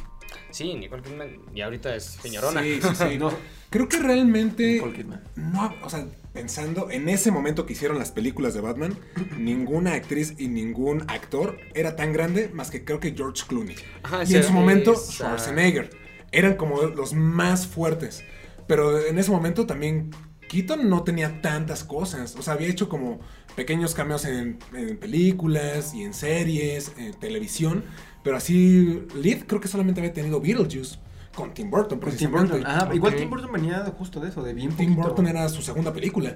Sí, 0.49 0.73
Nicole 0.75 1.01
Kidman, 1.01 1.29
y 1.53 1.61
ahorita 1.61 1.95
es 1.95 2.03
señorona. 2.03 2.61
Sí, 2.61 2.79
sí, 2.81 2.89
sí. 2.95 3.17
No, 3.17 3.31
Creo 3.69 3.87
que 3.87 3.97
realmente. 3.99 4.73
Nicole 4.73 4.93
Kidman. 4.93 5.23
No, 5.35 5.73
o 5.83 5.89
sea, 5.89 6.05
pensando 6.33 6.89
en 6.91 7.09
ese 7.09 7.31
momento 7.31 7.65
que 7.65 7.73
hicieron 7.73 7.97
las 7.97 8.11
películas 8.11 8.53
de 8.53 8.61
Batman, 8.61 8.97
ninguna 9.37 9.93
actriz 9.93 10.35
y 10.37 10.47
ningún 10.47 11.03
actor 11.09 11.57
era 11.73 11.95
tan 11.95 12.13
grande 12.13 12.49
más 12.53 12.69
que 12.71 12.83
creo 12.85 12.99
que 12.99 13.13
George 13.15 13.43
Clooney. 13.47 13.75
Ajá, 14.03 14.19
y 14.19 14.23
ese- 14.23 14.37
en 14.37 14.43
su 14.43 14.51
momento 14.53 14.93
esa- 14.93 15.11
Schwarzenegger. 15.11 15.89
Eran 16.33 16.55
como 16.55 16.81
los 16.83 17.13
más 17.13 17.67
fuertes. 17.67 18.23
Pero 18.67 18.99
en 19.05 19.17
ese 19.19 19.31
momento 19.31 19.65
también 19.65 20.11
Keaton 20.47 20.89
no 20.89 21.03
tenía 21.03 21.41
tantas 21.41 21.83
cosas. 21.83 22.35
O 22.37 22.41
sea, 22.41 22.53
había 22.53 22.69
hecho 22.69 22.87
como 22.87 23.19
pequeños 23.55 23.93
cameos 23.93 24.25
en, 24.25 24.59
en 24.73 24.97
películas 24.97 25.93
y 25.93 26.03
en 26.03 26.13
series, 26.13 26.93
en 26.97 27.13
televisión. 27.13 27.83
Pero 28.23 28.37
así, 28.37 29.03
Lead 29.15 29.45
creo 29.47 29.59
que 29.61 29.67
solamente 29.67 29.99
había 30.01 30.13
tenido 30.13 30.39
Beetlejuice 30.39 30.99
con 31.35 31.53
Tim 31.53 31.69
Burton, 31.71 31.99
Con 31.99 32.09
Tim 32.11 32.29
precisamente. 32.29 32.53
Burton. 32.57 32.71
Ah, 32.71 32.89
igual. 32.93 33.15
Tim 33.15 33.29
Burton 33.29 33.51
venía 33.51 33.83
justo 33.97 34.19
de 34.19 34.29
eso, 34.29 34.43
de 34.43 34.53
bien 34.53 34.69
Tim 34.75 34.89
poquito. 34.89 35.07
Burton 35.07 35.27
era 35.27 35.47
su 35.49 35.61
segunda 35.61 35.93
película. 35.93 36.35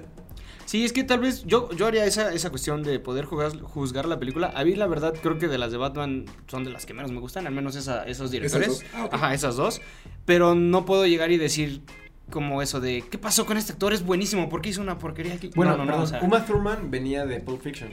Sí, 0.64 0.84
es 0.84 0.92
que 0.92 1.04
tal 1.04 1.20
vez 1.20 1.44
yo, 1.44 1.70
yo 1.76 1.86
haría 1.86 2.04
esa, 2.06 2.32
esa 2.32 2.50
cuestión 2.50 2.82
de 2.82 2.98
poder 2.98 3.24
jugar, 3.24 3.56
juzgar 3.60 4.06
la 4.06 4.18
película. 4.18 4.52
A 4.56 4.64
mí, 4.64 4.74
la 4.74 4.88
verdad, 4.88 5.14
creo 5.22 5.38
que 5.38 5.46
de 5.46 5.58
las 5.58 5.70
de 5.70 5.76
Batman 5.76 6.24
son 6.48 6.64
de 6.64 6.70
las 6.70 6.86
que 6.86 6.92
menos 6.92 7.12
me 7.12 7.20
gustan, 7.20 7.46
al 7.46 7.52
menos 7.54 7.76
esa, 7.76 8.02
esos 8.04 8.32
directores. 8.32 8.66
dos. 8.68 8.84
Ah. 8.92 9.08
Ajá, 9.12 9.32
esas 9.34 9.54
dos. 9.54 9.80
Pero 10.24 10.56
no 10.56 10.84
puedo 10.84 11.06
llegar 11.06 11.30
y 11.30 11.36
decir 11.38 11.82
como 12.30 12.60
eso 12.62 12.80
de, 12.80 13.04
¿qué 13.10 13.18
pasó 13.18 13.46
con 13.46 13.56
este 13.56 13.72
actor? 13.72 13.92
Es 13.92 14.04
buenísimo, 14.04 14.48
¿por 14.48 14.60
qué 14.62 14.70
hizo 14.70 14.80
una 14.82 14.98
porquería 14.98 15.34
aquí? 15.34 15.50
Bueno, 15.54 15.72
no, 15.72 15.78
no, 15.78 15.84
no, 15.84 15.90
perdón, 15.92 16.02
o 16.04 16.06
sea, 16.06 16.20
Uma 16.22 16.44
Thurman 16.44 16.90
venía 16.90 17.24
de 17.26 17.40
Pulp 17.40 17.62
Fiction. 17.62 17.90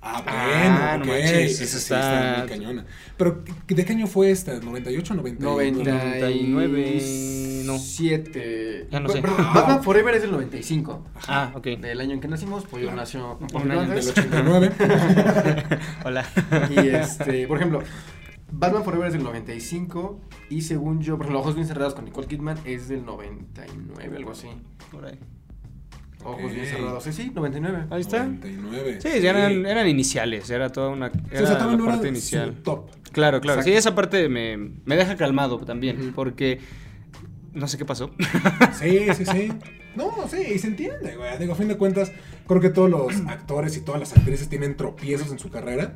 Ah, 0.00 0.22
Ah, 0.28 0.96
bueno, 0.96 1.04
no 1.06 1.12
ok. 1.12 1.18
manches, 1.22 1.60
Esa 1.60 1.64
eso 1.64 1.78
sí 1.78 1.94
está- 1.94 2.36
muy 2.38 2.48
cañona. 2.48 2.86
Pero, 3.16 3.42
¿de 3.66 3.84
qué 3.84 3.92
año 3.92 4.06
fue 4.06 4.30
esta? 4.30 4.52
¿98 4.60 5.10
o 5.10 5.14
99? 5.16 5.72
99, 5.72 7.62
no. 7.64 7.78
7. 7.78 8.86
Ya 8.92 9.00
no 9.00 9.08
sé. 9.08 9.20
Batman 9.54 9.82
Forever 9.82 10.14
es 10.14 10.22
del 10.22 10.30
95. 10.30 11.04
Ah, 11.26 11.50
ok. 11.54 11.64
Del 11.80 12.00
año 12.00 12.14
en 12.14 12.20
que 12.20 12.28
nacimos, 12.28 12.64
pues 12.70 12.84
yo 12.84 12.92
nació 12.92 13.38
un 13.52 13.70
antes. 13.72 14.14
Del 14.14 14.24
89. 14.24 14.72
Hola. 16.04 16.24
Y 16.70 16.88
este, 16.88 17.48
por 17.48 17.56
ejemplo, 17.58 17.82
Batman 18.50 18.82
Forever 18.84 19.06
es 19.08 19.12
del 19.12 19.22
95 19.24 20.20
y 20.50 20.62
según 20.62 21.00
yo, 21.00 21.16
por 21.16 21.26
ejemplo, 21.26 21.40
Ojos 21.40 21.54
bien 21.54 21.66
cerrados 21.66 21.94
con 21.94 22.04
Nicole 22.04 22.26
Kidman 22.26 22.58
es 22.64 22.88
del 22.88 23.04
99, 23.04 24.16
algo 24.16 24.32
así. 24.32 24.48
Por 24.90 25.04
ahí. 25.06 25.18
Ojos 26.24 26.52
bien 26.52 26.66
cerrados, 26.66 27.04
sí, 27.04 27.12
sí, 27.12 27.30
99. 27.34 27.86
Ahí 27.90 28.00
está. 28.00 28.24
99. 28.24 29.00
Sí, 29.00 29.20
ya 29.20 29.30
eran, 29.30 29.66
eran 29.66 29.86
iniciales, 29.88 30.50
era 30.50 30.70
toda 30.70 30.88
una... 30.88 31.10
Sí, 31.10 31.18
Era 31.30 31.42
o 31.42 31.46
sea, 31.46 31.58
todavía 31.58 31.72
la 31.72 31.76
no 31.76 31.84
era 31.84 31.92
parte 31.92 32.08
su 32.08 32.12
inicial. 32.14 32.54
top. 32.62 32.90
Claro, 33.12 33.40
claro. 33.40 33.62
Sí, 33.62 33.70
Exacto. 33.70 33.88
esa 33.90 33.94
parte 33.94 34.28
me, 34.28 34.56
me 34.56 34.96
deja 34.96 35.16
calmado 35.16 35.58
también, 35.60 36.12
porque 36.14 36.58
no 37.52 37.68
sé 37.68 37.78
qué 37.78 37.84
pasó. 37.84 38.10
Sí, 38.78 39.06
sí, 39.14 39.24
sí. 39.24 39.52
No, 39.94 40.12
sí, 40.28 40.38
y 40.54 40.58
se 40.58 40.68
entiende, 40.68 41.16
güey. 41.16 41.38
Digo, 41.38 41.52
a 41.52 41.56
fin 41.56 41.68
de 41.68 41.76
cuentas, 41.76 42.12
creo 42.46 42.60
que 42.60 42.70
todos 42.70 42.90
los 42.90 43.14
actores 43.26 43.76
y 43.76 43.80
todas 43.80 44.00
las 44.00 44.16
actrices 44.16 44.48
tienen 44.48 44.76
tropiezos 44.76 45.30
en 45.32 45.38
su 45.38 45.50
carrera. 45.50 45.94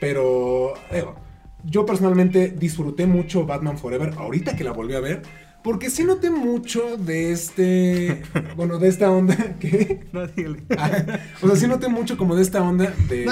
Pero, 0.00 0.74
digo, 0.92 1.16
yo 1.64 1.86
personalmente 1.86 2.48
disfruté 2.48 3.06
mucho 3.06 3.46
Batman 3.46 3.78
Forever 3.78 4.14
ahorita 4.16 4.56
que 4.56 4.64
la 4.64 4.72
volví 4.72 4.94
a 4.94 5.00
ver. 5.00 5.22
Porque 5.62 5.90
sí 5.90 6.04
noté 6.04 6.30
mucho 6.30 6.96
de 6.96 7.32
este. 7.32 8.22
Bueno, 8.56 8.78
de 8.78 8.88
esta 8.88 9.10
onda. 9.10 9.36
que 9.60 10.06
No, 10.12 10.26
dígale. 10.26 10.62
O 11.42 11.46
sea, 11.46 11.56
sí 11.56 11.66
noté 11.66 11.88
mucho 11.88 12.16
como 12.16 12.34
de 12.34 12.42
esta 12.42 12.62
onda 12.62 12.92
de. 13.08 13.26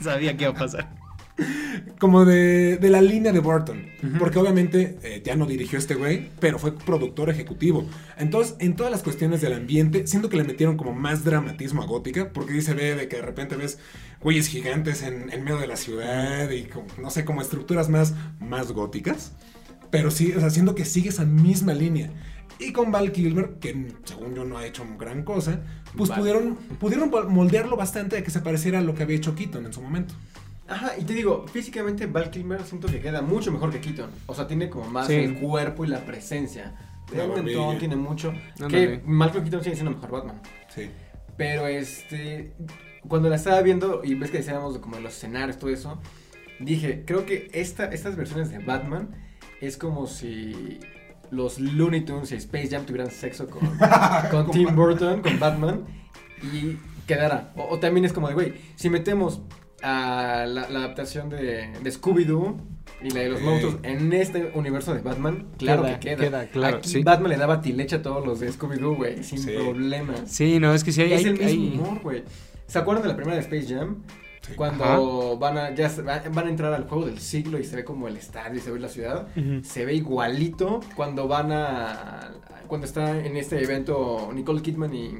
Sabía 0.00 0.36
que 0.36 0.44
iba 0.44 0.52
a 0.52 0.56
pasar. 0.56 1.05
Como 1.98 2.24
de, 2.24 2.76
de 2.76 2.90
la 2.90 3.00
línea 3.00 3.32
de 3.32 3.40
Burton. 3.40 3.86
Ujú. 4.02 4.18
Porque 4.18 4.38
obviamente 4.38 4.98
eh, 5.02 5.22
ya 5.24 5.36
no 5.36 5.46
dirigió 5.46 5.78
este 5.78 5.94
güey, 5.94 6.30
pero 6.40 6.58
fue 6.58 6.76
productor 6.76 7.30
ejecutivo. 7.30 7.86
Entonces, 8.18 8.56
en 8.58 8.76
todas 8.76 8.92
las 8.92 9.02
cuestiones 9.02 9.40
del 9.40 9.54
ambiente, 9.54 10.06
siento 10.06 10.28
que 10.28 10.36
le 10.36 10.44
metieron 10.44 10.76
como 10.76 10.92
más 10.92 11.24
dramatismo 11.24 11.82
a 11.82 11.86
Gótica, 11.86 12.30
porque 12.32 12.52
dice 12.52 12.74
ve 12.74 12.94
de 12.94 13.08
que 13.08 13.16
de 13.16 13.22
repente 13.22 13.56
ves 13.56 13.78
güeyes 14.20 14.48
gigantes 14.48 15.02
en, 15.02 15.30
en 15.32 15.44
medio 15.44 15.58
de 15.58 15.66
la 15.66 15.76
ciudad 15.76 16.50
y 16.50 16.64
como, 16.64 16.86
no 17.00 17.10
sé, 17.10 17.24
como 17.24 17.42
estructuras 17.42 17.88
más, 17.88 18.14
más 18.40 18.72
góticas. 18.72 19.32
Pero 19.90 20.10
sí, 20.10 20.32
o 20.36 20.40
sea, 20.40 20.50
siento 20.50 20.74
que 20.74 20.84
sigue 20.84 21.10
esa 21.10 21.24
misma 21.24 21.74
línea. 21.74 22.10
Y 22.58 22.72
con 22.72 22.90
Val 22.90 23.12
Kilmer, 23.12 23.56
que 23.60 23.92
según 24.04 24.34
yo 24.34 24.44
no 24.44 24.56
ha 24.56 24.66
hecho 24.66 24.84
gran 24.98 25.24
cosa, 25.24 25.60
pues 25.96 26.08
Vale. 26.08 26.20
pudieron, 26.20 26.54
pudieron 26.78 27.10
moldearlo 27.32 27.76
bastante 27.76 28.16
a 28.16 28.22
que 28.22 28.30
se 28.30 28.40
pareciera 28.40 28.78
a 28.78 28.82
lo 28.82 28.94
que 28.94 29.02
había 29.02 29.16
hecho 29.16 29.34
Keaton 29.34 29.66
en 29.66 29.72
su 29.72 29.82
momento. 29.82 30.14
Ajá, 30.68 30.92
y 30.98 31.04
te 31.04 31.14
digo, 31.14 31.46
físicamente 31.46 32.06
Val 32.06 32.30
Kilmer 32.30 32.62
siento 32.64 32.88
que 32.88 33.00
queda 33.00 33.22
mucho 33.22 33.52
mejor 33.52 33.70
que 33.70 33.80
Keaton. 33.80 34.10
O 34.26 34.34
sea, 34.34 34.46
tiene 34.46 34.68
como 34.68 34.86
más 34.90 35.06
Sí. 35.06 35.14
el 35.14 35.38
cuerpo 35.38 35.84
y 35.84 35.88
la 35.88 36.00
presencia. 36.04 36.74
Barbilla. 37.14 37.42
mentón 37.42 37.78
tiene 37.78 37.94
mucho. 37.96 38.32
Que 38.68 39.00
Malcolm 39.04 39.44
Keaton 39.44 39.62
sigue 39.62 39.76
siendo 39.76 39.92
mejor 39.92 40.10
Batman. 40.10 40.40
Sí. 40.74 40.90
Pero 41.36 41.68
este, 41.68 42.52
cuando 43.06 43.28
la 43.28 43.36
estaba 43.36 43.60
viendo 43.62 44.02
y 44.02 44.14
ves 44.14 44.30
que 44.30 44.38
decíamos 44.38 44.74
de 44.74 44.80
como 44.80 44.96
de 44.96 45.02
los 45.02 45.12
escenarios, 45.14 45.58
todo 45.58 45.70
eso, 45.70 46.00
dije, 46.58 47.04
creo 47.06 47.24
que 47.26 47.48
esta, 47.52 47.86
estas 47.86 48.16
versiones 48.16 48.50
de 48.50 48.58
Batman 48.58 49.10
es 49.60 49.76
como 49.76 50.06
si 50.08 50.80
los 51.30 51.60
Looney 51.60 52.04
Tunes 52.04 52.32
y 52.32 52.36
Space 52.36 52.68
Jam 52.70 52.86
tuvieran 52.86 53.10
sexo 53.12 53.48
con, 53.48 53.60
con 54.30 54.50
Tim 54.50 54.74
Burton, 54.74 55.22
con 55.22 55.38
Batman, 55.38 55.84
y 56.42 56.76
quedara. 57.06 57.52
O, 57.56 57.74
o 57.74 57.78
también 57.78 58.04
es 58.04 58.12
como 58.12 58.26
de, 58.28 58.34
güey, 58.34 58.54
si 58.74 58.90
metemos 58.90 59.42
a 59.82 60.44
la, 60.48 60.68
la 60.68 60.78
adaptación 60.80 61.28
de, 61.28 61.68
de 61.82 61.90
Scooby-Doo 61.92 62.56
y 63.02 63.10
la 63.10 63.20
de 63.20 63.28
los 63.28 63.40
monstruos 63.42 63.76
en 63.82 64.12
este 64.12 64.50
universo 64.54 64.94
de 64.94 65.02
Batman, 65.02 65.48
claro 65.58 65.82
Queda, 65.82 66.00
que 66.00 66.08
queda. 66.08 66.24
queda, 66.24 66.46
claro, 66.46 66.76
Aquí 66.78 66.88
sí. 66.88 67.02
Batman 67.02 67.30
le 67.30 67.36
daba 67.36 67.60
tilecha 67.60 67.96
a 67.96 68.02
todos 68.02 68.26
los 68.26 68.40
de 68.40 68.50
Scooby-Doo, 68.50 68.96
güey, 68.96 69.22
sin 69.22 69.38
Sí. 69.38 69.50
problemas. 69.54 70.22
Sí, 70.26 70.58
no, 70.58 70.72
es 70.74 70.82
que 70.82 70.92
sí 70.92 71.02
hay... 71.02 71.12
Es 71.12 71.20
hay- 71.20 71.26
el 71.26 71.38
mismo 71.38 71.46
hay- 71.46 71.78
humor, 71.78 72.00
güey. 72.02 72.24
¿Se 72.66 72.78
acuerdan 72.78 73.02
de 73.02 73.08
la 73.10 73.16
primera 73.16 73.36
de 73.36 73.42
Space 73.42 73.72
Jam? 73.74 74.02
Sí. 74.40 74.54
Cuando 74.54 75.36
van 75.38 75.58
a 75.58 75.74
ya 75.74 75.88
se- 75.88 76.02
van 76.02 76.38
a 76.38 76.48
entrar 76.48 76.72
al 76.72 76.88
juego 76.88 77.06
del 77.06 77.18
siglo 77.18 77.58
y 77.58 77.64
se 77.64 77.74
ve 77.76 77.84
como 77.84 78.06
el 78.08 78.16
estadio 78.16 78.58
y 78.58 78.60
se 78.62 78.70
ve 78.70 78.78
la 78.80 78.88
ciudad. 78.88 79.26
Se 79.62 79.84
ve 79.84 79.94
igualito 79.94 80.80
cuando 80.94 81.26
van 81.28 81.50
a 81.52 82.30
cuando 82.68 82.86
está 82.86 83.18
en 83.24 83.36
este 83.36 83.62
evento 83.62 84.30
Nicole 84.32 84.62
Kidman 84.62 84.94
y 84.94 85.14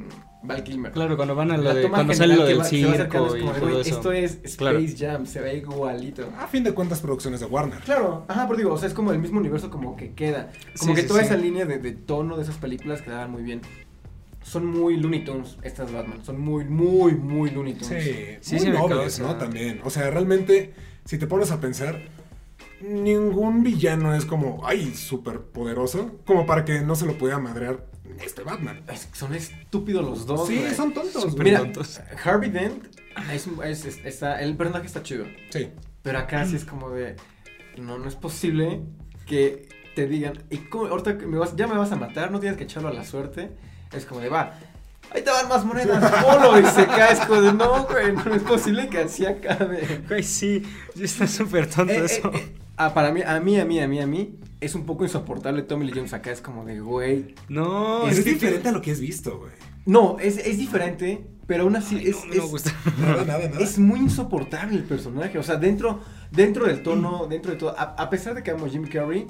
Val 0.47 0.63
Kilmer. 0.65 0.93
Claro, 0.93 1.17
cuando 1.17 1.35
van 1.35 1.51
a 1.51 1.57
lo 1.57 1.63
La 1.65 1.75
de... 1.75 1.83
toma 1.83 1.97
Cuando 1.99 2.15
sale 2.15 2.37
lo 2.37 2.45
del 2.45 2.65
circo 2.65 3.37
y 3.37 3.41
como 3.41 3.53
todo 3.53 3.81
eso. 3.81 3.97
Esto 3.97 4.13
es 4.13 4.33
Space 4.45 4.57
Claro. 4.57 4.81
Jam, 4.97 5.27
se 5.27 5.41
ve 5.41 5.57
igualito. 5.59 6.29
A 6.39 6.47
fin 6.47 6.65
de 6.65 6.73
cuentas, 6.73 7.01
producciones 7.01 7.41
de 7.41 7.47
Warner. 7.47 7.81
Claro, 7.81 8.25
ajá, 8.29 8.47
pero 8.47 8.57
digo, 8.59 8.73
o 8.73 8.79
sea, 8.79 8.89
es 8.89 8.95
como 8.95 9.13
el 9.13 9.19
mismo 9.19 9.39
universo 9.41 9.71
como 9.71 9.97
que 9.97 10.13
queda. 10.13 10.51
Como 10.79 10.93
Sí, 10.93 10.97
que 10.97 11.03
sí, 11.03 11.09
toda 11.09 11.21
sí. 11.21 11.27
esa 11.27 11.37
línea 11.37 11.65
de, 11.67 11.79
de 11.79 11.93
tono 11.93 12.37
de 12.37 12.43
esas 12.43 12.57
películas 12.57 13.03
quedaban 13.03 13.31
muy 13.31 13.43
bien. 13.43 13.61
Son 14.43 14.65
muy 14.65 14.97
Looney 14.97 15.25
Tunes 15.25 15.57
estas 15.63 15.93
Batman, 15.93 16.25
son 16.25 16.41
muy, 16.41 16.65
muy, 16.65 17.15
muy 17.17 17.51
Looney 17.51 17.75
Tunes. 17.75 18.39
Sí, 18.41 18.59
Sí, 18.59 18.67
muy 18.67 18.79
nobles, 18.79 19.19
¿no? 19.19 19.35
También. 19.37 19.81
O 19.85 19.91
sea, 19.91 20.09
realmente, 20.11 20.73
si 21.05 21.19
te 21.19 21.27
pones 21.27 21.51
a 21.51 21.61
pensar, 21.61 22.01
ningún 22.81 23.63
villano 23.63 24.15
es 24.15 24.25
como, 24.25 24.61
ay, 24.65 24.95
súper 24.95 25.41
poderoso, 25.41 26.13
como 26.25 26.47
para 26.47 26.65
que 26.65 26.81
no 26.81 26.95
se 26.95 27.07
lo 27.07 27.19
pudiera 27.19 27.39
madrear 27.39 27.87
este 28.21 28.43
Batman. 28.43 28.83
Es- 28.89 29.09
son 29.13 29.35
estúpidos 29.35 30.05
los 30.05 30.27
dos. 30.27 30.49
sí, 30.49 30.59
güey. 30.59 30.75
son 30.75 30.93
tontos. 30.95 31.37
Mira, 31.39 31.59
tontos. 31.61 32.01
Harvey 32.25 32.51
Dent, 32.51 32.85
es, 33.33 33.47
es- 33.65 33.85
es- 33.87 34.05
está, 34.05 34.41
el 34.41 34.57
personaje 34.57 34.87
está 34.87 35.03
chido. 35.03 35.25
Sí. 35.51 35.69
Pero 36.03 36.19
acá 36.19 36.45
sí 36.47 36.57
es 36.57 36.65
como 36.65 36.91
de. 36.91 37.17
No, 37.79 37.99
no 37.99 38.09
es 38.09 38.15
posible 38.15 38.81
que 39.27 39.69
te 39.95 40.07
digan. 40.07 40.43
¿Y 40.51 40.59
cómo, 40.59 40.87
ahorita 40.87 41.15
me 41.27 41.39
vas, 41.39 41.57
ya 41.57 41.67
me 41.67 41.77
vas 41.77 41.93
a 41.93 41.97
matar? 41.97 42.31
No 42.31 42.39
tienes 42.41 42.57
que 42.57 42.65
echarlo 42.65 42.89
a 42.89 42.93
la 42.93 43.05
suerte. 43.05 43.51
Es 43.93 44.05
como 44.07 44.21
de, 44.21 44.29
va. 44.29 44.55
Ahí 45.13 45.23
te 45.23 45.31
van 45.31 45.49
más 45.49 45.65
monedas, 45.65 46.11
polo. 46.25 46.59
Y 46.61 46.65
se 46.67 46.87
cae. 46.87 47.13
Es 47.13 47.21
como 47.21 47.41
de, 47.43 47.53
no, 47.53 47.85
güey. 47.87 48.13
No 48.13 48.35
es 48.35 48.43
posible 48.43 48.89
que 48.89 48.99
así 48.99 49.25
acabe. 49.27 50.03
Güey, 50.09 50.23
sí, 50.23 50.63
está 51.01 51.27
súper 51.27 51.69
tonto 51.69 51.93
Eh, 51.93 51.99
eh, 51.99 52.05
eso. 52.05 52.31
eh, 52.35 52.53
ah, 52.77 52.93
para 52.95 53.13
mí, 53.13 53.23
a 53.25 53.39
mí, 53.41 53.59
a 53.61 53.65
mí, 53.65 53.81
a 53.81 53.87
mí, 53.89 54.01
a 54.01 54.07
mí. 54.07 54.39
Es 54.61 54.75
un 54.75 54.87
poco 54.87 55.05
insoportable 55.05 55.63
Tommy 55.63 55.85
Lee 55.87 55.93
Jones 55.95 56.13
acá. 56.15 56.31
Es 56.31 56.41
como 56.41 56.65
de, 56.65 56.81
güey. 56.81 57.35
No, 57.49 58.07
es 58.09 58.19
es 58.19 58.25
que... 58.25 58.33
diferente 58.33 58.69
a 58.69 58.73
lo 58.73 58.81
que 58.81 58.91
has 58.93 59.01
visto, 59.01 59.39
güey. 59.39 59.53
No, 59.85 60.19
es, 60.19 60.39
es 60.39 60.59
diferente. 60.59 61.27
Pero 61.47 61.63
aún 61.65 61.77
así 61.77 61.97
Ay, 61.99 62.09
es, 62.09 62.17
no, 62.17 62.25
no 62.25 62.31
me 62.31 62.37
es- 62.45 62.51
gusta. 62.51 62.73
Nada, 63.01 63.25
nada, 63.25 63.49
nada. 63.49 63.61
Es 63.61 63.79
muy 63.79 64.01
insoportable 64.01 64.77
el 64.77 64.85
personaje. 64.85 65.39
O 65.39 65.43
sea, 65.43 65.57
dentro, 65.57 66.01
dentro 66.33 66.67
del 66.67 66.83
tono, 66.83 67.27
dentro 67.29 67.53
de 67.53 67.59
todo. 67.59 67.79
A, 67.79 67.83
a 67.97 68.11
pesar 68.11 68.35
de 68.35 68.43
que 68.43 68.51
amo 68.51 68.67
Jim 68.67 68.89
Carrey, 68.89 69.27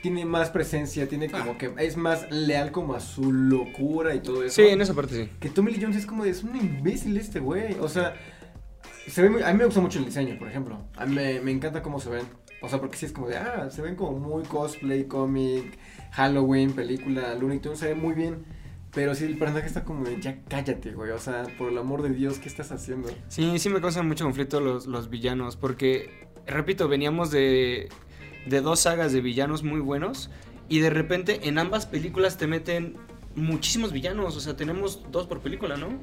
tiene 0.00 0.24
más 0.24 0.50
presencia, 0.50 1.06
tiene 1.08 1.30
como 1.30 1.52
Ah. 1.52 1.58
que 1.58 1.72
es 1.78 1.96
más 1.96 2.28
leal 2.32 2.72
como 2.72 2.94
a 2.94 3.00
su 3.00 3.30
locura 3.32 4.14
y 4.14 4.20
todo 4.20 4.42
eso. 4.42 4.56
Sí, 4.56 4.62
en 4.68 4.80
esa 4.80 4.94
parte 4.94 5.14
sí. 5.24 5.30
Que 5.38 5.50
Tommy 5.50 5.70
Lee 5.72 5.80
Jones 5.82 5.96
es 5.98 6.06
como 6.06 6.24
de, 6.24 6.30
es 6.30 6.42
un 6.42 6.56
imbécil 6.56 7.16
este 7.16 7.38
güey. 7.38 7.74
O 7.80 7.88
sea, 7.88 8.14
se 9.06 9.22
ve 9.22 9.30
muy- 9.30 9.42
a 9.42 9.52
mí 9.52 9.58
me 9.58 9.64
gusta 9.66 9.80
mucho 9.80 9.98
el 10.00 10.04
diseño, 10.06 10.36
por 10.38 10.48
ejemplo. 10.48 10.82
A 10.96 11.06
mí 11.06 11.14
me, 11.14 11.40
me 11.40 11.50
encanta 11.52 11.82
cómo 11.82 12.00
se 12.00 12.10
ven. 12.10 12.24
O 12.62 12.68
sea, 12.68 12.80
porque 12.80 12.96
sí 12.96 13.06
es 13.06 13.12
como 13.12 13.28
de, 13.28 13.36
ah, 13.36 13.68
se 13.70 13.82
ven 13.82 13.96
como 13.96 14.18
muy 14.18 14.44
cosplay, 14.44 15.04
cómic, 15.04 15.78
Halloween, 16.12 16.72
película, 16.72 17.34
Looney 17.34 17.58
Tunes, 17.58 17.80
se 17.80 17.88
ve 17.88 17.94
muy 17.94 18.14
bien. 18.14 18.44
Pero 18.94 19.14
sí, 19.14 19.24
el 19.24 19.38
personaje 19.38 19.66
está 19.66 19.84
como 19.84 20.04
de, 20.04 20.20
ya 20.20 20.38
cállate, 20.48 20.92
güey. 20.92 21.10
O 21.10 21.18
sea, 21.18 21.44
por 21.58 21.70
el 21.70 21.78
amor 21.78 22.02
de 22.02 22.10
Dios, 22.10 22.38
¿qué 22.38 22.48
estás 22.48 22.70
haciendo? 22.72 23.10
Sí, 23.28 23.58
sí 23.58 23.68
me 23.68 23.80
causan 23.80 24.06
mucho 24.06 24.24
conflicto 24.24 24.60
los, 24.60 24.86
los 24.86 25.10
villanos, 25.10 25.56
porque, 25.56 26.28
repito, 26.46 26.88
veníamos 26.88 27.30
de, 27.30 27.88
de 28.46 28.60
dos 28.60 28.80
sagas 28.80 29.12
de 29.12 29.20
villanos 29.20 29.62
muy 29.62 29.80
buenos 29.80 30.30
y 30.68 30.80
de 30.80 30.90
repente 30.90 31.48
en 31.48 31.58
ambas 31.58 31.86
películas 31.86 32.36
te 32.36 32.46
meten 32.46 32.96
muchísimos 33.34 33.92
villanos, 33.92 34.36
o 34.36 34.40
sea, 34.40 34.56
tenemos 34.56 35.10
dos 35.10 35.26
por 35.26 35.40
película, 35.40 35.76
¿no? 35.76 35.98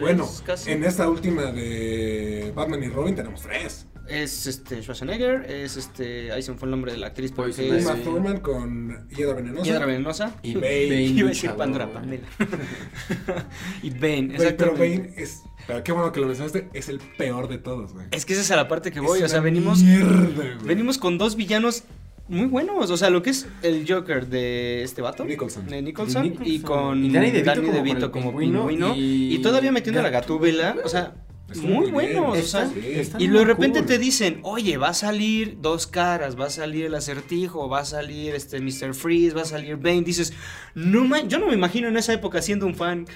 Bueno, 0.00 0.28
casi. 0.44 0.70
en 0.70 0.84
esta 0.84 1.08
última 1.08 1.44
de 1.44 2.52
Batman 2.54 2.82
y 2.82 2.88
Robin 2.88 3.14
tenemos 3.14 3.42
tres. 3.42 3.86
Es 4.08 4.46
este 4.46 4.82
Schwarzenegger, 4.82 5.50
es 5.50 5.76
este, 5.76 6.32
ahí 6.32 6.42
se 6.42 6.52
me 6.52 6.58
fue 6.58 6.66
el 6.66 6.72
nombre 6.72 6.92
de 6.92 6.98
la 6.98 7.08
actriz, 7.08 7.32
que 7.32 7.76
es 7.76 7.86
Uma. 7.86 7.94
Thurman 7.96 8.40
con 8.40 9.08
Hiedra 9.08 9.34
Venenosa. 9.34 9.64
Hiedra 9.64 9.86
Venenosa. 9.86 10.36
Y 10.42 10.54
Bane. 10.56 11.02
Iba 11.02 11.28
a 11.28 11.30
decir 11.30 11.50
Pandora. 11.52 11.92
Pamela. 11.92 12.26
y 13.82 13.90
Bane, 13.90 14.34
pero. 14.56 14.72
Bane 14.72 15.12
es... 15.16 15.42
Pero 15.66 15.84
qué 15.84 15.92
bueno 15.92 16.10
que 16.10 16.20
lo 16.20 16.26
mencionaste, 16.26 16.68
es 16.72 16.88
el 16.88 16.98
peor 16.98 17.48
de 17.48 17.58
todos, 17.58 17.92
güey. 17.92 18.06
Es 18.10 18.26
que 18.26 18.32
esa 18.32 18.42
es 18.42 18.50
a 18.50 18.56
la 18.56 18.66
parte 18.66 18.90
que 18.90 18.98
voy, 18.98 19.20
Es 19.20 19.26
o 19.26 19.28
sea, 19.28 19.38
una 19.38 19.44
venimos 19.44 19.80
mierda, 19.82 20.54
güey. 20.56 20.66
Venimos 20.66 20.98
con 20.98 21.18
dos 21.18 21.36
villanos 21.36 21.84
muy 22.28 22.46
buenos. 22.46 22.90
O 22.90 22.96
sea, 22.96 23.10
lo 23.10 23.22
que 23.22 23.30
es 23.30 23.46
el 23.62 23.84
Joker 23.88 24.26
de 24.26 24.82
este 24.82 25.02
vato. 25.02 25.24
Nicholson. 25.24 25.66
De 25.66 25.82
Nicholson. 25.82 26.22
Nicholson. 26.22 26.46
Y 26.52 26.60
con 26.60 27.04
Y 27.04 27.10
Danny 27.10 27.30
DeVito 27.30 27.60
como 27.60 27.72
DeVito 27.72 28.12
como 28.12 28.30
pingüino 28.30 28.66
pingüino. 28.66 28.96
y 28.96 29.34
Y, 29.34 29.38
todavía 29.42 29.70
metiendo 29.70 30.00
a 30.00 30.02
la 30.02 30.10
gatúbela. 30.10 30.76
O 30.84 30.88
sea, 30.88 31.14
Estuvo 31.52 31.68
muy 31.74 31.82
bien. 31.90 31.94
buenos. 31.94 32.38
o 32.38 32.42
sea, 32.42 32.64
Están- 32.74 33.20
y 33.20 33.28
de 33.28 33.44
repente 33.44 33.78
cool. 33.80 33.86
te 33.88 33.98
dicen, 33.98 34.40
oye, 34.42 34.76
va 34.76 34.88
a 34.88 34.94
salir 34.94 35.58
dos 35.60 35.86
caras, 35.86 36.38
va 36.38 36.46
a 36.46 36.50
salir 36.50 36.86
el 36.86 36.94
acertijo, 36.94 37.68
va 37.68 37.80
a 37.80 37.84
salir 37.84 38.34
este 38.34 38.60
Mr. 38.60 38.94
Freeze, 38.94 39.34
va 39.34 39.42
a 39.42 39.46
salir 39.46 39.76
Bane. 39.76 40.02
Dices, 40.02 40.32
no 40.74 41.02
yo 41.26 41.38
no 41.38 41.46
me 41.48 41.54
imagino 41.54 41.88
en 41.88 41.96
esa 41.96 42.12
época 42.12 42.42
siendo 42.42 42.66
un 42.66 42.74
fan. 42.74 43.06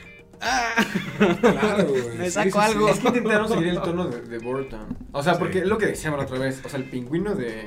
Ah, 0.41 0.75
Claro, 1.41 1.89
güey. 1.89 2.19
Me 2.19 2.31
saco 2.31 2.61
sí, 2.61 2.67
sí. 2.67 2.73
algo. 2.73 2.89
Es 2.91 2.99
que 2.99 3.09
intentaron 3.09 3.49
seguir 3.53 3.69
el 3.69 3.81
tono 3.81 4.07
de, 4.09 4.21
de 4.21 4.39
Burton. 4.39 4.97
O 5.13 5.23
sea, 5.23 5.39
porque 5.39 5.55
Sí. 5.55 5.59
es 5.61 5.67
lo 5.67 5.79
que 5.79 5.87
decíamos 5.87 6.19
la 6.19 6.27
otra 6.27 6.39
vez. 6.39 6.61
O 6.65 6.69
sea, 6.69 6.79
el 6.79 6.91
pingüino 6.91 7.35
de, 7.35 7.65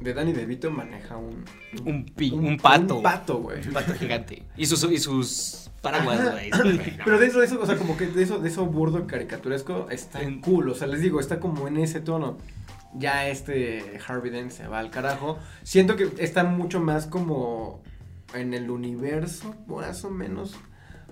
de 0.00 0.14
Danny 0.14 0.32
DeVito 0.32 0.70
maneja 0.72 1.16
un... 1.16 1.44
Un 1.84 2.04
pi- 2.06 2.32
un 2.32 2.56
pato. 2.56 2.96
Un 2.96 3.02
pato, 3.04 3.38
güey. 3.38 3.64
un 3.64 3.72
pato 3.72 3.94
gigante. 3.94 4.42
Y 4.56 4.66
sus, 4.66 4.82
y 4.90 4.98
sus 4.98 5.69
paraguas, 5.82 6.32
güey. 6.32 6.50
Pero 7.04 7.18
de 7.18 7.26
eso, 7.26 7.40
de 7.40 7.46
eso, 7.46 7.60
o 7.60 7.66
sea, 7.66 7.76
como 7.76 7.96
que 7.96 8.06
de 8.06 8.22
eso, 8.22 8.38
de 8.38 8.48
eso 8.48 8.66
burdo 8.66 9.06
caricaturesco 9.06 9.88
está 9.90 10.22
En- 10.22 10.40
cool. 10.40 10.68
O 10.70 10.74
sea, 10.74 10.86
les 10.86 11.00
digo, 11.00 11.20
está 11.20 11.40
como 11.40 11.68
en 11.68 11.76
ese 11.76 12.00
tono. 12.00 12.38
Ya 12.94 13.28
este 13.28 13.98
Harvey 14.06 14.30
Dent 14.32 14.50
se 14.50 14.66
va 14.66 14.80
al 14.80 14.90
carajo. 14.90 15.38
Siento 15.62 15.96
que 15.96 16.08
está 16.18 16.42
mucho 16.44 16.80
más 16.80 17.06
como 17.06 17.82
en 18.34 18.52
el 18.54 18.70
universo, 18.70 19.54
más 19.66 20.04
o 20.04 20.10
menos. 20.10 20.56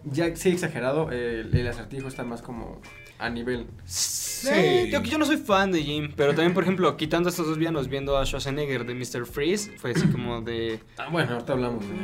Ya 0.05 0.35
sí 0.37 0.51
exagerado, 0.51 1.11
el, 1.11 1.55
el 1.55 1.67
acertijo 1.69 2.09
está 2.09 2.25
más 2.25 2.43
como 2.43 2.81
a 3.19 3.29
nivel. 3.29 3.67
Sí, 3.85 4.89
yo, 4.91 5.03
yo 5.03 5.19
no 5.19 5.27
soy 5.27 5.37
fan 5.39 5.73
de 5.73 5.83
Jim, 5.83 6.13
pero 6.17 6.33
también, 6.35 6.55
por 6.55 6.63
ejemplo, 6.63 6.97
quitando 6.97 7.29
estos 7.29 7.47
dos 7.47 7.59
villanos, 7.59 7.89
viendo 7.89 8.17
a 8.17 8.25
Schwarzenegger 8.25 8.87
de 8.87 8.95
Mr. 8.95 9.27
Freeze, 9.27 9.73
fue 9.79 9.91
así 9.91 10.07
como 10.09 10.41
de... 10.41 10.81
Ah, 10.99 11.09
bueno, 11.11 11.33
ahorita 11.33 11.53
hablamos 11.53 11.85
de 11.89 11.95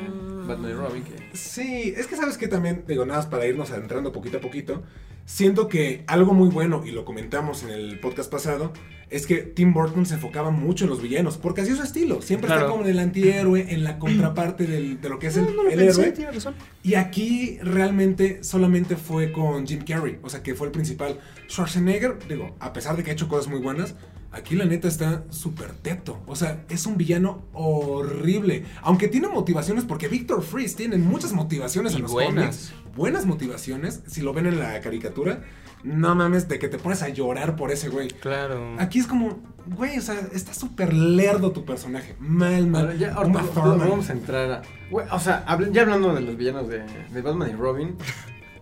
Batman 0.47 0.71
y 0.71 0.75
Robin. 0.75 1.05
Que... 1.05 1.37
Sí, 1.37 1.95
es 1.97 2.07
que 2.07 2.17
sabes 2.17 2.39
que 2.39 2.49
también, 2.49 2.85
digo, 2.87 3.05
nada 3.05 3.21
más 3.21 3.27
para 3.27 3.47
irnos 3.47 3.71
adentrando 3.71 4.13
poquito 4.13 4.39
a 4.39 4.41
poquito, 4.41 4.83
siento 5.25 5.69
que 5.69 6.05
algo 6.07 6.35
muy 6.35 6.49
bueno, 6.49 6.83
y 6.85 6.91
lo 6.91 7.05
comentamos 7.05 7.63
en 7.63 7.71
el 7.71 7.99
podcast 8.01 8.31
pasado, 8.31 8.73
es 9.11 9.27
que 9.27 9.37
Tim 9.39 9.73
Burton 9.73 10.07
se 10.07 10.15
enfocaba 10.15 10.51
mucho 10.51 10.85
en 10.85 10.91
los 10.91 11.01
villanos, 11.01 11.37
porque 11.37 11.61
así 11.61 11.71
es 11.71 11.77
su 11.77 11.83
estilo, 11.85 12.21
siempre 12.23 12.47
Claro. 12.49 12.63
está 12.63 12.73
como 12.73 12.85
en 12.85 12.91
el 12.91 12.99
antihéroe, 12.99 13.73
en 13.73 13.85
la 13.85 13.99
contraparte 13.99 14.67
del- 14.67 15.01
de 15.01 15.09
lo 15.09 15.19
que 15.19 15.29
es 15.29 15.37
el, 15.37 15.45
No, 15.45 15.51
no 15.53 15.63
lo 15.65 15.71
el 15.71 15.79
pensé, 15.79 16.01
héroe. 16.01 16.13
tiene 16.13 16.33
razón. 16.33 16.55
Y 16.83 16.95
aquí 16.95 17.59
realmente 17.63 18.43
solamente 18.43 18.97
fue 18.97 19.31
con 19.31 19.67
Jim 19.67 19.81
Carrey, 19.87 20.19
o 20.23 20.31
sea 20.31 20.43
que 20.43 20.55
fue 20.55 20.67
el 20.67 20.73
principal. 20.73 21.19
Schwarzenegger, 21.49 22.19
digo, 22.29 22.57
a 22.61 22.73
pesar 22.73 22.97
de 22.97 23.05
que 23.05 23.11
ha 23.11 23.13
hecho 23.13 23.29
cosas 23.29 23.47
muy 23.49 23.61
buenas, 23.61 23.95
aquí 24.35 24.57
la 24.57 24.65
neta 24.65 24.89
está 24.89 25.25
súper 25.31 25.73
teto. 25.73 26.21
O 26.27 26.37
sea, 26.37 26.65
es 26.69 26.87
un 26.87 26.97
villano 26.97 27.43
horrible. 27.53 28.65
Aunque 28.83 29.09
tiene 29.09 29.29
motivaciones, 29.29 29.85
porque 29.85 30.09
Victor 30.09 30.43
Freeze 30.43 30.77
tiene 30.77 30.99
muchas 30.99 31.33
motivaciones 31.33 31.93
Y 31.93 31.97
en 31.97 32.03
los 32.03 32.13
buenas. 32.13 32.35
cómics. 32.35 32.73
Buenas 32.97 33.27
motivaciones, 33.27 34.03
si 34.07 34.21
lo 34.23 34.33
ven 34.33 34.47
en 34.47 34.59
la 34.59 34.81
caricatura. 34.81 35.43
No 35.83 36.15
mames, 36.15 36.49
de 36.49 36.59
que 36.59 36.69
te 36.69 36.79
pones 36.79 37.03
a 37.03 37.09
llorar 37.09 37.57
por 37.57 37.71
ese 37.71 37.89
güey. 37.89 38.09
Claro. 38.09 38.77
Aquí 38.79 38.99
es 39.01 39.07
como, 39.07 39.41
güey, 39.67 39.99
o 39.99 40.01
sea, 40.01 40.19
está 40.33 40.55
súper 40.55 40.95
lerdo 40.95 41.53
tu 41.53 41.65
personaje. 41.65 42.17
Mal, 42.19 42.67
mal. 42.67 42.83
Ahora, 42.83 42.95
ya, 42.95 43.15
ahorita 43.15 43.43
vamos 43.55 44.09
a 44.09 44.13
entrar 44.13 44.51
a. 44.51 44.63
Güey, 44.91 45.07
o 45.11 45.19
sea, 45.19 45.45
ya 45.73 45.83
hablando 45.83 46.15
de 46.15 46.21
los 46.23 46.37
villanos 46.37 46.69
de, 46.69 46.85
de 47.13 47.23
Batman 47.23 47.51
y 47.51 47.53
Robin, 47.55 47.97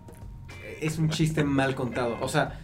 es 0.80 0.98
un 0.98 1.10
chiste 1.10 1.44
mal 1.44 1.74
contado. 1.74 2.16
O 2.20 2.28
sea, 2.28 2.61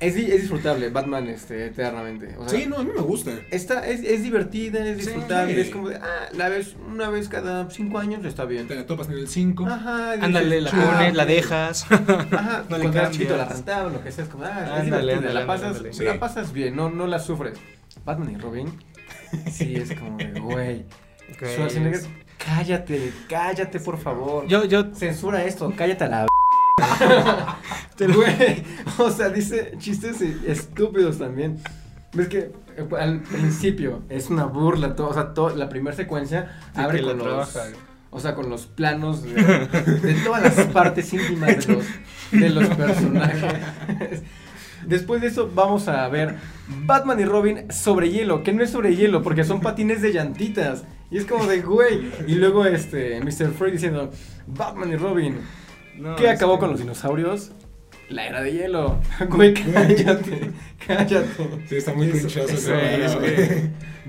es, 0.00 0.14
es 0.16 0.40
disfrutable 0.42 0.90
Batman 0.90 1.26
este, 1.28 1.66
eternamente. 1.66 2.36
O 2.38 2.48
sea, 2.48 2.58
Sí, 2.58 2.66
no, 2.66 2.76
a 2.78 2.84
mí 2.84 2.90
me 2.94 3.02
gusta. 3.02 3.32
Está, 3.50 3.86
es, 3.88 4.00
es 4.04 4.22
divertida, 4.22 4.84
es 4.86 4.98
Sí. 4.98 5.06
disfrutable, 5.06 5.60
es 5.60 5.70
como 5.70 5.88
de, 5.88 5.96
ah, 5.96 6.28
la 6.36 6.48
ves 6.48 6.76
una 6.90 7.08
vez 7.10 7.28
cada 7.28 7.68
cinco 7.70 7.98
años, 7.98 8.24
está 8.24 8.44
bien. 8.44 8.68
Te 8.68 8.74
la 8.76 8.86
topas 8.86 9.08
en 9.08 9.14
el 9.14 9.28
5. 9.28 9.66
Ajá, 9.66 10.12
Ándale, 10.12 10.60
la 10.60 10.70
"Ah, 10.72 10.94
pones, 10.98 11.14
la 11.14 11.22
ok". 11.24 11.28
dejas. 11.28 11.86
Ajá, 11.90 12.64
No 12.70 12.78
le 12.78 12.84
cuando 12.84 12.84
eras 12.84 12.92
cambias. 12.94 13.12
chiquito 13.12 13.36
la 13.36 13.44
rentaban, 13.46 13.92
lo 13.92 14.02
que 14.04 14.12
sea, 14.12 14.24
es 14.24 14.30
como, 14.30 14.44
ah, 14.44 14.50
es 14.50 14.56
Ándale, 14.82 14.82
divertida, 14.86 15.16
ándale, 15.16 15.34
la 15.40 15.46
pasas, 15.46 15.66
ándale. 15.76 15.92
Sí. 15.92 16.04
la 16.04 16.20
pasas 16.20 16.52
bien, 16.52 16.76
no, 16.76 16.90
no 16.90 17.06
la 17.06 17.18
sufres. 17.18 17.58
Batman 18.04 18.30
y 18.30 18.36
Robin, 18.38 18.72
sí, 19.50 19.74
es 19.76 19.92
como 19.98 20.16
de, 20.16 20.38
güey, 20.40 20.84
Ok. 21.32 21.44
Schwarzenegger, 21.54 22.00
cállate, 22.38 23.12
cállate, 23.28 23.80
por 23.80 23.98
favor. 23.98 24.46
Yo, 24.46 24.64
yo, 24.64 24.94
Censura 24.94 25.44
esto, 25.44 25.72
cállate 25.76 26.04
a 26.04 26.08
la... 26.08 26.28
Te 27.96 28.08
lo- 28.08 28.14
Güey, 28.14 28.62
o 28.98 29.10
sea, 29.10 29.28
dice 29.30 29.72
chistes 29.78 30.20
estúpidos 30.20 31.18
también. 31.18 31.58
Ves 32.12 32.28
que 32.28 32.38
eh, 32.76 32.86
al 32.98 33.20
principio 33.20 34.02
es 34.08 34.30
una 34.30 34.44
burla, 34.44 34.94
todo, 34.96 35.08
o 35.08 35.14
sea, 35.14 35.34
todo, 35.34 35.54
la 35.54 35.68
primera 35.68 35.94
secuencia 35.96 36.58
Sí, 36.74 36.80
abre 36.80 37.02
con 37.02 37.18
los, 37.18 37.26
trabaja. 37.26 37.60
o 38.10 38.20
sea, 38.20 38.34
con 38.34 38.48
los 38.48 38.66
planos 38.66 39.22
de, 39.24 39.34
de 39.34 40.14
todas 40.24 40.42
las 40.42 40.66
partes 40.68 41.12
íntimas 41.12 41.66
de 41.66 41.74
los, 41.74 41.84
de 42.32 42.50
los 42.50 42.66
personajes. 42.68 44.22
Después 44.86 45.20
de 45.20 45.26
eso 45.26 45.50
vamos 45.54 45.88
a 45.88 46.08
ver 46.08 46.36
Batman 46.86 47.20
y 47.20 47.24
Robin 47.24 47.70
sobre 47.70 48.10
hielo, 48.10 48.42
que 48.42 48.52
no 48.52 48.62
es 48.62 48.70
sobre 48.70 48.94
hielo 48.96 49.22
porque 49.22 49.44
son 49.44 49.60
patines 49.60 50.00
de 50.00 50.12
llantitas. 50.12 50.84
Y 51.10 51.18
es 51.18 51.24
como 51.26 51.46
de, 51.46 51.60
güey. 51.62 52.10
Y 52.26 52.36
luego 52.36 52.64
este 52.64 53.20
Mr. 53.20 53.50
Frey 53.52 53.72
diciendo, 53.72 54.10
Batman 54.46 54.90
y 54.92 54.96
Robin, 54.96 55.36
no, 55.98 56.16
¿Qué 56.16 56.28
acabó 56.28 56.54
que- 56.54 56.60
con 56.60 56.70
los 56.70 56.80
dinosaurios? 56.80 57.52
La 58.08 58.26
era 58.26 58.40
de 58.42 58.52
hielo. 58.52 59.00
Güey, 59.28 59.52
cállate. 59.54 60.50
Cállate. 60.86 61.26
Sí, 61.68 61.76
está 61.76 61.92
muy 61.92 62.06
pinchoso 62.08 62.48
ese 62.54 63.04
es. 63.04 63.16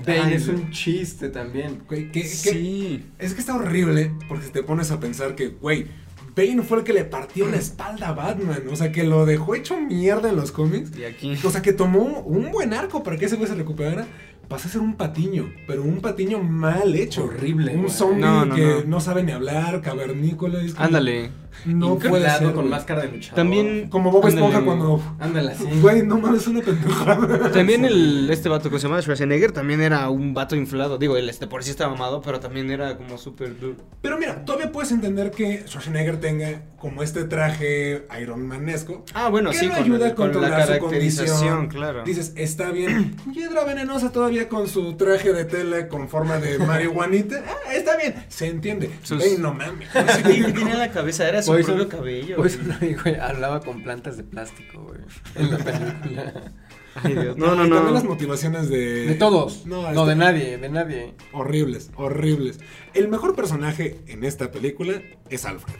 Bane 0.07 0.35
es 0.35 0.47
un 0.47 0.71
chiste 0.71 1.27
también. 1.29 1.81
Güey, 1.87 2.09
Sí. 2.23 3.03
es 3.19 3.33
que 3.33 3.41
está 3.41 3.55
horrible 3.55 4.11
porque 4.29 4.47
te 4.47 4.63
pones 4.63 4.91
a 4.91 4.99
pensar 5.01 5.35
que, 5.35 5.49
güey, 5.49 5.87
Bane 6.33 6.61
fue 6.61 6.77
el 6.77 6.83
que 6.85 6.93
le 6.93 7.03
partió 7.03 7.49
la 7.49 7.57
espalda 7.57 8.07
a 8.09 8.13
Batman. 8.13 8.63
O 8.71 8.75
sea, 8.77 8.93
que 8.93 9.03
lo 9.03 9.25
dejó 9.25 9.55
hecho 9.55 9.77
mierda 9.81 10.29
en 10.29 10.37
los 10.37 10.53
cómics. 10.53 10.97
Y 10.97 11.03
aquí. 11.03 11.37
O 11.43 11.49
sea, 11.49 11.61
que 11.61 11.73
tomó 11.73 12.21
un 12.21 12.51
buen 12.51 12.73
arco 12.73 13.03
para 13.03 13.17
que 13.17 13.25
ese 13.25 13.35
güey 13.35 13.49
se 13.49 13.55
recuperara. 13.55 14.07
Pasó 14.47 14.67
a 14.67 14.71
ser 14.71 14.81
un 14.81 14.95
patiño, 14.95 15.51
pero 15.67 15.83
un 15.83 15.99
patiño 16.01 16.39
mal 16.41 16.95
hecho. 16.95 17.25
Horrible, 17.25 17.75
Un 17.75 17.89
zombie 17.89 18.21
No, 18.21 18.45
no, 18.45 18.55
que 18.55 18.65
no. 18.65 18.83
no. 18.85 18.99
sabe 19.01 19.21
ni 19.23 19.31
hablar, 19.33 19.81
cavernícola. 19.81 20.59
como- 20.59 20.79
Ándale. 20.85 21.29
No 21.65 21.97
puede 21.97 22.29
ser. 22.29 22.43
con 22.47 22.53
güey. 22.55 22.67
máscara 22.69 23.01
de 23.01 23.09
luchador. 23.09 23.35
También- 23.35 23.89
Como 23.89 24.11
Bob 24.11 24.27
Esponja 24.27 24.59
Ándale. 24.59 24.65
cuando. 24.65 25.15
Ándale 25.19 25.51
así. 25.51 25.65
Güey, 25.81 26.03
no 26.05 26.17
mames, 26.19 26.47
una 26.47 26.61
pendejada. 26.61 27.51
También 27.51 27.85
el, 27.85 28.29
este 28.29 28.49
vato 28.49 28.69
que 28.69 28.77
se 28.79 28.87
llama 28.87 29.01
Schwarzenegger 29.01 29.51
también 29.51 29.81
era 29.81 30.09
un 30.09 30.33
vato 30.33 30.55
inflado. 30.55 30.97
Digo, 30.97 31.17
él 31.17 31.29
este 31.29 31.47
por 31.47 31.63
sí 31.63 31.71
estaba 31.71 31.91
mamado, 31.93 32.21
pero 32.21 32.39
también 32.39 32.69
era 32.71 32.97
como 32.97 33.17
súper 33.17 33.59
duro. 33.59 33.75
Pero 34.01 34.17
mira, 34.17 34.45
todavía 34.45 34.71
puedes 34.71 34.91
entender 34.91 35.31
que 35.31 35.63
Schwarzenegger 35.67 36.19
tenga 36.19 36.61
como 36.77 37.03
este 37.03 37.25
traje 37.25 38.07
Iron 38.21 38.47
Manesco. 38.47 39.03
Ah, 39.13 39.29
bueno, 39.29 39.51
que 39.51 39.57
sí, 39.57 39.65
lo 39.67 39.73
con, 39.73 39.83
ayuda 39.83 40.05
el- 40.07 40.11
a 40.11 40.15
con 40.15 40.27
la 40.27 40.33
controlar 40.33 40.73
su 40.75 40.79
condición. 40.79 41.67
claro. 41.67 42.03
Dices, 42.03 42.33
está 42.35 42.71
bien. 42.71 43.15
Hiedra 43.33 43.63
venenosa 43.65 44.11
todavía 44.11 44.47
con 44.47 44.67
su 44.67 44.93
traje 44.95 45.33
de 45.33 45.45
tela 45.45 45.87
con 45.89 46.07
forma 46.09 46.37
de 46.37 46.57
marihuanita. 46.59 47.43
Ah, 47.47 47.73
está 47.73 47.97
bien. 47.97 48.15
Se 48.29 48.47
entiende. 48.47 48.89
Sus- 49.03 49.23
Ey, 49.23 49.35
no 49.37 49.53
mames. 49.53 49.89
Sí, 50.25 50.41
tenía 50.53 50.73
en 50.73 50.79
la 50.79 50.91
cabeza, 50.91 51.27
era 51.27 51.38
su 51.41 51.51
Poison- 51.51 51.65
propio 51.77 51.89
cabello. 51.89 52.35
Poison 52.37 52.67
güey, 53.03 53.15
hablaba 53.15 53.59
con 53.61 53.83
plantas 53.83 54.17
de 54.17 54.23
plástico, 54.23 54.81
güey. 54.83 54.99
En 55.35 55.51
la 55.51 55.57
película. 55.57 56.53
Ay, 57.03 57.13
Dios. 57.13 57.37
No, 57.37 57.47
no, 57.55 57.65
y 57.65 57.69
También 57.69 57.85
no. 57.85 57.91
las 57.91 58.03
motivaciones 58.03 58.67
de. 58.69 59.05
De 59.07 59.15
todos. 59.15 59.65
No, 59.65 59.83
No, 59.83 59.89
está- 59.89 60.05
de 60.05 60.15
nadie, 60.15 60.57
de 60.57 60.69
nadie. 60.69 61.13
Horribles, 61.33 61.91
horribles. 61.95 62.59
El 62.93 63.07
mejor 63.09 63.35
personaje 63.35 63.99
en 64.07 64.23
esta 64.23 64.51
película 64.51 65.01
es 65.29 65.45
Alfred. 65.45 65.75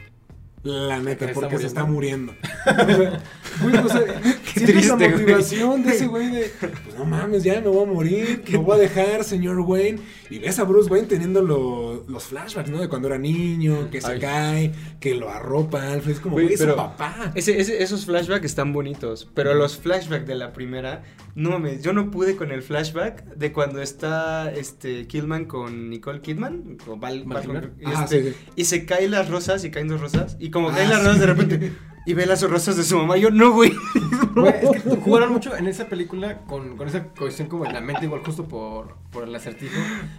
La 0.63 1.00
neta, 1.00 1.28
¿Que 1.28 1.34
porque 1.34 1.58
se 1.58 1.67
está 1.67 1.86
muriendo. 1.86 2.34
O 2.34 2.74
sea, 2.74 3.22
güey, 3.63 3.78
o 3.78 3.88
sea, 3.89 4.02
Qué 4.54 4.62
triste, 4.62 4.88
la 4.89 4.95
güey. 4.95 5.12
motivación 5.12 5.84
de 5.84 5.89
ese 5.91 6.08
güey 6.08 6.30
de, 6.32 6.52
pues 6.60 6.95
no 6.98 7.06
mames, 7.06 7.43
ya 7.43 7.62
me 7.62 7.69
voy 7.69 7.84
a 7.84 7.91
morir, 7.91 8.43
lo 8.52 8.62
voy 8.63 8.76
a 8.78 8.82
dejar, 8.82 9.24
señor 9.24 9.60
Wayne. 9.62 10.00
Y 10.30 10.39
ves 10.39 10.60
a 10.60 10.65
Bruce 10.65 10.89
Wayne 10.89 11.08
teniendo 11.08 11.41
lo- 11.41 12.04
los 12.10 12.24
flashbacks, 12.26 12.69
¿no? 12.69 12.80
De 12.82 12.89
cuando 12.89 13.08
era 13.08 13.17
niño, 13.17 13.89
que 13.89 14.02
se 14.02 14.12
Ay. 14.12 14.19
cae, 14.19 14.72
que 15.00 15.15
lo 15.15 15.30
arropa 15.30 15.93
Alfred. 15.93 16.12
Es 16.13 16.19
como, 16.19 16.34
Güey, 16.34 16.48
güey, 16.48 16.56
es 16.56 16.60
su 16.62 16.76
papá. 16.76 17.32
Ese, 17.36 17.60
ese- 17.60 17.82
esos 17.82 18.06
flashbacks 18.06 18.45
están 18.45 18.74
bonitos, 18.74 19.28
pero 19.34 19.54
los 19.54 19.78
flashbacks 19.78 20.28
de 20.28 20.36
la 20.36 20.52
primera, 20.52 21.04
no 21.39 21.52
mames, 21.52 21.82
yo 21.82 21.93
no 21.93 22.12
pude 22.12 22.36
con 22.36 22.52
el 22.52 22.62
flashback 22.62 23.23
de 23.36 23.52
cuando 23.54 23.82
está 23.82 24.52
este 24.52 25.08
Killman 25.08 25.45
con 25.45 25.89
Nicole 25.89 26.21
Kidman, 26.21 26.78
o 26.88 26.97
Val- 26.97 27.23
Val 27.25 27.47
Val- 27.47 27.73
este, 27.80 28.23
sí, 28.23 28.30
sí. 28.32 28.52
y 28.56 28.65
se 28.65 28.86
caen 28.86 29.12
las 29.12 29.30
rosas 29.30 29.63
y 29.63 29.71
caen 29.71 29.88
dos 29.88 30.02
rosas, 30.02 30.36
y 30.39 30.52
como 30.52 30.69
Ah, 30.69 30.73
caen 30.75 30.89
las 30.89 30.99
sí. 30.99 31.06
rosas 31.06 31.19
de 31.21 31.25
repente, 31.25 31.71
y 32.05 32.13
ve 32.13 32.25
las 32.25 32.41
rosas 32.41 32.75
de 32.77 32.83
su 32.83 32.97
mamá, 32.97 33.17
yo 33.17 33.29
no, 33.31 33.51
güey. 33.51 33.73
Güey, 34.35 34.53
es 34.75 34.83
que 34.83 34.89
jugaron 34.97 35.33
mucho 35.33 35.57
en 35.57 35.65
esa 35.67 35.88
película 35.89 36.41
con, 36.45 36.77
con 36.77 36.88
esa 36.88 37.03
cuestión 37.05 37.47
como 37.47 37.65
en 37.65 37.73
la 37.73 37.81
mente, 37.81 38.05
igual 38.05 38.21
justo 38.23 38.47
por, 38.47 38.95
por 39.12 39.23
el 39.23 39.33
acertijo. 39.35 39.73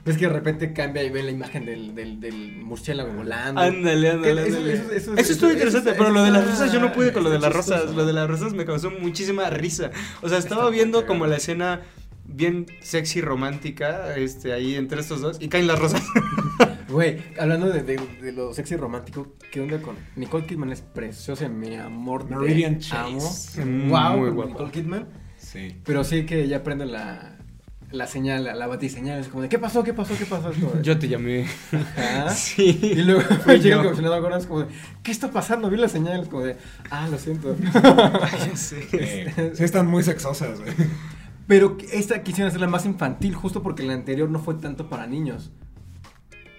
Ves 0.04 0.18
que 0.18 0.26
de 0.26 0.32
repente 0.32 0.72
cambia 0.72 1.02
y 1.04 1.10
ve 1.10 1.22
la 1.22 1.30
imagen 1.30 1.64
del, 1.64 1.94
del, 1.94 2.20
del 2.20 2.56
murciélago 2.60 3.12
volando. 3.12 3.60
Ándale, 3.60 4.10
ándale, 4.10 4.48
eso- 4.48 4.56
ándale. 4.58 4.74
eso- 4.74 4.82
Eso, 4.82 4.92
eso- 4.92 5.14
eso- 5.14 5.32
estuvo 5.32 5.48
eso- 5.48 5.52
interesante, 5.58 5.90
eso- 5.90 5.98
pero 5.98 6.10
lo 6.10 6.22
de 6.24 6.32
las 6.32 6.44
rosas 6.44 6.72
yo 6.72 6.80
no 6.80 6.92
pude 6.92 7.12
con 7.12 7.22
lo 7.22 7.30
de 7.30 7.38
las 7.38 7.52
rosas. 7.52 7.94
Lo 7.94 8.04
de 8.04 8.12
las 8.12 8.28
rosas 8.28 8.52
me 8.52 8.64
causó 8.64 8.90
muchísima 8.90 9.48
risa. 9.48 9.90
O 10.22 10.28
sea, 10.28 10.38
estaba 10.38 10.62
Está 10.62 10.72
viendo 10.74 11.06
como 11.06 11.26
la 11.28 11.36
escena 11.36 11.82
bien 12.34 12.66
sexy 12.80 13.20
romántica 13.20 14.16
este 14.16 14.52
ahí 14.52 14.74
entre 14.76 15.00
estos 15.00 15.20
dos 15.20 15.36
y 15.40 15.48
caen 15.48 15.66
las 15.66 15.78
rosas. 15.78 16.02
Güey, 16.88 17.22
hablando 17.38 17.68
de, 17.68 17.84
de, 17.84 18.00
de 18.20 18.32
lo 18.32 18.52
sexy 18.52 18.74
romántico, 18.74 19.36
¿qué 19.52 19.60
onda 19.60 19.80
con 19.80 19.94
Nicole 20.16 20.44
Kidman? 20.44 20.72
Es 20.72 20.80
preciosa, 20.80 21.48
mi 21.48 21.76
amor. 21.76 22.28
Meridian 22.28 22.80
amo. 22.90 23.18
Chase. 23.20 23.64
Wow, 23.64 24.16
Muy 24.16 24.26
con 24.26 24.34
guapa. 24.34 24.50
Nicole 24.50 24.70
Kidman. 24.72 25.08
Sí. 25.38 25.76
Pero 25.84 26.02
sí 26.02 26.26
que 26.26 26.48
ya 26.48 26.64
prende 26.64 26.86
la, 26.86 27.38
la 27.92 28.08
señal, 28.08 28.42
la, 28.42 28.56
la 28.56 28.66
batiseñal. 28.66 29.20
Es 29.20 29.28
como 29.28 29.42
de, 29.42 29.48
¿qué 29.48 29.60
pasó? 29.60 29.84
¿Qué 29.84 29.94
pasó? 29.94 30.18
¿Qué 30.18 30.26
pasó? 30.26 30.50
Como 30.52 30.82
Yo 30.82 30.98
te 30.98 31.06
llamé. 31.06 31.46
"Ajá". 31.72 32.30
Sí. 32.34 32.76
Y 32.82 32.96
luego 33.04 33.22
llega 33.46 33.76
el 33.76 33.82
comisionado 33.84 34.20
Gordon, 34.20 34.40
es 34.40 34.46
como 34.46 34.60
de, 34.62 34.66
¿qué 35.04 35.12
está 35.12 35.30
pasando? 35.30 35.70
Vi 35.70 35.76
la 35.76 35.88
señal, 35.88 36.22
es 36.22 36.28
como 36.28 36.42
de, 36.42 36.56
ah, 36.90 37.06
lo 37.08 37.18
siento. 37.18 37.54
Ya 37.72 38.56
sé. 38.56 38.84
Eh, 38.94 39.52
sí 39.54 39.62
están 39.62 39.86
muy 39.86 40.02
sexosas, 40.02 40.58
güey. 40.58 40.72
Pero 41.50 41.76
esta 41.92 42.22
quisieron 42.22 42.48
hacerla 42.48 42.68
más 42.68 42.86
infantil, 42.86 43.34
justo 43.34 43.60
porque 43.60 43.82
la 43.82 43.92
anterior 43.94 44.30
no 44.30 44.38
fue 44.38 44.54
tanto 44.54 44.88
para 44.88 45.08
niños. 45.08 45.50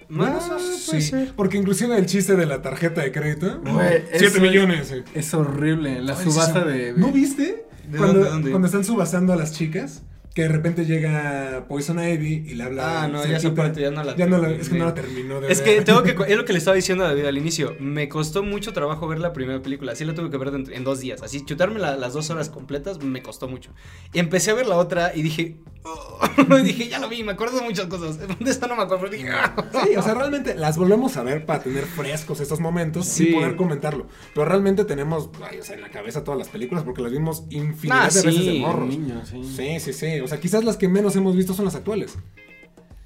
Bueno, 0.09 0.37
Ah, 0.41 0.59
sí. 0.59 1.01
ser. 1.01 1.33
Porque 1.33 1.57
inclusive 1.57 1.97
el 1.97 2.05
chiste 2.07 2.35
de 2.35 2.45
la 2.45 2.61
tarjeta 2.61 2.99
de 2.99 3.13
crédito. 3.13 3.61
Güey, 3.61 4.03
7 4.11 4.25
eso- 4.25 4.41
millones. 4.41 4.93
Es 5.13 5.33
horrible, 5.33 6.01
la 6.01 6.17
Ay, 6.17 6.25
subasta 6.25 6.63
sí, 6.63 6.69
de... 6.69 6.93
¿No 6.97 7.09
viste? 7.13 7.65
¿De 7.89 7.97
cuando, 7.97 8.15
dónde, 8.15 8.29
dónde? 8.31 8.49
cuando 8.51 8.65
están 8.65 8.83
subastando 8.83 9.31
a 9.31 9.37
las 9.37 9.53
chicas, 9.53 10.03
que 10.33 10.43
de 10.43 10.47
repente 10.47 10.85
llega 10.85 11.65
Poison 11.67 11.99
Ivy 11.99 12.45
y 12.49 12.53
le 12.55 12.63
habla. 12.63 13.03
Ah, 13.03 13.07
no, 13.07 13.25
ya 13.25 13.37
esa 13.37 13.53
parte 13.53 13.81
ya 13.81 13.91
no 13.91 14.03
la 14.03 14.15
Ya 14.15 14.27
no 14.27 14.37
la, 14.37 14.49
es 14.51 14.69
que 14.69 14.77
no 14.77 14.85
la 14.85 14.93
terminó 14.93 15.41
de 15.41 15.51
Es 15.51 15.63
ver. 15.63 15.77
que 15.79 15.81
tengo 15.83 16.03
que. 16.03 16.11
Es 16.31 16.37
lo 16.37 16.45
que 16.45 16.53
le 16.53 16.59
estaba 16.59 16.75
diciendo 16.75 17.03
a 17.03 17.07
David 17.09 17.25
al 17.25 17.37
inicio. 17.37 17.75
Me 17.79 18.07
costó 18.07 18.41
mucho 18.41 18.71
trabajo 18.71 19.07
ver 19.07 19.19
la 19.19 19.33
primera 19.33 19.61
película. 19.61 19.91
Así 19.91 20.05
la 20.05 20.13
tuve 20.13 20.29
que 20.29 20.37
ver 20.37 20.49
en, 20.55 20.71
en 20.71 20.83
dos 20.83 20.99
días. 21.01 21.21
Así, 21.21 21.43
chutarme 21.43 21.79
la- 21.79 21.97
las 21.97 22.13
dos 22.13 22.29
horas 22.29 22.49
completas 22.49 23.03
me 23.03 23.21
costó 23.21 23.47
mucho. 23.49 23.71
Y 24.13 24.19
empecé 24.19 24.51
a 24.51 24.53
ver 24.53 24.67
la 24.67 24.77
otra 24.77 25.11
y 25.13 25.21
dije. 25.21 25.57
Y 26.59 26.63
dije, 26.63 26.87
ya 26.89 26.99
lo 26.99 27.09
vi, 27.09 27.23
me 27.23 27.31
acuerdo 27.33 27.57
de 27.59 27.63
muchas 27.65 27.87
cosas. 27.87 28.17
De 28.39 28.51
esta 28.51 28.67
no 28.67 28.75
me 28.75 28.83
acuerdo. 28.83 29.07
dije, 29.09 29.29
"Ah". 29.29 29.53
Sí, 29.83 29.95
o 29.95 30.01
sea, 30.01 30.13
realmente 30.13 30.55
las 30.55 30.77
volvemos 30.77 31.17
a 31.17 31.23
ver 31.23 31.45
para 31.45 31.61
tener 31.63 31.85
frescos 31.85 32.39
estos 32.39 32.59
momentos 32.59 33.05
Sí. 33.07 33.29
y 33.29 33.33
poder 33.33 33.55
comentarlo. 33.55 34.07
Pero 34.33 34.45
realmente 34.45 34.85
tenemos, 34.85 35.29
ay, 35.49 35.59
o 35.59 35.63
sea, 35.63 35.75
en 35.75 35.81
la 35.81 35.89
cabeza 35.89 36.23
todas 36.23 36.37
las 36.37 36.49
películas 36.49 36.83
porque 36.83 37.01
las 37.01 37.11
vimos 37.11 37.43
infinidad 37.49 38.05
Ah, 38.05 38.09
de 38.09 38.21
veces 38.21 38.45
de 38.45 38.51
sí, 38.51 38.59
morros. 38.59 38.93
sí. 39.29 39.43
Sí, 39.55 39.79
sí, 39.79 39.93
sí. 39.93 40.19
O 40.19 40.27
sea, 40.27 40.39
quizás 40.39 40.63
las 40.63 40.77
que 40.77 40.87
menos 40.87 41.15
hemos 41.15 41.35
visto 41.35 41.53
son 41.53 41.65
las 41.65 41.75
actuales. 41.75 42.17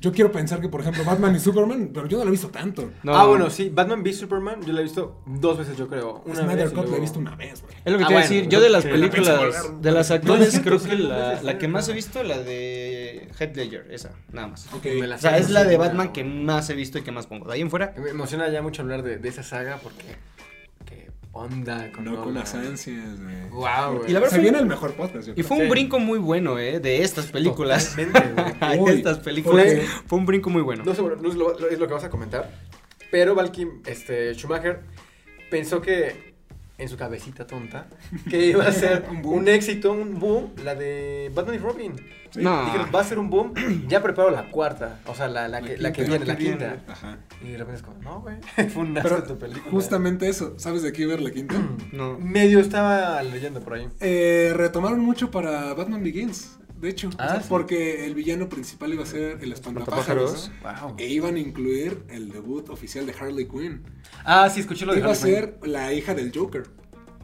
Yo 0.02 0.12
quiero 0.12 0.32
pensar 0.32 0.62
que, 0.62 0.70
por 0.70 0.82
ejemplo, 0.82 1.04
Batman 1.04 1.36
y 1.36 1.40
Superman, 1.40 1.90
pero 1.94 2.06
yo 2.08 2.18
no 2.18 2.26
la 2.26 2.28
he 2.28 2.32
visto 2.32 2.50
tanto. 2.50 2.92
No. 3.02 3.16
Ah, 3.16 3.26
bueno, 3.26 3.50
sí, 3.50 3.70
Batman 3.74 4.02
v 4.04 4.14
Superman, 4.14 4.62
yo 4.64 4.74
la 4.74 4.82
he 4.82 4.84
visto 4.84 5.22
dos 5.26 5.58
veces, 5.58 5.78
yo 5.78 5.88
creo. 5.88 6.22
Una 6.26 6.44
Snyder 6.44 6.72
Cut 6.74 6.90
la 6.90 6.98
he 6.98 7.00
visto 7.00 7.18
una 7.18 7.36
vez, 7.36 7.62
güey. 7.64 7.74
Es 7.84 7.92
lo 7.92 7.98
que 7.98 8.04
Ah, 8.04 8.08
te 8.08 8.14
iba 8.14 8.20
a 8.20 8.24
decir. 8.24 8.48
Yo 8.50 8.60
de 8.62 8.70
las 8.70 8.84
películas, 8.84 9.82
de 9.82 9.92
las 9.92 10.10
No, 10.10 10.16
actuales, 10.16 10.54
es 10.54 10.60
creo 10.60 10.80
que 10.80 10.96
la, 10.96 11.42
la 11.42 11.58
que 11.58 11.68
más 11.68 11.88
he 11.90 11.94
visto, 11.94 12.22
la 12.24 12.38
de 12.40 13.30
Heath 13.40 13.56
Ledger, 13.56 13.88
esa, 13.90 14.12
nada 14.32 14.50
más. 14.50 14.68
Ok. 14.74 14.86
Me 15.00 15.08
la 15.08 15.16
O 15.16 15.20
sea, 15.20 15.38
es 15.38 15.50
la 15.50 15.64
de. 15.64 15.78
Batman 15.78 16.12
que 16.14 16.24
más 16.24 16.70
he 16.70 16.74
visto 16.76 16.98
y 17.00 17.02
que 17.02 17.12
más 17.12 17.26
pongo. 17.28 17.48
De 17.48 17.54
ahí 17.54 17.62
en 17.62 17.70
fuera. 17.70 17.94
Me 17.98 18.10
emociona 18.10 18.50
ya 18.50 18.62
mucho 18.62 18.82
hablar 18.82 19.02
de, 19.02 19.18
de 19.18 19.30
esa 19.30 19.44
saga 19.44 19.80
porque. 19.82 20.04
¿Qué 21.36 21.40
onda 21.42 21.92
con 21.92 22.06
No 22.06 22.24
con 22.24 22.34
las 22.34 22.56
ansias, 22.56 23.22
güey. 23.22 23.50
Wow, 23.50 23.98
güey. 23.98 24.10
Y 24.10 24.14
la 24.14 24.20
verdad 24.22 24.30
Se 24.30 24.36
fue- 24.38 24.44
viene 24.44 24.60
el 24.60 24.66
mejor 24.68 24.94
podcast, 24.94 25.28
Y 25.36 25.44
fue 25.44 25.58
un 25.58 25.64
Sí. 25.64 25.70
brinco 25.70 26.00
muy 26.00 26.18
bueno, 26.18 26.58
¿eh? 26.58 26.80
De 26.80 27.02
estas 27.04 27.26
películas. 27.28 27.94
De 27.98 28.94
estas 28.94 29.20
películas. 29.20 29.68
Fue 30.08 30.18
un 30.18 30.26
brinco 30.26 30.50
muy 30.50 30.62
bueno. 30.62 30.84
No 30.86 30.96
sé, 30.96 31.02
bueno, 31.02 31.18
no 31.22 31.28
es 31.30 31.36
lo, 31.36 31.58
lo- 31.60 31.70
es 31.70 31.78
lo 31.78 31.88
que 31.88 31.94
vas 31.94 32.06
a 32.06 32.10
comentar. 32.10 32.50
Pero 33.12 33.36
Valky, 33.36 33.68
este, 33.86 34.34
Schumacher 34.34 34.80
pensó 35.52 35.82
que 35.82 36.35
en 36.78 36.90
su 36.90 36.98
cabecita 36.98 37.48
tonta 37.48 37.88
que 38.30 38.48
iba 38.48 38.66
a 38.66 38.72
ser 38.72 39.06
Un 39.24 39.48
éxito, 39.48 39.92
un 39.94 40.20
boom, 40.20 40.52
la 40.64 40.76
de 40.76 41.32
Batman 41.34 41.56
y 41.56 41.58
Robin. 41.60 41.94
Sí. 42.32 42.42
No. 42.42 42.66
Dijeron, 42.66 42.90
va 42.94 43.00
a 43.00 43.04
ser 43.06 43.18
un 43.18 43.30
boom. 43.30 43.54
Ya 43.88 44.02
preparo 44.04 44.30
la 44.30 44.50
cuarta, 44.52 45.00
o 45.06 45.16
sea, 45.16 45.28
la, 45.30 45.48
la, 45.48 45.62
que, 45.62 45.78
la 45.78 45.94
que 45.94 46.04
viene, 46.04 46.26
la 46.26 46.36
quinta. 46.38 46.78
Ajá. 46.88 47.18
Y 47.42 47.52
de 47.52 47.58
repente 47.58 47.78
es 47.78 47.82
como, 47.84 48.02
no, 48.02 48.22
güey, 48.22 48.36
fue 48.70 48.84
un 48.84 48.98
asco 48.98 49.10
Pero 49.10 49.24
tu 49.24 49.38
película. 49.40 49.72
justamente 49.72 50.28
eso, 50.28 50.56
¿sabes 50.58 50.82
de 50.84 50.92
qué 50.92 51.06
ver 51.06 51.22
la 51.22 51.32
quinta? 51.32 51.56
No. 51.94 52.18
Medio 52.20 52.60
estaba 52.60 53.24
leyendo 53.24 53.62
por 53.62 53.76
ahí. 53.76 53.88
Eh, 54.02 54.52
retomaron 54.54 55.00
mucho 55.00 55.32
para 55.32 55.74
Batman 55.76 56.04
Begins, 56.04 56.58
de 56.80 56.90
hecho. 56.90 57.10
Ah, 57.18 57.26
O 57.28 57.32
sea, 57.32 57.42
sí. 57.42 57.48
porque 57.50 58.06
el 58.06 58.16
villano 58.16 58.50
principal 58.50 58.94
iba 58.94 59.04
a 59.04 59.06
ser 59.06 59.40
el 59.42 59.52
espantapájaros. 59.52 60.52
¿no? 60.64 60.96
E 60.98 61.08
iban 61.08 61.36
a 61.36 61.40
incluir 61.40 62.04
el 62.10 62.30
debut 62.32 62.70
oficial 62.70 63.06
de 63.06 63.14
Harley 63.14 63.48
Quinn. 63.48 63.84
Ah, 64.24 64.50
sí, 64.50 64.60
escuché 64.60 64.86
lo 64.86 64.94
de 64.94 65.00
Iba 65.00 65.12
a 65.12 65.14
Quinn. 65.14 65.22
ser 65.22 65.60
la 65.64 65.94
hija 65.94 66.14
del 66.14 66.32
Joker 66.36 66.64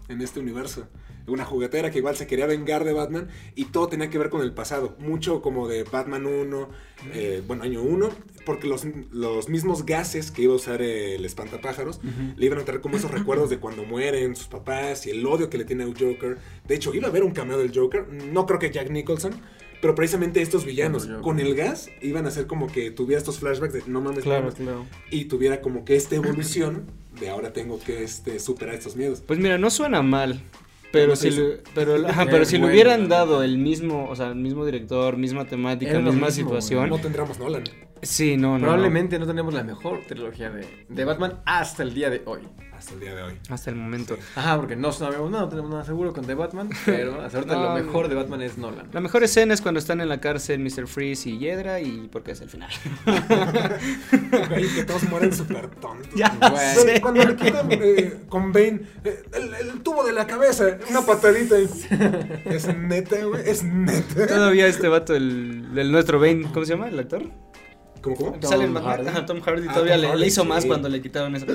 en 0.10 0.22
este 0.22 0.40
universo. 0.40 0.88
Una 1.32 1.46
juguetera 1.46 1.92
que 1.92 2.00
igual 2.00 2.16
se 2.16 2.28
quería 2.28 2.46
vengar 2.46 2.84
de 2.84 2.94
Batman 2.94 3.30
y 3.56 3.66
todo 3.66 3.88
tenía 3.88 4.10
que 4.10 4.18
ver 4.18 4.30
con 4.30 4.42
el 4.42 4.54
pasado. 4.54 4.96
Mucho 5.00 5.42
como 5.42 5.68
de 5.68 5.84
Batman 5.84 6.26
1, 6.26 6.70
eh, 7.14 7.42
bueno, 7.48 7.64
año 7.64 7.82
1, 7.82 8.10
porque 8.46 8.68
los, 8.68 8.86
los 9.12 9.50
mismos 9.50 9.86
gases 9.86 10.32
que 10.32 10.44
iba 10.44 10.54
a 10.54 10.58
usar 10.58 10.82
el 10.82 11.24
espantapájaros 11.26 12.00
le 12.36 12.46
iban 12.46 12.60
a 12.60 12.66
traer 12.66 12.82
como 12.82 12.98
esos 12.98 13.12
recuerdos 13.18 13.50
de 13.50 13.58
cuando 13.60 13.84
mueren 13.84 14.36
sus 14.36 14.48
papás 14.48 15.06
y 15.08 15.12
el 15.12 15.26
odio 15.26 15.50
que 15.50 15.58
le 15.58 15.66
tiene 15.66 15.84
al 15.84 15.94
Joker. 15.98 16.38
De 16.68 16.76
hecho, 16.76 16.94
iba 16.94 17.08
a 17.08 17.10
haber 17.10 17.24
un 17.24 17.32
cameo 17.32 17.58
del 17.58 17.72
Joker, 17.74 18.08
no 18.08 18.46
creo 18.46 18.60
que 18.60 18.70
Jack 18.72 18.90
Nicholson, 18.90 19.34
pero 19.82 19.96
precisamente 19.96 20.42
estos 20.44 20.64
villanos 20.66 21.08
con 21.24 21.40
el 21.40 21.56
gas 21.56 21.90
iban 22.02 22.26
a 22.26 22.30
hacer 22.30 22.46
como 22.46 22.68
que 22.68 22.92
tuviera 22.92 23.18
estos 23.18 23.40
flashbacks 23.40 23.74
de 23.74 23.84
no 23.88 24.00
mames, 24.02 24.24
Claro, 24.24 24.42
mames", 24.44 24.56
claro. 24.56 24.86
y 25.10 25.26
tuviera 25.26 25.62
como 25.62 25.86
que 25.86 25.96
esta 25.96 26.16
evolución 26.16 26.84
de 27.20 27.30
ahora 27.32 27.52
tengo 27.52 27.80
que 27.80 28.04
este, 28.04 28.40
superar 28.40 28.76
estos 28.76 28.96
miedos. 28.96 29.22
Pues 29.26 29.40
mira, 29.40 29.58
no 29.58 29.70
suena 29.72 30.02
mal. 30.04 30.42
Pero 30.92 31.16
si, 31.16 31.30
pero, 31.74 32.08
ajá, 32.08 32.26
pero 32.26 32.44
si 32.44 32.58
le 32.58 32.66
hubieran 32.66 33.08
dado 33.08 33.44
el 33.44 33.58
mismo, 33.58 34.08
o 34.10 34.16
sea, 34.16 34.28
el 34.28 34.36
mismo 34.36 34.66
director, 34.66 35.18
misma 35.18 35.46
temática, 35.46 35.92
Era 35.92 36.00
misma 36.00 36.28
mismo, 36.28 36.32
situación. 36.32 36.90
No 36.90 37.00
tendríamos 37.00 37.40
Nolan. 37.40 37.64
Sí, 38.02 38.38
no, 38.38 38.54
no. 38.58 38.62
Probablemente 38.62 39.20
no 39.20 39.28
tenemos 39.28 39.54
la 39.54 39.64
mejor 39.64 40.02
trilogía 40.08 40.50
de, 40.50 40.86
de 40.90 41.06
Batman 41.06 41.40
hasta 41.46 41.84
el 41.84 41.94
día 41.94 42.10
de 42.10 42.22
hoy. 42.26 42.42
Hasta 42.76 42.96
el 42.96 43.00
día 43.00 43.14
de 43.14 43.22
hoy. 43.22 43.34
Hasta 43.50 43.70
el 43.70 43.76
momento. 43.76 44.18
Ajá, 44.36 44.58
porque 44.58 44.76
no 44.76 44.92
sabemos 44.92 45.30
nada, 45.30 45.44
no 45.44 45.50
tenemos 45.50 45.70
nada 45.70 45.84
seguro 45.86 46.14
con 46.14 46.26
The 46.26 46.34
Batman, 46.34 46.70
pero 46.86 47.22
hasta 47.22 47.38
ahorita 47.38 47.56
No, 47.56 47.64
lo 47.64 47.74
mejor 47.84 48.08
de 48.08 48.16
Batman 48.16 48.42
es 48.42 48.58
Nolan. 48.58 48.88
La 48.92 49.02
mejor 49.02 49.24
escena 49.24 49.54
es 49.54 49.62
cuando 49.62 49.80
están 49.80 50.02
en 50.02 50.10
la 50.10 50.20
cárcel 50.20 50.60
Mr. 50.62 50.88
Freeze 50.88 51.30
y 51.30 51.38
Hiedra 51.38 51.80
y 51.80 52.10
porque 52.12 52.32
es 52.32 52.42
el 52.42 52.50
final. 52.50 52.70
Güey, 54.50 54.68
que 54.76 54.84
todos 54.84 55.04
mueren 55.04 55.32
súper 55.34 55.68
tontos. 55.70 56.10
Ya 56.16 56.30
Güey. 56.40 56.76
sé. 56.96 57.02
Cuando 57.02 57.24
le 57.24 57.36
quitan 57.36 57.68
eh, 57.72 58.18
con 58.30 58.52
Bane 58.52 58.82
eh, 59.04 59.24
el, 59.34 59.54
el 59.70 59.82
tubo 59.82 60.04
de 60.04 60.14
la 60.14 60.26
cabeza, 60.26 60.78
una 60.90 61.02
patadita. 61.06 61.60
y- 61.60 61.70
Es 62.46 62.68
neta, 62.76 63.24
güey. 63.26 63.48
Es 63.48 63.64
neta. 63.64 64.26
Todavía 64.28 64.66
este 64.68 64.88
vato, 64.88 65.16
el, 65.16 65.68
el 65.76 65.92
nuestro 65.92 66.20
Bane, 66.20 66.48
¿cómo 66.54 66.66
se 66.66 66.74
llama? 66.74 66.88
¿El 66.90 66.98
actor? 67.00 67.24
¿Cómo, 68.02 68.16
cómo? 68.16 68.32
Tom. 68.40 68.76
Hardy. 68.78 69.08
Ajá, 69.08 69.26
Tom 69.26 69.42
Hardy 69.42 69.68
Ah, 69.70 69.74
todavía 69.74 69.94
Tom 69.94 70.02
le, 70.02 70.08
Hardy, 70.08 70.20
le 70.22 70.28
hizo 70.28 70.42
sí. 70.42 70.48
más 70.48 70.66
cuando 70.66 70.90
le 70.90 71.02
quitaron 71.02 71.36
eso. 71.36 71.46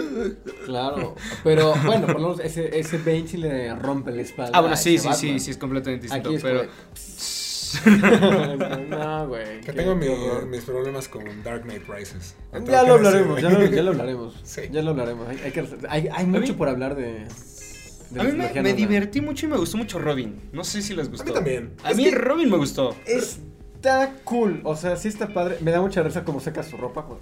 Claro, 0.65 1.15
pero 1.45 1.75
bueno, 1.85 2.07
por 2.07 2.21
lo 2.21 2.29
menos 2.29 2.41
ese, 2.41 2.79
ese 2.79 2.99
Bane 2.99 3.27
sí 3.27 3.37
le 3.37 3.75
rompe 3.75 4.13
la 4.13 4.23
espalda. 4.23 4.53
Ah, 4.55 4.61
bueno, 4.61 4.75
a 4.75 4.77
sí, 4.77 4.97
sí, 4.99 5.09
sí, 5.15 5.39
sí, 5.41 5.51
es 5.51 5.57
completamente 5.59 6.05
distinto. 6.05 6.29
Aquí 6.29 6.37
es 6.37 6.43
pero. 6.43 6.67
no, 8.89 9.29
güey. 9.29 9.61
Que 9.61 9.67
qué- 9.67 9.73
tengo 9.73 9.97
mi- 9.97 10.07
mis 10.49 10.63
problemas 10.63 11.09
con 11.09 11.25
Dark 11.43 11.63
Knight 11.65 11.83
Rises. 11.89 12.37
Ya 12.65 12.83
lo 12.85 12.95
hablaremos, 12.95 13.43
ya 13.43 13.51
lo, 13.51 13.57
güey. 13.57 13.75
ya 13.75 13.83
lo 13.83 13.91
hablaremos. 13.93 14.35
Sí. 14.45 14.63
Ya 14.71 14.83
lo 14.83 14.91
hablaremos. 14.91 15.29
Hay, 15.29 15.39
hay, 15.45 15.53
que- 15.53 15.67
hay, 15.89 16.09
hay 16.13 16.27
mucho 16.27 16.53
mí- 16.53 16.59
por 16.59 16.69
hablar 16.69 16.95
de. 16.95 17.27
de 18.11 18.21
A 18.21 18.25
mí 18.25 18.33
me, 18.63 18.73
divertí 18.73 19.21
mucho 19.21 19.47
y 19.47 19.49
me 19.49 19.57
gustó 19.57 19.77
mucho 19.77 19.99
Robin. 19.99 20.49
No 20.53 20.65
sé 20.65 20.81
si 20.81 20.95
les 20.95 21.11
gustó. 21.11 21.33
también. 21.33 21.73
A 21.83 21.91
Es 21.91 21.97
mí 21.97 22.05
que- 22.05 22.13
Robin 22.13 22.51
me 22.51 22.57
gustó. 22.57 22.95
Está 23.87 24.13
cool, 24.25 24.61
o 24.65 24.75
sea, 24.77 24.97
sí 24.97 25.09
está 25.09 25.29
padre. 25.29 25.59
Me 25.61 25.71
da 25.71 25.81
mucha 25.81 26.03
risa 26.03 26.25
cómo 26.25 26.41
seca 26.41 26.63
su 26.63 26.77
ropa. 26.77 27.03
güey. 27.03 27.19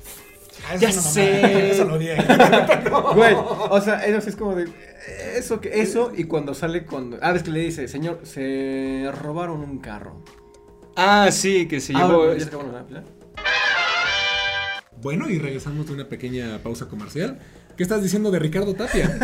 Ah, 0.68 0.74
eso 0.76 0.80
Ya 0.86 0.92
sé. 0.92 1.70
Eso 1.72 1.84
lo 1.84 1.94
odié. 1.94 2.16
Güey, 3.14 3.34
o 3.36 3.80
sea, 3.80 4.04
eso 4.06 4.20
sí 4.20 4.28
es 4.30 4.36
como 4.36 4.54
de. 4.54 4.68
Eso, 5.36 5.60
que, 5.60 5.80
eso 5.82 6.12
y 6.16 6.24
cuando 6.24 6.54
sale 6.54 6.84
cuando. 6.86 7.18
Ah, 7.20 7.32
ves 7.32 7.42
que 7.42 7.50
le 7.50 7.60
dice, 7.60 7.86
señor, 7.88 8.20
se 8.22 9.10
robaron 9.20 9.60
un 9.60 9.78
carro. 9.78 10.24
Ah, 10.96 11.28
sí, 11.32 11.66
que 11.68 11.80
se 11.80 11.92
Ah, 11.94 12.06
llevó. 12.06 12.18
bueno. 12.26 13.02
Bueno, 15.02 15.28
y 15.28 15.38
regresamos 15.38 15.86
de 15.86 15.92
una 15.92 16.08
pequeña 16.08 16.58
pausa 16.62 16.86
comercial. 16.88 17.38
¿Qué 17.76 17.82
estás 17.82 18.02
diciendo 18.02 18.30
de 18.30 18.38
Ricardo 18.38 18.74
Tapia? 18.74 19.18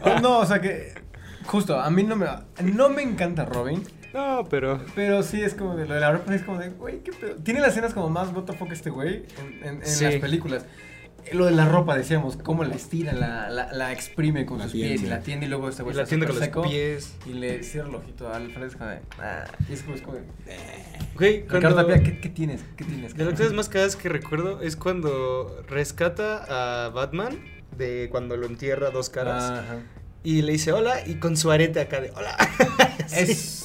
Oh, 0.02 0.20
no, 0.20 0.38
o 0.40 0.46
sea 0.46 0.60
que. 0.60 0.92
Justo, 1.46 1.78
a 1.80 1.88
mí 1.90 2.02
no 2.02 2.16
me. 2.16 2.26
No 2.62 2.88
me 2.90 3.02
encanta 3.02 3.44
Robin. 3.44 3.82
No, 4.12 4.46
pero. 4.50 4.80
Pero 4.94 5.22
sí 5.22 5.40
es 5.42 5.54
como 5.54 5.76
de. 5.76 5.86
Lo 5.86 5.94
de 5.94 6.00
la 6.00 6.12
ropa 6.12 6.34
es 6.34 6.42
como 6.42 6.58
de. 6.58 6.68
Güey, 6.70 7.00
qué 7.02 7.12
pedo. 7.12 7.36
Tiene 7.36 7.60
las 7.60 7.70
escenas 7.70 7.94
como 7.94 8.08
más 8.10 8.32
WTF 8.32 8.72
este 8.72 8.90
güey 8.90 9.24
en, 9.38 9.64
en- 9.68 9.74
en 9.82 9.86
Sí. 9.86 10.04
las 10.04 10.14
películas. 10.16 10.64
Eh, 11.26 11.34
Lo 11.34 11.44
de 11.44 11.50
la 11.52 11.66
ropa, 11.66 11.96
decíamos, 11.98 12.38
cómo 12.38 12.64
la 12.64 12.74
estira, 12.74 13.12
la, 13.12 13.50
la, 13.50 13.70
la 13.74 13.92
exprime 13.92 14.46
con 14.46 14.56
La 14.58 14.64
sus 14.64 14.72
tiende. 14.72 14.94
pies 14.94 15.02
y 15.02 15.06
la 15.06 15.20
tiende 15.20 15.44
y 15.46 15.48
luego 15.50 15.68
este 15.68 15.82
güey 15.82 15.94
la 15.94 16.06
tiende 16.06 16.26
con 16.26 16.34
los 16.36 16.44
seco 16.44 16.62
pies. 16.62 17.14
Y 17.26 17.34
le 17.34 17.62
cierra 17.62 17.88
el 17.90 17.94
ojito 17.96 18.32
al 18.32 18.44
Alfred 18.46 18.66
es 18.66 18.76
como 18.76 18.88
de. 18.90 18.98
Ah, 19.18 19.44
y 19.68 19.72
es 19.74 19.82
como, 19.82 19.94
es 19.96 20.02
como 20.02 20.16
de. 20.16 20.22
Güey, 21.16 21.42
Ricardo 21.42 21.74
cuando. 21.74 21.86
Tapia, 21.94 22.02
¿qué, 22.02 22.20
qué 22.20 22.28
tienes? 22.30 22.62
¿Qué 22.76 22.84
tienes? 22.84 23.14
De 23.14 23.24
las 23.26 23.34
cosas 23.34 23.52
más 23.52 23.68
cagadas 23.68 23.96
que 23.96 24.08
recuerdo 24.08 24.62
es 24.62 24.76
cuando 24.76 25.62
rescata 25.68 26.86
a 26.86 26.88
Batman 26.88 27.38
de 27.76 28.08
cuando 28.10 28.36
lo 28.36 28.46
entierra 28.46 28.90
dos 28.90 29.10
caras 29.10 29.44
Ajá. 29.44 29.78
y 30.24 30.42
le 30.42 30.52
dice 30.52 30.72
hola 30.72 31.06
y 31.06 31.16
con 31.16 31.36
su 31.36 31.50
arete 31.50 31.80
acá 31.80 32.00
de 32.00 32.10
hola. 32.12 32.36
Sí. 33.06 33.32
Es. 33.32 33.59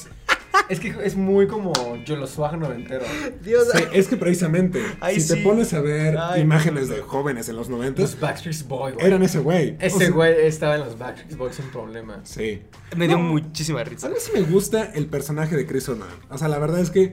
Es 0.68 0.80
que 0.80 0.94
es 1.04 1.14
muy 1.16 1.46
como 1.46 1.72
yo 2.04 2.16
lo 2.16 2.26
swag 2.26 2.58
noventero. 2.58 3.04
Dios, 3.42 3.68
Sí, 3.72 3.84
es 3.92 4.08
que 4.08 4.16
precisamente, 4.16 4.82
Ay, 5.00 5.20
si 5.20 5.34
te 5.34 5.40
pones 5.42 5.72
a 5.74 5.80
ver 5.80 6.16
Ay, 6.18 6.40
imágenes 6.42 6.88
de 6.88 7.00
jóvenes 7.02 7.48
en 7.48 7.56
los 7.56 7.68
90, 7.68 8.02
Los 8.02 8.18
Backstreet 8.18 8.66
Boys, 8.66 8.96
eran 8.98 9.22
ese 9.22 9.38
güey. 9.38 9.70
O 9.72 9.76
Ese 9.80 9.98
sea, 9.98 10.10
güey 10.10 10.34
estaba 10.46 10.74
en 10.74 10.80
los 10.80 10.98
Backstreet 10.98 11.36
Boys 11.36 11.54
sin 11.56 11.66
problema. 11.66 12.20
Sí. 12.24 12.62
me 12.96 13.06
dio 13.06 13.16
No. 13.18 13.24
muchísima 13.24 13.80
A 13.80 13.84
risa. 13.84 14.08
mí 14.08 14.16
sí 14.18 14.32
me 14.34 14.40
gusta 14.42 14.90
el 14.94 15.06
personaje 15.06 15.56
de 15.56 15.66
Chris 15.66 15.88
O'Donnell. 15.88 16.08
O 16.30 16.38
sea, 16.38 16.48
la 16.48 16.58
verdad 16.58 16.80
es 16.80 16.90
que 16.90 17.12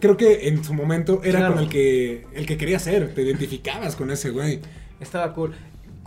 creo 0.00 0.16
que 0.16 0.48
en 0.48 0.64
su 0.64 0.72
momento 0.72 1.20
era 1.24 1.40
Claro. 1.40 1.54
con 1.54 1.64
el 1.64 1.68
que 1.68 2.26
el 2.34 2.46
que 2.46 2.56
quería 2.56 2.78
ser. 2.78 3.14
Te 3.14 3.22
identificabas 3.22 3.96
con 3.96 4.10
ese 4.10 4.30
güey. 4.30 4.60
Estaba 5.00 5.34
cool. 5.34 5.54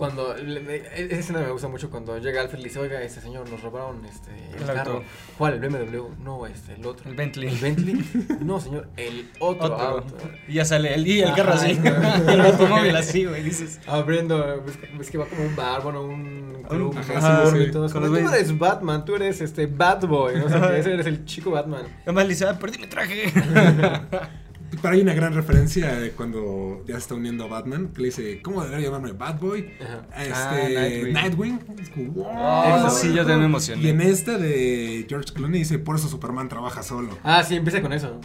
Cuando, 0.01 0.33
me- 0.43 0.77
esa 0.77 1.15
escena 1.15 1.41
me 1.41 1.51
gusta 1.51 1.67
mucho 1.67 1.91
cuando 1.91 2.17
llega 2.17 2.41
Alfred 2.41 2.59
y 2.59 2.63
dice, 2.63 2.79
oiga, 2.79 3.03
este 3.03 3.21
señor, 3.21 3.47
nos 3.47 3.61
robaron 3.61 4.03
este, 4.03 4.31
el, 4.51 4.67
El 4.67 4.75
carro. 4.75 5.03
¿Cuál? 5.37 5.53
¿El 5.53 5.69
BMW? 5.69 6.07
No, 6.23 6.47
este, 6.47 6.73
el 6.73 6.83
otro. 6.87 7.07
El 7.07 7.15
Bentley. 7.15 7.49
¿El 7.49 7.57
Bentley? 7.59 8.03
No, 8.41 8.59
señor, 8.59 8.87
el 8.97 9.29
otro, 9.37 9.75
Otro. 9.75 9.79
auto. 9.79 10.17
Y 10.47 10.53
ya 10.53 10.65
sale 10.65 10.95
el, 10.95 11.05
y 11.05 11.19
el 11.21 11.35
carro 11.35 11.53
así. 11.53 11.79
el 12.27 12.41
automóvil 12.41 12.95
así, 12.95 13.25
güey. 13.25 13.43
Dices. 13.43 13.79
Abriendo, 13.85 14.63
ves 14.65 14.77
que, 14.77 14.87
ves 14.97 15.11
que 15.11 15.17
va 15.19 15.25
como 15.27 15.43
un 15.43 15.55
bar, 15.55 15.83
bueno, 15.83 16.01
un 16.01 16.65
club, 16.67 16.97
y 16.99 17.71
todo 17.71 17.85
eso. 17.85 17.99
Tú 17.99 18.15
eres 18.15 18.57
Batman, 18.57 19.05
tú 19.05 19.15
eres 19.15 19.39
este 19.39 19.67
Bad 19.67 20.07
Boy, 20.07 20.35
no 20.39 20.49
sé 20.49 20.59
qué, 20.59 20.93
eres 20.93 21.05
el 21.05 21.25
chico 21.25 21.51
Batman. 21.51 21.83
Además 22.05 22.23
le 22.23 22.29
dice, 22.29 22.45
ah, 22.45 22.57
perdí 22.57 22.79
mi 22.79 22.87
traje. 22.87 23.31
Pero 24.81 24.93
hay 24.93 25.01
una 25.01 25.13
gran 25.13 25.33
referencia 25.33 25.99
de 25.99 26.11
cuando 26.11 26.83
ya 26.87 26.93
se 26.95 27.01
está 27.01 27.15
uniendo 27.15 27.43
a 27.43 27.47
Batman, 27.47 27.89
que 27.93 28.01
le 28.01 28.07
dice, 28.07 28.41
¿cómo 28.41 28.63
debería 28.63 28.85
llamarme? 28.87 29.11
Bad 29.11 29.39
Boy. 29.39 29.73
Ajá. 29.81 30.07
Este, 30.21 30.33
Ah, 30.33 30.51
Nightwing. 30.73 31.13
Nightwing. 31.13 31.59
Es 31.81 31.89
como, 31.89 32.11
wow. 32.11 32.77
Eso, 32.77 32.89
sí, 32.91 33.07
yo 33.09 33.17
también 33.17 33.39
me 33.39 33.45
emocioné. 33.47 33.81
Y 33.81 33.89
en 33.89 34.01
esta 34.01 34.37
de 34.37 35.05
George 35.09 35.33
Clooney 35.33 35.59
dice, 35.59 35.77
por 35.79 35.95
eso 35.97 36.07
Superman 36.07 36.47
trabaja 36.47 36.83
solo. 36.83 37.17
Ah, 37.23 37.43
sí, 37.43 37.55
empieza 37.55 37.81
con 37.81 37.91
eso. 37.93 38.19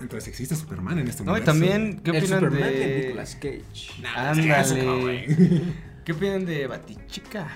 Entonces 0.00 0.28
existe 0.28 0.54
Superman 0.54 0.98
en 1.00 1.08
este 1.08 1.24
No, 1.24 1.36
y 1.36 1.40
también, 1.40 2.00
¿qué 2.04 2.10
el 2.12 2.18
opinan 2.18 2.38
Superman 2.40 2.70
de 2.70 2.78
de. 2.78 3.02
Nicolas 3.06 3.34
Cage. 3.34 4.00
Nah, 4.02 4.30
Ándale. 4.30 5.64
¿Qué 6.04 6.12
opinan 6.12 6.44
de 6.46 6.66
Batichica? 6.66 7.48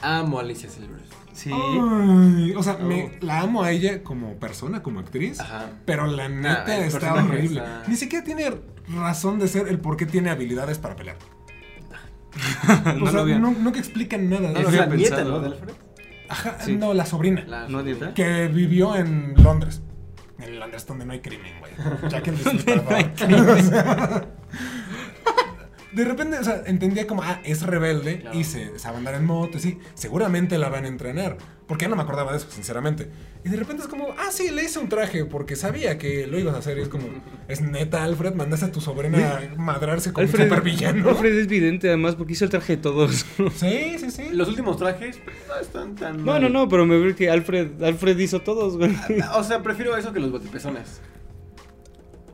Amo 0.00 0.38
a 0.38 0.42
Alicia 0.42 0.70
Silverstone. 0.70 1.19
Sí. 1.32 1.50
Ay, 1.52 2.52
o 2.56 2.62
sea, 2.62 2.76
Oh. 2.80 2.84
me, 2.84 3.18
la 3.20 3.40
amo 3.40 3.62
a 3.62 3.70
ella 3.70 4.02
como 4.02 4.34
persona, 4.38 4.82
como 4.82 5.00
actriz. 5.00 5.40
Ajá. 5.40 5.70
Pero 5.84 6.06
la 6.06 6.28
neta 6.28 6.76
está 6.84 7.14
horrible. 7.14 7.60
está- 7.60 7.82
Ni 7.86 7.96
siquiera 7.96 8.24
tiene 8.24 8.52
razón 8.88 9.38
de 9.38 9.48
ser 9.48 9.68
el 9.68 9.78
por 9.78 9.96
qué 9.96 10.06
tiene 10.06 10.30
habilidades 10.30 10.78
para 10.78 10.96
pelear. 10.96 11.16
no 12.96 13.04
o 13.04 13.10
sea, 13.10 13.20
lo 13.20 13.24
vi. 13.24 13.34
no, 13.36 13.52
no 13.52 13.72
que 13.72 13.78
explican 13.80 14.28
nada. 14.28 14.50
No 14.52 14.58
es 14.60 14.72
la 14.74 14.86
nieta. 14.86 15.24
¿no? 15.24 15.40
De 15.40 15.46
Alfred. 15.48 15.74
Ajá, 16.28 16.56
Sí. 16.60 16.76
no, 16.76 16.94
la 16.94 17.04
sobrina. 17.06 17.44
La- 17.46 17.66
¿No, 17.68 17.82
nieta? 17.82 18.14
Que 18.14 18.46
vivió 18.48 18.94
en 18.96 19.34
Londres. 19.42 19.82
En 20.38 20.58
Londres 20.58 20.86
donde 20.86 21.04
no 21.04 21.12
hay 21.12 21.20
crimen, 21.20 21.52
güey. 21.60 21.72
Ya 22.10 22.22
que 22.22 22.30
el 22.30 22.36
destripador. 22.44 24.28
De 25.92 26.04
repente, 26.04 26.38
o 26.38 26.44
sea, 26.44 26.62
entendía 26.66 27.06
como, 27.06 27.22
ah, 27.22 27.40
es 27.44 27.62
rebelde 27.62 28.20
Claro. 28.20 28.38
y 28.38 28.44
se 28.44 28.78
sabe 28.78 28.98
andar 28.98 29.14
en 29.14 29.24
moto, 29.24 29.58
sí. 29.58 29.78
Seguramente 29.94 30.56
la 30.58 30.68
van 30.68 30.84
a 30.84 30.88
entrenar. 30.88 31.36
Porque 31.66 31.84
ya 31.84 31.88
no 31.88 31.94
me 31.96 32.02
acordaba 32.02 32.32
de 32.32 32.38
eso, 32.38 32.48
sinceramente. 32.50 33.08
Y 33.44 33.48
de 33.48 33.56
repente 33.56 33.82
es 33.82 33.88
como, 33.88 34.08
ah, 34.18 34.30
sí, 34.32 34.50
le 34.50 34.64
hice 34.64 34.80
un 34.80 34.88
traje 34.88 35.24
porque 35.24 35.54
sabía 35.54 35.98
que 35.98 36.26
lo 36.26 36.36
ibas 36.38 36.54
a 36.56 36.58
hacer. 36.58 36.78
Y 36.78 36.82
es 36.82 36.88
como, 36.88 37.04
es 37.48 37.60
neta, 37.60 38.02
Alfred, 38.04 38.34
mandaste 38.34 38.66
a 38.66 38.72
tu 38.72 38.80
sobrina 38.80 39.38
a 39.38 39.54
madrarse 39.60 40.12
con 40.12 40.24
un 40.24 40.30
supervillano. 40.30 41.08
Alfred 41.08 41.38
es 41.38 41.46
vidente 41.46 41.88
además 41.88 42.16
porque 42.16 42.32
hizo 42.32 42.44
el 42.44 42.50
traje 42.50 42.76
de 42.76 42.82
todos. 42.82 43.24
Sí, 43.56 43.96
sí, 43.98 44.10
sí. 44.10 44.28
Los 44.32 44.48
últimos 44.48 44.76
trajes 44.78 45.18
no 45.48 45.56
están 45.60 45.94
tan. 45.94 46.24
Bueno, 46.24 46.42
mal. 46.42 46.52
no, 46.52 46.68
pero 46.68 46.86
me 46.86 46.98
veo 46.98 47.14
que 47.14 47.30
Alfred, 47.30 47.82
Alfred 47.82 48.18
hizo 48.18 48.40
todos, 48.40 48.76
güey. 48.76 48.94
O 49.34 49.44
sea, 49.44 49.62
prefiero 49.62 49.96
eso 49.96 50.12
que 50.12 50.20
los 50.20 50.32
batipezones. 50.32 51.00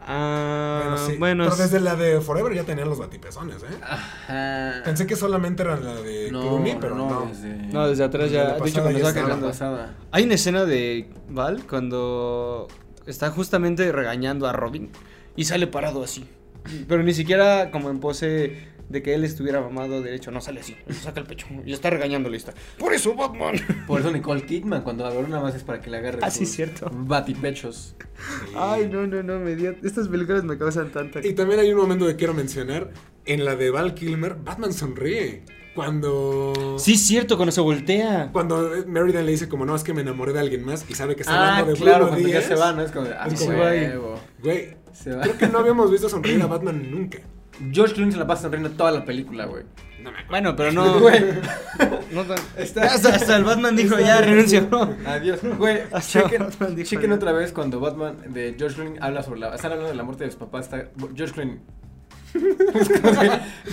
Ah, 0.08 0.82
Bueno, 0.84 0.98
sí. 1.06 1.16
bueno. 1.18 1.44
Pero 1.44 1.56
desde 1.56 1.80
la 1.80 1.96
de 1.96 2.20
Forever 2.20 2.54
ya 2.54 2.62
tenían 2.64 2.88
los 2.88 2.98
batipezones, 2.98 3.56
¿eh? 3.64 3.76
Ajá. 3.82 4.82
Pensé 4.84 5.06
que 5.06 5.16
solamente 5.16 5.62
era 5.62 5.76
la 5.76 5.94
de 5.96 6.30
no, 6.30 6.40
Clooney, 6.40 6.76
pero 6.80 6.94
no. 6.94 7.26
Desde, 7.28 7.48
No, 7.72 7.88
desde 7.88 8.04
atrás 8.04 8.30
Desde 8.30 8.36
ya. 8.36 8.54
De 8.54 8.68
hecho, 8.68 8.82
cuando 8.82 8.98
ya 9.00 9.08
estaba 9.08 9.08
estaba. 9.08 9.12
la 9.12 9.28
cagando. 9.28 9.46
pasada. 9.48 9.94
Hay 10.12 10.24
una 10.24 10.34
escena 10.34 10.64
de 10.64 11.08
Val 11.28 11.64
cuando 11.68 12.68
está 13.06 13.30
justamente 13.30 13.90
regañando 13.92 14.46
a 14.46 14.52
Robin 14.52 14.90
y 15.34 15.44
sale 15.44 15.66
parado 15.66 16.02
así. 16.04 16.24
Pero 16.88 17.02
ni 17.02 17.12
siquiera 17.12 17.70
como 17.70 17.90
en 17.90 18.00
pose 18.00 18.68
de 18.88 19.02
que 19.02 19.14
él 19.14 19.24
estuviera 19.24 19.60
mamado 19.60 20.00
derecho, 20.02 20.30
no 20.30 20.40
sale 20.40 20.60
así. 20.60 20.76
Saca 20.90 21.20
el 21.20 21.26
pecho 21.26 21.46
y 21.64 21.72
está 21.72 21.90
regañándole. 21.90 22.36
Está. 22.36 22.54
Por 22.78 22.92
eso, 22.94 23.14
Batman. 23.14 23.54
Por 23.86 24.00
eso 24.00 24.10
Nicole 24.10 24.46
Kidman, 24.46 24.82
cuando 24.82 25.04
agarra 25.06 25.28
nada 25.28 25.42
más 25.42 25.54
es 25.54 25.62
para 25.64 25.80
que 25.80 25.90
le 25.90 25.98
agarre. 25.98 26.18
Ah, 26.22 26.30
sí, 26.30 26.46
sus 26.46 26.54
cierto. 26.54 26.90
Batipechos. 26.92 27.96
Ay, 28.56 28.88
no, 28.90 29.06
no, 29.06 29.22
no, 29.22 29.38
me 29.40 29.56
dio. 29.56 29.74
Estas 29.82 30.08
películas 30.08 30.44
me 30.44 30.56
causan 30.56 30.90
tanta. 30.92 31.26
Y 31.26 31.32
también 31.34 31.60
hay 31.60 31.72
un 31.72 31.78
momento 31.78 32.06
que 32.06 32.16
quiero 32.16 32.34
mencionar. 32.34 32.90
En 33.24 33.44
la 33.44 33.56
de 33.56 33.70
Val 33.70 33.94
Kilmer, 33.94 34.36
Batman 34.36 34.72
sonríe. 34.72 35.42
Cuando. 35.74 36.76
Sí, 36.78 36.96
cierto, 36.96 37.36
cuando 37.36 37.52
se 37.52 37.60
voltea. 37.60 38.30
Cuando 38.32 38.70
Meriden 38.86 39.26
le 39.26 39.32
dice, 39.32 39.48
como 39.48 39.66
no, 39.66 39.74
es 39.76 39.82
que 39.84 39.92
me 39.92 40.00
enamoré 40.02 40.32
de 40.32 40.40
alguien 40.40 40.64
más 40.64 40.84
y 40.88 40.94
sabe 40.94 41.16
que 41.16 41.22
está 41.22 41.34
Ah, 41.34 41.48
hablando 41.58 41.72
de 41.72 41.78
claro, 41.78 42.08
cuando 42.08 42.26
ya 42.28 42.38
Díaz. 42.38 42.44
se 42.48 42.54
va, 42.54 42.72
¿no? 42.72 42.82
Es 42.82 42.92
como 42.92 43.06
de. 43.06 43.14
Ah, 43.14 43.26
Es. 43.26 43.94
Güey, 44.42 44.76
Se 44.92 45.10
va. 45.14 45.22
creo 45.22 45.36
que 45.38 45.48
no 45.48 45.58
habíamos 45.58 45.90
visto 45.90 46.08
sonreír 46.08 46.40
a 46.40 46.46
Batman 46.48 46.90
nunca. 46.90 47.18
George 47.72 47.94
Clooney 47.94 48.12
se 48.12 48.18
la 48.18 48.26
pasa 48.26 48.42
sonriendo 48.42 48.70
toda 48.70 48.90
la 48.92 49.04
película, 49.04 49.46
güey. 49.46 49.64
No 50.02 50.12
me 50.12 50.18
acuerdo. 50.18 50.28
Bueno, 50.30 50.56
pero 50.56 50.72
no. 50.72 51.00
Güey. 51.00 51.24
no 52.12 52.22
tan- 52.24 52.38
Está- 52.56 52.82
hasta, 52.84 53.08
hasta 53.14 53.36
el 53.36 53.44
Batman 53.44 53.74
dijo, 53.74 53.96
Está- 53.96 54.06
ya 54.06 54.20
renuncio. 54.20 54.68
Adiós. 55.06 55.40
Güey, 55.58 55.80
Hasta 55.92 56.20
chequen, 56.22 56.42
Batman 56.44 56.76
dijo 56.76 56.88
chequen 56.90 57.12
otra 57.12 57.32
vez 57.32 57.52
cuando 57.52 57.80
Batman 57.80 58.16
de 58.32 58.54
George 58.58 58.76
Clooney 58.76 58.98
habla 59.00 59.22
sobre 59.22 59.40
la. 59.40 59.54
Están 59.54 59.72
hablando 59.72 59.90
de 59.90 59.96
la 59.96 60.02
muerte 60.04 60.24
de 60.24 60.30
sus 60.30 60.38
papás. 60.38 60.66
Está 60.66 60.88
George 61.14 61.34
Clooney. 61.34 61.58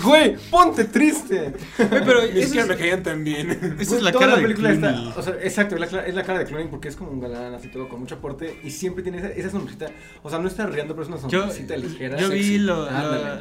Güey, 0.04 0.36
ponte 0.50 0.86
triste. 0.86 1.54
Güey, 1.78 2.06
pero 2.06 2.22
Ni 2.24 2.30
eso 2.39 2.42
siquiera 2.48 2.63
es- 2.63 2.68
me 2.70 2.76
caían 2.78 3.04
tan 3.04 3.24
bien. 3.24 3.76
Esa 3.80 3.96
es 3.98 4.02
la 4.02 4.12
toda 4.12 4.26
cara 4.28 4.42
la 4.42 4.48
de 4.48 4.54
Clooney. 4.56 4.76
está, 4.76 5.20
o 5.20 5.22
sea, 5.22 5.34
exacto, 5.42 5.76
es 5.76 5.82
la, 5.82 5.89
cla- 5.89 6.06
es 6.08 6.16
la 6.16 6.24
cara 6.24 6.39
de 6.39 6.46
Clooney 6.46 6.68
porque 6.68 6.88
es 6.88 6.96
como 6.96 7.12
un 7.12 7.20
galán 7.20 7.54
así 7.54 7.68
todo 7.68 7.88
con 7.89 8.00
mucho 8.00 8.16
aporte 8.16 8.60
y 8.63 8.72
siempre 8.72 9.04
tiene 9.04 9.20
esa, 9.20 9.30
esa 9.30 9.50
sonrisita, 9.52 9.88
o 10.22 10.30
sea, 10.30 10.39
no 10.39 10.48
está 10.48 10.66
riendo, 10.68 10.96
pero 10.96 11.04
es 11.08 11.10
una 11.22 11.30
Yo, 11.30 11.42
sonrisita 11.42 11.78
ligera. 11.78 12.18
yo 12.18 12.30
vi 12.30 12.58
lo- 12.60 12.89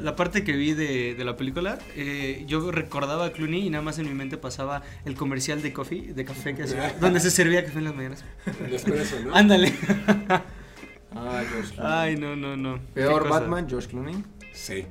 la, 0.01 0.17
parte 0.17 0.45
que 0.45 0.53
vi 0.53 0.75
de, 0.75 1.15
de 1.15 1.25
la 1.25 1.37
película. 1.37 1.79
eh, 1.97 2.45
yo 2.47 2.71
recordaba 2.71 3.27
a 3.27 3.33
Clooney 3.33 3.67
y 3.67 3.71
nada 3.71 3.83
más 3.83 3.99
en 3.99 4.07
mi 4.09 4.15
mente 4.15 4.37
pasaba 4.37 4.83
el 5.05 5.15
comercial 5.15 5.63
de 5.63 5.73
coffee, 5.73 6.13
de 6.13 6.25
café 6.25 6.55
que 6.55 6.65
hacía, 6.65 6.95
donde 7.01 7.21
se 7.21 7.31
servía 7.31 7.65
café 7.65 7.79
en 7.79 7.85
las 7.85 7.95
mañanas. 7.95 8.25
Después 8.71 9.01
eso, 9.01 9.17
¿no? 9.25 9.35
Ándale. 9.35 9.73
Ah, 11.15 11.43
George 11.51 11.75
Clooney. 11.75 11.93
Ay, 11.93 12.17
no, 12.17 12.37
no, 12.37 12.57
no. 12.57 12.79
Peor. 12.95 13.29
Batman, 13.29 13.67
George 13.69 13.89
Clooney. 13.89 14.17
Sí. 14.55 14.87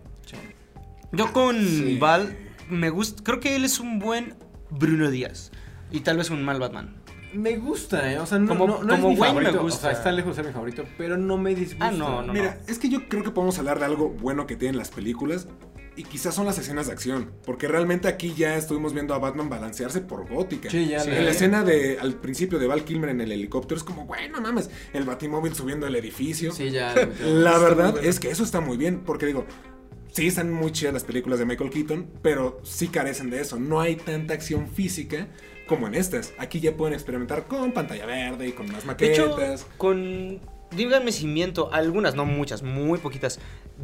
Yo 1.11 1.33
con 1.33 1.59
Sí. 1.59 1.97
Val 1.99 2.37
me 2.69 2.89
gusta, 2.89 3.21
creo 3.23 3.39
que 3.39 3.55
él 3.55 3.65
es 3.65 3.79
un 3.79 3.99
buen 3.99 4.35
Bruno 4.69 5.09
Díaz 5.11 5.51
y 5.91 6.01
tal 6.01 6.17
vez 6.17 6.29
un 6.29 6.43
mal 6.43 6.59
Batman. 6.59 6.95
Me 7.33 7.57
gusta, 7.57 8.11
eh, 8.11 8.19
o 8.19 8.25
sea, 8.25 8.39
no, 8.39 8.49
Como- 8.57 8.67
no, 8.67 8.83
no 8.83 8.95
como 8.95 9.09
es 9.09 9.15
mi 9.15 9.19
Wayne 9.21 9.51
me 9.53 9.57
o 9.57 9.61
gusta. 9.63 9.81
sea, 9.83 9.91
está 9.91 10.11
lejos 10.11 10.31
de 10.35 10.43
ser 10.43 10.45
mi 10.47 10.53
favorito, 10.53 10.83
pero 10.97 11.17
no 11.17 11.37
me 11.37 11.55
disgusta. 11.55 11.87
Ah, 11.87 11.91
no, 11.91 12.21
no, 12.21 12.33
Mira, 12.33 12.59
es 12.67 12.77
que 12.77 12.89
yo 12.89 13.07
creo 13.07 13.23
que 13.23 13.31
podemos 13.31 13.57
hablar 13.59 13.79
de 13.79 13.85
algo 13.85 14.09
bueno 14.09 14.47
que 14.47 14.55
tienen 14.57 14.77
las 14.77 14.89
películas. 14.89 15.47
Y 15.97 16.03
quizás 16.05 16.33
son 16.33 16.45
las 16.45 16.57
escenas 16.57 16.87
de 16.87 16.93
acción. 16.93 17.31
Porque 17.45 17.67
realmente 17.67 18.07
aquí 18.07 18.33
ya 18.33 18.55
estuvimos 18.55 18.93
viendo 18.93 19.13
a 19.13 19.19
Batman 19.19 19.49
balancearse 19.49 19.99
por 19.99 20.25
gótica. 20.27 20.69
Sí, 20.69 20.87
ya 20.87 21.03
En 21.03 21.09
le- 21.09 21.21
la 21.23 21.31
escena 21.31 21.63
de 21.65 21.99
al 21.99 22.13
principio 22.13 22.59
de 22.59 22.65
Val 22.67 22.85
Kilmer 22.85 23.09
en 23.09 23.19
el 23.19 23.29
helicóptero 23.33 23.77
es 23.77 23.83
como, 23.83 24.05
bueno, 24.05 24.39
mames, 24.39 24.69
el 24.93 25.03
batimóvil 25.03 25.53
subiendo 25.53 25.85
el 25.87 25.95
edificio. 25.97 26.53
Sí, 26.53 26.69
ya. 26.71 26.95
La 27.25 27.57
verdad 27.57 27.97
es 28.01 28.21
que 28.21 28.29
eso 28.31 28.41
está 28.45 28.61
muy 28.61 28.77
bien, 28.77 29.01
porque 29.05 29.25
digo, 29.25 29.45
sí 30.11 30.27
están 30.27 30.51
muy 30.51 30.71
chidas 30.71 30.93
las 30.93 31.03
películas 31.03 31.39
de 31.39 31.45
Michael 31.45 31.69
Keaton, 31.69 32.07
pero 32.21 32.59
sí 32.63 32.87
carecen 32.87 33.29
de 33.29 33.41
eso. 33.41 33.57
No 33.59 33.81
hay 33.81 33.95
tanta 33.95 34.33
acción 34.33 34.67
física 34.69 35.27
como 35.67 35.87
en 35.87 35.95
estas. 35.95 36.33
Aquí 36.37 36.59
ya 36.59 36.75
pueden 36.75 36.93
experimentar 36.93 37.45
con 37.47 37.71
pantalla 37.71 38.05
verde 38.05 38.47
y 38.47 38.51
con 38.51 38.71
más 38.71 38.85
De 38.97 39.11
hecho, 39.11 39.29
maquetas. 39.29 39.65
con. 39.77 40.39
Díganme 40.75 41.11
si 41.11 41.27
miento, 41.27 41.69
algunas, 41.73 42.15
no 42.15 42.23
muchas, 42.23 42.63
muy 42.63 42.97
poquitas. 42.97 43.39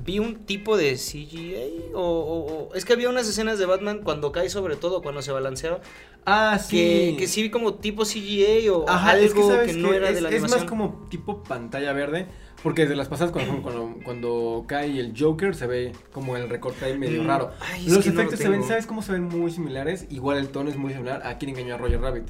Vi 0.06 0.20
un 0.20 0.46
tipo 0.46 0.78
de 0.78 0.96
CGA 0.96 1.94
o, 1.94 2.00
o- 2.02 2.70
o- 2.70 2.74
Es 2.76 2.86
que 2.86 2.94
había 2.94 3.10
unas 3.10 3.28
escenas 3.28 3.60
de 3.60 3.66
Batman 3.66 4.00
cuando 4.06 4.32
cae, 4.32 4.50
sobre 4.50 4.78
todo 4.78 5.02
cuando 5.02 5.22
se 5.22 5.34
balanceaba. 5.34 5.82
Ah, 6.26 6.58
Que, 6.70 7.10
sí. 7.12 7.16
que 7.20 7.28
sí 7.28 7.42
vi 7.42 7.50
como 7.50 7.74
tipo 7.76 8.06
CGA 8.06 8.72
o 8.72 8.88
Ajá, 8.90 9.12
algo 9.12 9.26
es 9.26 9.34
que, 9.34 9.44
¿sabes 9.44 9.72
que 9.74 9.78
no 9.78 9.92
era 9.94 10.08
de 10.08 10.13
Es- 10.13 10.22
la 10.22 10.30
Es 10.30 10.36
animación. 10.36 10.60
más 10.62 10.70
como 10.70 11.08
tipo 11.10 11.44
pantalla 11.44 11.92
verde. 11.92 12.28
Porque 12.67 12.82
desde 12.82 12.97
las 12.97 13.08
pasadas, 13.08 13.32
cuando, 13.32 13.62
cuando, 13.62 13.95
cuando 14.03 14.65
cae 14.67 14.99
el 14.99 15.13
Joker, 15.17 15.56
se 15.56 15.67
ve 15.67 15.93
como 16.12 16.36
el 16.36 16.49
recorte 16.49 16.84
ahí 16.84 16.97
medio 16.97 17.23
Mm, 17.23 17.27
raro. 17.27 17.51
ay, 17.62 17.86
Los 17.88 18.03
que 18.03 18.10
no 18.10 18.15
lo 18.15 18.21
efectos 18.23 18.39
se 18.41 18.49
ven. 18.49 18.62
¿sabes 18.65 18.86
cómo 18.86 19.01
se 19.01 19.13
ven 19.13 19.23
muy 19.23 19.49
similares? 19.51 20.06
Igual 20.10 20.38
el 20.38 20.49
tono 20.49 20.69
es 20.69 20.75
muy 20.75 20.91
similar 20.91 21.25
a 21.25 21.38
quien 21.38 21.51
engañó 21.51 21.75
a 21.75 21.77
Roger 21.77 22.01
Rabbit. 22.01 22.25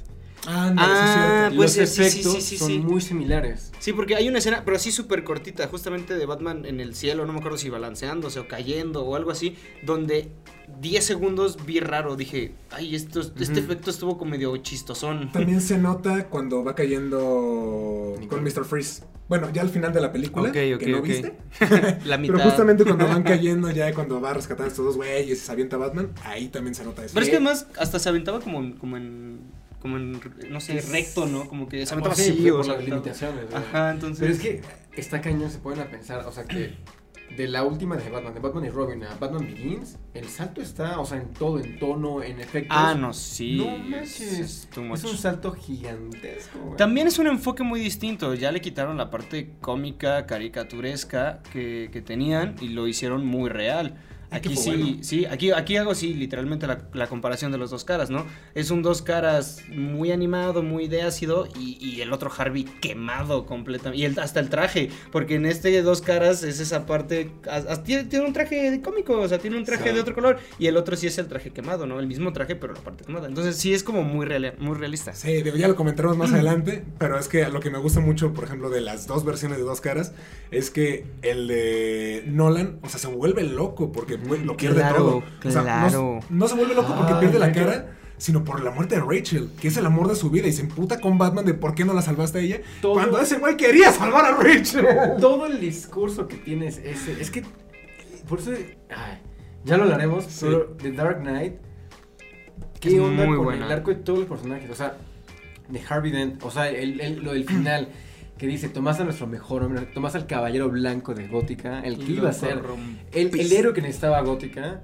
Ah, 0.45 0.71
no, 0.75 0.79
Ah, 0.83 0.95
sí 0.99 1.05
es 1.05 1.11
cierto. 1.11 1.55
puede 1.55 1.55
Los 1.55 1.71
sí, 1.71 1.87
sí, 1.87 2.01
efectos 2.03 2.33
sí, 2.35 2.41
sí, 2.41 2.57
son 2.59 2.85
muy 2.85 3.01
similares. 3.01 3.71
Sí, 3.79 3.93
porque 3.93 4.15
hay 4.15 4.27
una 4.29 4.37
escena, 4.37 4.61
pero 4.63 4.77
sí 4.77 4.91
súper 4.91 5.23
cortita, 5.23 5.65
justamente 5.69 6.13
de 6.15 6.25
Batman 6.27 6.65
en 6.65 6.81
el 6.81 6.93
cielo, 6.93 7.25
no 7.25 7.33
me 7.33 7.39
acuerdo 7.39 7.57
si 7.57 7.69
balanceándose 7.71 8.39
o 8.39 8.47
cayendo 8.47 9.03
o 9.05 9.15
algo 9.15 9.31
así, 9.31 9.57
donde 9.81 10.29
10 10.79 11.03
segundos 11.03 11.57
vi 11.65 11.79
raro, 11.79 12.15
dije, 12.15 12.53
ay, 12.69 12.93
esto, 12.95 13.21
este 13.21 13.41
Ujú. 13.43 13.59
efecto 13.59 13.89
estuvo 13.89 14.19
como 14.19 14.29
medio 14.29 14.55
chistosón. 14.57 15.31
También 15.31 15.61
se 15.61 15.79
nota 15.79 16.25
cuando 16.29 16.63
va 16.63 16.75
cayendo 16.75 18.13
con 18.29 18.43
Mr. 18.43 18.63
Freeze. 18.65 19.03
Bueno, 19.29 19.49
ya 19.51 19.61
al 19.61 19.69
final 19.69 19.91
de 19.93 19.99
la 20.01 20.11
película, 20.11 20.49
Ok, 20.49 20.55
ok, 20.75 20.79
que 20.79 20.87
no 20.87 21.01
viste. 21.01 21.33
La 22.05 22.17
mitad. 22.17 22.35
Pero 22.35 22.39
justamente 22.49 22.83
cuando 22.85 23.07
van 23.07 23.23
cayendo, 23.23 23.69
ya 23.71 23.93
cuando 23.93 24.21
va 24.21 24.29
a 24.31 24.33
rescatar 24.35 24.65
a 24.65 24.69
estos 24.69 24.85
dos 24.85 24.95
güeyes 24.95 25.27
y 25.29 25.35
se 25.45 25.51
avienta 25.51 25.75
Batman, 25.77 26.11
ahí 26.23 26.47
también 26.47 26.73
se 26.75 26.83
nota 26.85 27.03
eso. 27.03 27.13
Pero 27.13 27.23
es 27.25 27.29
que 27.29 27.35
además 27.35 27.67
hasta 27.77 27.99
se 27.99 28.07
aventaba 28.09 28.39
como, 28.39 28.59
en- 28.59 28.73
como 28.73 28.95
en. 28.97 29.39
Como 29.81 29.97
en. 29.97 30.19
No 30.49 30.59
sé, 30.61 30.79
recto, 30.81 31.25
¿no? 31.27 31.47
Como 31.47 31.67
que 31.67 31.85
se 31.85 31.93
aventaba 31.93 32.15
Sí, 32.15 32.29
así 32.31 32.49
por 32.49 32.59
las 32.65 32.69
aventaba- 32.77 32.83
limitaciones. 32.89 33.53
Ajá, 33.53 33.91
entonces. 33.91 34.19
Pero 34.19 34.33
es 34.33 34.39
que 34.39 34.61
está 34.99 35.21
cañón, 35.21 35.51
se 35.51 35.59
pueden 35.59 35.81
a 35.81 35.89
pensar, 35.89 36.25
o 36.25 36.31
sea 36.31 36.45
que 36.45 36.73
de 37.35 37.47
la 37.47 37.63
última 37.63 37.97
de 37.97 38.09
Batman, 38.09 38.33
de 38.33 38.39
Batman 38.39 38.65
y 38.65 38.69
Robin 38.69 39.03
a 39.03 39.15
Batman 39.15 39.45
Begins, 39.45 39.97
el 40.13 40.25
salto 40.27 40.61
está, 40.61 40.99
o 40.99 41.05
sea, 41.05 41.17
en 41.17 41.33
todo, 41.33 41.59
en 41.59 41.77
tono, 41.77 42.23
en 42.23 42.39
efectos. 42.39 42.75
Ah, 42.79 42.95
no, 42.95 43.13
sí. 43.13 43.57
No 43.57 43.97
es- 43.97 44.67
manches. 44.69 44.69
un 44.77 45.17
salto 45.17 45.51
gigantesco, 45.51 46.59
güey. 46.59 46.77
También 46.77 47.07
es 47.07 47.19
un 47.19 47.27
enfoque 47.27 47.63
muy 47.63 47.79
distinto. 47.79 48.33
Ya 48.33 48.51
le 48.51 48.61
quitaron 48.61 48.97
la 48.97 49.09
parte 49.09 49.51
cómica, 49.61 50.25
caricaturesca 50.25 51.41
que, 51.51 51.89
que 51.91 52.01
tenían 52.01 52.55
y 52.61 52.69
lo 52.69 52.87
hicieron 52.87 53.25
muy 53.25 53.49
real. 53.49 53.95
Aquí 54.29 54.57
sí, 54.57 54.69
bueno. 54.69 54.97
sí, 55.01 55.25
aquí, 55.25 55.51
aquí 55.51 55.77
hago 55.77 55.95
sí, 55.95 56.13
literalmente 56.13 56.67
la, 56.67 56.89
la 56.93 57.07
comparación 57.07 57.51
de 57.51 57.57
los 57.57 57.69
dos 57.69 57.83
caras, 57.85 58.09
¿no? 58.09 58.25
Es 58.55 58.71
un 58.71 58.81
dos 58.81 59.01
caras 59.01 59.61
muy 59.69 60.11
animado, 60.11 60.63
muy 60.63 60.87
de 60.89 61.01
ácido 61.03 61.47
y, 61.57 61.77
y 61.79 62.01
el 62.01 62.11
otro 62.11 62.29
Harvey 62.37 62.65
quemado 62.65 63.45
completamente. 63.45 63.99
Y 64.01 64.05
el- 64.05 64.19
hasta 64.19 64.39
el 64.41 64.49
traje, 64.49 64.89
porque 65.11 65.35
en 65.35 65.45
este 65.45 65.81
dos 65.81 66.01
caras 66.01 66.43
es 66.43 66.59
esa 66.59 66.85
parte, 66.85 67.29
tiene, 67.85 68.03
tiene 68.05 68.25
un 68.25 68.33
traje 68.33 68.81
cómico, 68.83 69.17
o 69.19 69.27
sea, 69.27 69.39
tiene 69.39 69.57
un 69.57 69.63
traje 69.63 69.89
Sí. 69.89 69.95
de 69.95 70.01
otro 70.01 70.13
color 70.13 70.39
y 70.59 70.67
el 70.67 70.75
otro 70.75 70.95
sí 70.97 71.07
es 71.07 71.17
el 71.19 71.27
traje 71.27 71.51
quemado, 71.51 71.85
¿no? 71.87 71.99
El 71.99 72.07
mismo 72.07 72.33
traje, 72.33 72.55
pero 72.57 72.73
la 72.73 72.81
parte 72.81 73.05
quemada. 73.05 73.27
Entonces 73.27 73.55
sí 73.55 73.73
es 73.73 73.83
como 73.83 74.03
muy, 74.03 74.25
real, 74.25 74.55
muy 74.59 74.75
realista. 74.75 75.13
Sí, 75.13 75.41
ya 75.55 75.67
lo 75.69 75.75
comentaremos 75.75 76.17
más 76.17 76.33
adelante, 76.33 76.83
pero 76.99 77.17
es 77.17 77.27
que 77.29 77.47
lo 77.47 77.59
que 77.61 77.69
me 77.69 77.77
gusta 77.77 78.01
mucho, 78.01 78.33
por 78.33 78.43
ejemplo, 78.43 78.69
de 78.69 78.81
las 78.81 79.07
dos 79.07 79.23
versiones 79.23 79.57
de 79.57 79.63
Dos 79.63 79.79
Caras, 79.81 80.13
es 80.51 80.69
que 80.69 81.05
el 81.21 81.47
de 81.47 82.23
Nolan, 82.27 82.79
o 82.81 82.89
sea, 82.89 82.99
se 82.99 83.07
vuelve 83.07 83.43
loco 83.43 83.91
porque 83.91 84.16
güey, 84.25 84.43
lo 84.43 84.55
pierde 84.57 84.77
Claro, 84.81 84.97
todo. 84.97 85.23
O 85.45 85.51
sea, 85.51 85.61
no- 85.61 85.63
claro. 85.63 86.19
no, 86.29 86.47
se 86.47 86.55
vuelve 86.55 86.75
loco 86.75 86.95
porque 86.95 87.13
Ay, 87.13 87.19
pierde 87.19 87.39
la 87.39 87.51
cara, 87.51 87.93
sino 88.17 88.43
por 88.43 88.63
la 88.63 88.71
muerte 88.71 88.95
de 88.95 89.01
Rachel, 89.01 89.49
que 89.61 89.67
es 89.67 89.77
el 89.77 89.85
amor 89.85 90.07
de 90.07 90.15
su 90.15 90.29
vida, 90.29 90.47
y 90.47 90.53
se 90.53 90.61
emputa 90.61 90.99
con 90.99 91.17
Batman 91.17 91.45
de 91.45 91.53
por 91.53 91.75
qué 91.75 91.85
no 91.85 91.93
la 91.93 92.01
salvaste 92.01 92.39
a 92.39 92.41
ella, 92.41 92.61
Todo- 92.81 92.93
cuando 92.93 93.19
ese 93.19 93.37
güey 93.37 93.55
quería 93.57 93.91
salvar 93.91 94.25
a 94.25 94.31
Rachel. 94.37 94.85
Todo 95.19 95.45
el 95.45 95.59
discurso 95.59 96.27
que 96.27 96.37
tienes 96.37 96.77
ese, 96.79 97.21
es 97.21 97.29
que, 97.31 97.43
por 98.27 98.39
eso, 98.39 98.51
ay, 98.89 99.19
ya 99.63 99.77
lo 99.77 99.83
hablaremos, 99.83 100.25
Sí. 100.25 100.45
pero 100.45 100.75
The 100.81 100.91
Dark 100.93 101.19
Knight, 101.21 101.55
¿qué 102.79 102.89
Es 102.95 102.99
onda 102.99 103.25
muy 103.25 103.35
con 103.37 103.45
buena. 103.45 103.65
el 103.65 103.71
arco 103.71 103.91
de 103.91 103.97
todos 103.97 104.19
los 104.19 104.27
personajes? 104.27 104.69
O 104.69 104.75
sea, 104.75 104.97
de 105.69 105.81
Harvey 105.87 106.11
Dent, 106.11 106.41
o 106.43 106.51
sea, 106.51 106.69
el, 106.69 106.99
el- 107.01 107.23
lo 107.23 107.33
del 107.33 107.45
final, 107.45 107.89
que 108.37 108.47
dice, 108.47 108.69
tomás 108.69 108.99
a 108.99 109.03
nuestro 109.03 109.27
mejor 109.27 109.63
hombre, 109.63 109.81
tomás 109.87 110.15
al 110.15 110.27
caballero 110.27 110.69
blanco 110.69 111.13
de 111.13 111.27
Gótica, 111.27 111.81
el 111.81 111.97
que 111.97 112.11
iba 112.13 112.29
a 112.29 112.33
ser 112.33 112.61
el, 113.13 113.39
el 113.39 113.51
héroe 113.51 113.73
que 113.73 113.81
necesitaba 113.81 114.21
Gótica, 114.21 114.81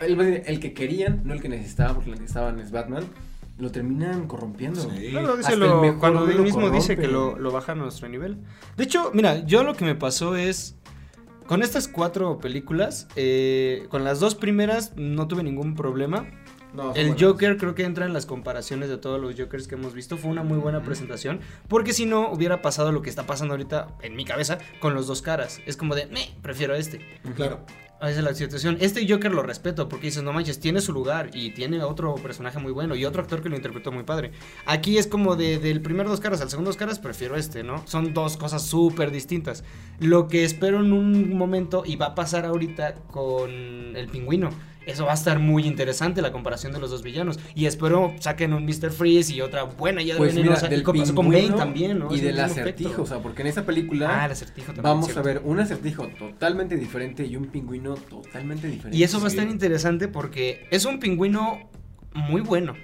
el, 0.00 0.20
el 0.20 0.60
que 0.60 0.72
querían, 0.72 1.22
no 1.24 1.34
el 1.34 1.40
que 1.40 1.48
necesitaban, 1.48 1.94
porque 1.94 2.10
el 2.10 2.14
que 2.16 2.22
necesitaban 2.22 2.58
es 2.60 2.70
Batman, 2.70 3.04
lo 3.58 3.70
terminan 3.70 4.26
corrompiendo. 4.26 4.80
Sí. 4.80 5.10
Claro, 5.10 5.36
dice 5.36 5.48
Hasta 5.52 5.56
lo- 5.56 5.74
el 5.76 5.80
mejor 5.80 6.00
cuando 6.00 6.28
él 6.28 6.36
lo 6.36 6.42
mismo 6.42 6.70
dice 6.70 6.96
que 6.96 7.06
lo, 7.06 7.38
lo 7.38 7.52
baja 7.52 7.72
a 7.72 7.74
nuestro 7.76 8.08
nivel. 8.08 8.38
De 8.76 8.84
hecho, 8.84 9.10
mira, 9.14 9.44
yo 9.44 9.62
lo 9.62 9.74
que 9.74 9.84
me 9.84 9.94
pasó 9.94 10.36
es. 10.36 10.76
Con 11.46 11.62
estas 11.62 11.88
cuatro 11.88 12.38
películas, 12.38 13.06
eh, 13.16 13.86
con 13.90 14.02
las 14.02 14.18
dos 14.18 14.34
primeras 14.34 14.96
no 14.96 15.28
tuve 15.28 15.42
ningún 15.42 15.74
problema. 15.74 16.26
No, 16.74 16.92
El. 16.94 17.14
Joker 17.18 17.56
creo 17.56 17.74
que 17.74 17.84
entra 17.84 18.04
en 18.04 18.12
las 18.12 18.26
comparaciones 18.26 18.88
de 18.88 18.98
todos 18.98 19.20
los 19.20 19.38
Jokers 19.38 19.68
que 19.68 19.76
hemos 19.76 19.94
visto. 19.94 20.16
Fue 20.16 20.30
una 20.30 20.42
muy 20.42 20.58
buena 20.58 20.82
presentación. 20.82 21.40
Porque 21.68 21.92
si 21.92 22.04
no, 22.04 22.30
hubiera 22.30 22.62
pasado 22.62 22.92
lo 22.92 23.00
que 23.00 23.10
está 23.10 23.26
pasando 23.26 23.54
ahorita 23.54 23.88
en 24.02 24.16
mi 24.16 24.24
cabeza 24.24 24.58
con 24.80 24.94
los 24.94 25.06
dos 25.06 25.22
caras. 25.22 25.60
Es 25.66 25.76
como 25.76 25.94
de, 25.94 26.06
me, 26.06 26.30
prefiero 26.42 26.74
a 26.74 26.78
este. 26.78 27.00
Claro. 27.36 27.64
Esa 28.00 28.18
es 28.18 28.24
la 28.24 28.34
situación. 28.34 28.76
Este 28.80 29.08
Joker 29.08 29.32
lo 29.32 29.42
respeto 29.42 29.88
porque 29.88 30.06
dices, 30.06 30.22
no 30.22 30.32
manches, 30.32 30.60
tiene 30.60 30.80
su 30.80 30.92
lugar 30.92 31.30
y 31.32 31.50
tiene 31.50 31.82
otro 31.82 32.14
personaje 32.16 32.58
muy 32.58 32.72
bueno 32.72 32.94
y 32.96 33.04
otro 33.04 33.22
actor 33.22 33.40
que 33.40 33.48
lo 33.48 33.56
interpretó 33.56 33.92
muy 33.92 34.02
padre. 34.02 34.32
Aquí 34.66 34.98
es 34.98 35.06
como 35.06 35.36
de, 35.36 35.58
del 35.58 35.80
primer 35.80 36.06
dos 36.06 36.20
caras 36.20 36.40
al 36.42 36.50
segundo 36.50 36.68
dos 36.68 36.76
caras, 36.76 36.98
prefiero 36.98 37.36
este, 37.36 37.62
¿no? 37.62 37.86
Son 37.86 38.12
dos 38.12 38.36
cosas 38.36 38.62
súper 38.62 39.10
distintas. 39.10 39.64
Lo 40.00 40.28
que 40.28 40.44
espero 40.44 40.80
en 40.80 40.92
un 40.92 41.34
momento 41.36 41.82
y 41.86 41.96
va 41.96 42.06
a 42.06 42.14
pasar 42.14 42.44
ahorita 42.44 42.94
con 43.10 43.50
el 43.50 44.08
pingüino. 44.08 44.50
Eso 44.86 45.04
va 45.06 45.12
a 45.12 45.14
estar 45.14 45.38
muy 45.38 45.66
interesante 45.66 46.20
la 46.22 46.32
comparación 46.32 46.72
de 46.72 46.78
los 46.78 46.90
dos 46.90 47.02
villanos. 47.02 47.38
Y 47.54 47.66
espero 47.66 48.14
saquen 48.20 48.52
un 48.52 48.64
Mr. 48.64 48.90
Freeze 48.90 49.32
y 49.34 49.40
otra 49.40 49.64
buena 49.64 50.02
ya 50.02 50.14
de 50.14 50.18
Pues 50.18 50.34
mira, 50.34 50.56
del 50.60 50.80
y 50.80 50.82
con, 50.82 50.96
Bane 50.98 51.12
pingüino 51.14 51.56
también, 51.56 51.98
¿no? 51.98 52.14
Y 52.14 52.20
del 52.20 52.38
acertijo, 52.40 52.88
efecto. 52.90 53.02
o 53.02 53.06
sea, 53.06 53.18
porque 53.20 53.42
en 53.42 53.48
esta 53.48 53.64
película 53.64 54.22
Ah, 54.22 54.26
el 54.26 54.32
acertijo 54.32 54.66
también. 54.66 54.82
vamos 54.84 55.06
cierto. 55.06 55.20
a 55.20 55.22
ver 55.24 55.42
un 55.44 55.60
acertijo 55.60 56.08
totalmente 56.18 56.76
diferente 56.76 57.24
y 57.26 57.36
un 57.36 57.46
pingüino 57.46 57.94
totalmente 57.94 58.68
diferente. 58.68 58.96
Y 58.96 59.02
eso 59.02 59.18
va 59.20 59.26
a 59.26 59.28
estar 59.28 59.48
interesante 59.48 60.08
porque 60.08 60.66
es 60.70 60.84
un 60.84 60.98
pingüino 61.00 61.70
muy 62.14 62.40
bueno. 62.42 62.74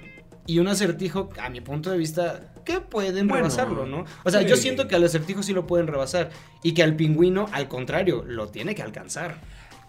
Y 0.47 0.57
un 0.59 0.67
acertijo, 0.67 1.29
a 1.39 1.49
mi 1.49 1.61
punto 1.61 1.91
de 1.91 1.97
vista, 1.99 2.51
que 2.65 2.81
pueden 2.81 3.27
Bueno, 3.27 3.43
rebasarlo, 3.47 3.85
¿no? 3.85 4.05
O 4.23 4.31
sea, 4.31 4.41
sí. 4.41 4.47
yo 4.47 4.57
siento 4.57 4.87
que 4.87 4.95
al 4.95 5.03
acertijo 5.03 5.43
sí 5.43 5.53
lo 5.53 5.67
pueden 5.67 5.85
rebasar. 5.87 6.31
Y 6.63 6.73
que 6.73 6.81
al 6.83 6.95
pingüino, 6.95 7.45
al 7.51 7.67
contrario, 7.67 8.23
lo 8.27 8.47
tiene 8.47 8.73
que 8.73 8.81
alcanzar. 8.81 9.35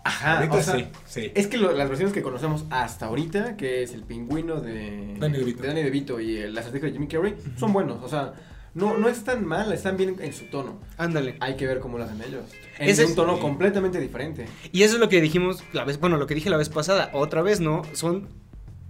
Ajá, 0.05 0.39
Ahorita 0.39 0.57
o 0.57 0.63
sea, 0.63 0.75
sí, 0.75 0.87
sí. 1.07 1.33
Es 1.35 1.47
que 1.47 1.57
lo- 1.59 1.73
las 1.73 1.89
versiones 1.89 2.13
que 2.13 2.23
conocemos 2.23 2.65
hasta 2.71 3.07
ahorita, 3.07 3.57
que 3.57 3.83
es 3.83 3.93
el 3.95 4.03
pingüino 4.03 4.61
de 4.61 5.17
Danny 5.19 5.39
DeVito. 5.39 5.63
de 5.63 5.69
Danny 5.69 5.83
DeVito 5.83 6.21
y 6.21 6.39
el 6.39 6.57
acertijo 6.59 6.87
de 6.87 6.93
Jimmy 6.93 7.07
Carrey, 7.09 7.37
son 7.57 7.73
buenos. 7.73 8.03
O 8.03 8.09
sea, 8.09 8.33
no, 8.75 8.97
no 8.97 9.09
están 9.09 9.45
mal, 9.45 9.73
están 9.73 9.97
bien 9.97 10.17
en 10.21 10.33
su 10.33 10.47
tono. 10.47 10.81
Ándale. 10.97 11.37
Hay 11.41 11.57
que 11.57 11.67
ver 11.67 11.79
cómo 11.81 11.99
lo 11.99 12.05
hacen 12.05 12.21
ellos. 12.23 12.45
En 12.79 12.89
Ese 12.89 13.05
un 13.05 13.15
tono 13.15 13.39
completamente 13.39 14.01
diferente. 14.01 14.47
Y 14.73 14.83
eso 14.83 14.95
es 14.95 15.01
lo 15.01 15.09
que 15.09 15.21
dijimos 15.21 15.63
la 15.73 15.85
vez, 15.85 16.01
bueno, 16.01 16.17
lo 16.17 16.27
que 16.27 16.35
dije 16.35 16.51
la 16.51 16.57
vez 16.57 16.69
pasada. 16.69 17.11
Otra 17.13 17.43
vez, 17.43 17.61
¿no? 17.61 17.83
Son 17.93 18.29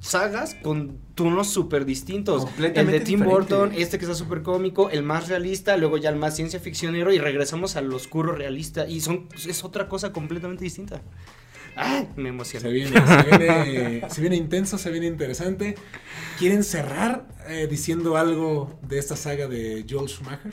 sagas 0.02 0.56
con 0.62 0.98
tonos 1.14 1.48
súper 1.48 1.84
distintos. 1.84 2.46
El 2.58 2.72
de 2.74 3.00
Tim 3.00 3.20
diferente. 3.20 3.24
Burton, 3.24 3.72
este 3.74 3.98
que 3.98 4.04
está 4.04 4.16
súper 4.16 4.42
cómico, 4.42 4.90
el 4.90 5.02
más 5.02 5.28
realista, 5.28 5.76
luego 5.76 5.96
ya 5.96 6.10
el 6.10 6.16
más 6.16 6.34
ciencia 6.34 6.58
ficcionero 6.58 7.12
y 7.12 7.18
regresamos 7.18 7.76
al 7.76 7.90
oscuro 7.92 8.32
realista. 8.32 8.86
Y 8.86 9.00
son, 9.00 9.28
es 9.46 9.64
otra 9.64 9.88
cosa 9.88 10.12
completamente 10.12 10.64
distinta. 10.64 11.00
Ah, 11.76 12.04
me 12.16 12.28
emociona. 12.30 12.66
Se 12.66 12.72
viene, 12.72 12.90
se 12.90 13.38
viene, 13.38 14.10
se 14.10 14.20
viene 14.20 14.36
intenso, 14.36 14.76
se 14.76 14.90
viene 14.90 15.06
interesante. 15.06 15.76
¿Quieren 16.38 16.64
cerrar 16.64 17.28
eh, 17.48 17.66
diciendo 17.70 18.16
algo 18.16 18.78
de 18.82 18.98
esta 18.98 19.16
saga 19.16 19.46
de 19.46 19.86
Joel 19.88 20.08
Schumacher? 20.08 20.52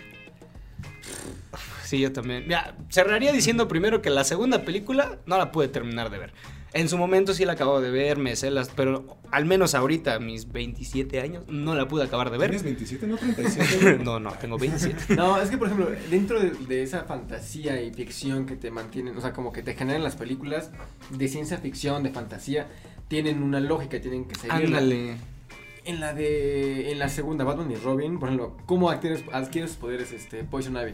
Sí, 1.84 2.00
yo 2.00 2.14
también. 2.14 2.44
Mira, 2.44 2.78
cerraría 2.90 3.34
diciendo 3.34 3.68
primero 3.68 4.02
que 4.02 4.12
la 4.12 4.24
segunda 4.24 4.64
película 4.64 5.18
no 5.26 5.38
la 5.40 5.52
pude 5.52 5.68
terminar 5.68 6.12
de 6.12 6.20
ver. 6.20 6.34
En 6.74 6.88
su 6.88 6.98
momento 6.98 7.34
sí 7.34 7.46
la 7.46 7.54
acabo 7.54 7.82
de 7.82 7.90
ver, 7.90 8.18
me 8.18 8.36
sé 8.36 8.52
las, 8.52 8.70
pero 8.70 9.18
al 9.32 9.46
menos 9.46 9.74
ahorita, 9.74 10.16
a 10.16 10.20
mis 10.20 10.52
27 10.52 11.20
años, 11.20 11.44
no 11.48 11.74
la 11.74 11.88
pude 11.88 12.04
acabar 12.04 12.30
de 12.30 12.38
¿Tienes 12.38 12.64
ver. 12.64 12.76
27, 12.78 13.08
no 13.08 13.18
37? 13.18 14.00
No, 14.04 14.20
no, 14.20 14.32
tengo 14.34 14.58
27. 14.58 15.16
No, 15.16 15.42
es 15.42 15.50
que 15.50 15.58
por 15.58 15.68
ejemplo, 15.68 15.90
dentro 16.12 16.40
de, 16.40 16.52
de 16.52 16.84
esa 16.84 17.06
fantasía 17.06 17.82
y 17.82 17.92
ficción 17.92 18.46
que 18.46 18.56
te 18.56 18.70
mantienen, 18.70 19.18
o 19.18 19.22
sea, 19.22 19.34
como 19.34 19.52
que 19.52 19.64
te 19.64 19.74
generan 19.74 20.04
las 20.04 20.16
películas 20.16 20.70
de 21.10 21.28
ciencia 21.28 21.58
ficción, 21.58 22.04
de 22.04 22.12
fantasía, 22.12 22.68
tienen 23.08 23.42
una 23.42 23.60
lógica, 23.60 24.00
tienen 24.00 24.26
que 24.26 24.36
seguirla. 24.36 24.78
Ándale. 24.78 25.18
En 25.86 26.00
la 26.00 26.14
de. 26.14 26.92
En 26.92 27.00
la 27.00 27.10
segunda, 27.10 27.44
Batman 27.44 27.72
y 27.72 27.76
Robin, 27.76 28.20
por 28.20 28.30
ejemplo, 28.30 28.56
¿cómo 28.68 28.92
adquieres, 28.92 29.24
adquieres 29.32 29.72
sus 29.72 29.80
poderes 29.80 30.12
este, 30.12 30.44
Poison 30.44 30.76
Ivy? 30.78 30.94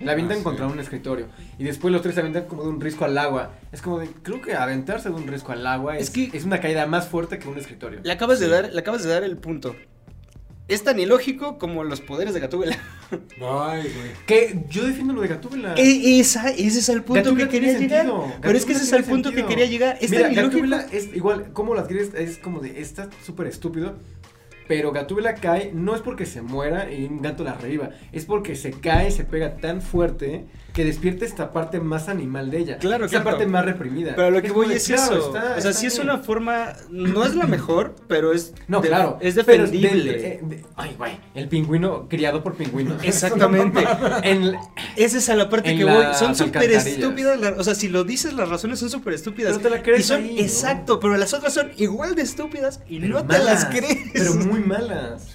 La 0.00 0.12
avientan 0.12 0.36
Ah, 0.36 0.40
sí. 0.40 0.44
contra 0.44 0.66
un 0.66 0.80
escritorio. 0.80 1.26
Y 1.58 1.64
después 1.64 1.92
los 1.92 2.02
tres 2.02 2.14
se 2.14 2.20
avientan 2.20 2.44
como 2.46 2.62
de 2.62 2.68
un 2.68 2.80
risco 2.80 3.04
al 3.04 3.16
agua. 3.18 3.52
Es 3.72 3.80
como 3.82 3.98
de. 4.00 4.08
Creo 4.22 4.40
que 4.40 4.54
aventarse 4.54 5.08
de 5.08 5.14
un 5.14 5.26
risco 5.26 5.52
al 5.52 5.66
agua 5.66 5.96
es, 5.96 6.04
Es 6.04 6.10
que- 6.10 6.30
es 6.36 6.44
una 6.44 6.60
caída 6.60 6.86
más 6.86 7.08
fuerte 7.08 7.38
que 7.38 7.48
un 7.48 7.56
escritorio. 7.58 8.00
Le 8.02 8.12
acabas 8.12 8.40
de 8.40 8.48
dar, 8.48 8.72
le 8.72 8.78
acabas 8.80 9.02
de 9.04 9.10
dar 9.10 9.22
el 9.24 9.36
punto. 9.36 9.74
Es 10.66 10.82
tan 10.82 10.98
ilógico 10.98 11.58
como 11.58 11.84
los 11.84 12.00
poderes 12.00 12.32
de 12.32 12.40
Gatúbela. 12.40 12.78
Ay, 13.12 13.82
güey. 13.82 14.10
Que 14.26 14.64
yo 14.70 14.86
defiendo 14.86 15.12
lo 15.12 15.20
de 15.20 15.28
Gatúbela. 15.28 15.74
E- 15.76 16.18
esa, 16.20 16.48
ese 16.48 16.78
es 16.78 16.88
el 16.88 17.02
punto 17.02 17.22
Gatúbela 17.22 17.44
que 17.48 17.50
quería 17.60 17.78
llegar. 17.78 18.00
sentido. 18.06 18.32
Pero 18.40 18.56
es 18.58 18.64
que 18.64 18.72
Gatúbela 18.72 18.76
ese 18.76 18.84
es 18.84 18.92
el 18.92 19.04
punto 19.04 19.28
que 19.30 19.36
sentido. 19.36 19.48
quería 19.48 19.66
llegar. 19.66 19.98
Es 20.00 20.10
Mira, 20.10 20.22
tan 20.22 20.32
ilógico. 20.32 20.50
Gatúbela 20.52 20.86
es 20.90 21.14
igual, 21.14 21.52
¿cómo 21.52 21.74
lo 21.74 21.80
adquieres? 21.80 22.14
Es 22.14 22.38
como 22.38 22.60
de, 22.60 22.80
está 22.80 23.10
súper 23.24 23.46
estúpido. 23.46 23.94
Pero 24.66 24.92
Gatúbela 24.92 25.34
cae, 25.34 25.72
no 25.74 25.94
es 25.94 26.00
porque 26.00 26.26
se 26.26 26.42
muera 26.42 26.90
y 26.90 27.04
un 27.04 27.20
gato 27.20 27.44
la 27.44 27.54
reviva, 27.54 27.90
es 28.12 28.24
porque 28.24 28.56
se 28.56 28.72
cae, 28.72 29.10
se 29.10 29.24
pega 29.24 29.56
tan 29.56 29.82
fuerte 29.82 30.46
que 30.74 30.84
despierta 30.84 31.24
esta 31.24 31.52
parte 31.52 31.78
más 31.78 32.08
animal 32.08 32.50
de 32.50 32.58
ella. 32.58 32.78
Claro, 32.78 33.04
esa 33.06 33.22
claro. 33.22 33.24
parte 33.30 33.46
más 33.46 33.64
reprimida. 33.64 34.14
Pero 34.16 34.30
lo 34.32 34.42
que 34.42 34.50
voy 34.50 34.72
es 34.72 34.86
claro, 34.88 35.02
eso. 35.18 35.26
está- 35.36 35.54
o 35.56 35.60
sea, 35.60 35.72
sí 35.72 35.86
es 35.86 35.98
una 36.00 36.18
forma. 36.18 36.72
No 36.90 37.24
es 37.24 37.36
la 37.36 37.46
mejor, 37.46 37.94
pero 38.08 38.32
es. 38.32 38.52
No, 38.66 38.80
de- 38.80 38.88
claro. 38.88 39.16
Es 39.20 39.36
defendible. 39.36 40.12
de- 40.12 40.26
eh, 40.26 40.40
de- 40.42 40.64
ay, 40.74 40.94
güey. 40.98 41.12
El 41.36 41.48
pingüino 41.48 42.08
criado 42.08 42.42
por 42.42 42.54
pingüinos. 42.56 43.02
Exactamente. 43.04 43.84
En- 44.24 44.56
Esa 44.96 45.18
es 45.18 45.28
a 45.30 45.36
la 45.36 45.48
parte 45.48 45.76
que 45.76 45.84
voy. 45.84 46.04
Son 46.18 46.34
súper 46.34 46.70
estúpidas. 46.72 47.38
o 47.56 47.62
sea, 47.62 47.74
si 47.76 47.88
lo 47.88 48.02
dices, 48.02 48.34
las 48.34 48.48
razones 48.48 48.80
son 48.80 48.90
súper 48.90 49.14
estúpidas. 49.14 49.56
Pero 49.56 49.68
te 49.70 49.76
la 49.76 49.82
crees 49.82 50.00
y 50.00 50.02
son, 50.02 50.22
ahí, 50.24 50.34
¿no? 50.34 50.40
exacto, 50.42 50.98
pero 50.98 51.16
las 51.16 51.32
otras 51.34 51.54
son 51.54 51.70
igual 51.76 52.16
de 52.16 52.22
estúpidas 52.22 52.80
y 52.88 52.98
pero 52.98 53.20
no 53.20 53.26
te 53.26 53.38
las 53.38 53.66
crees. 53.66 54.10
Pero 54.12 54.34
muy 54.34 54.58
malas. 54.66 55.28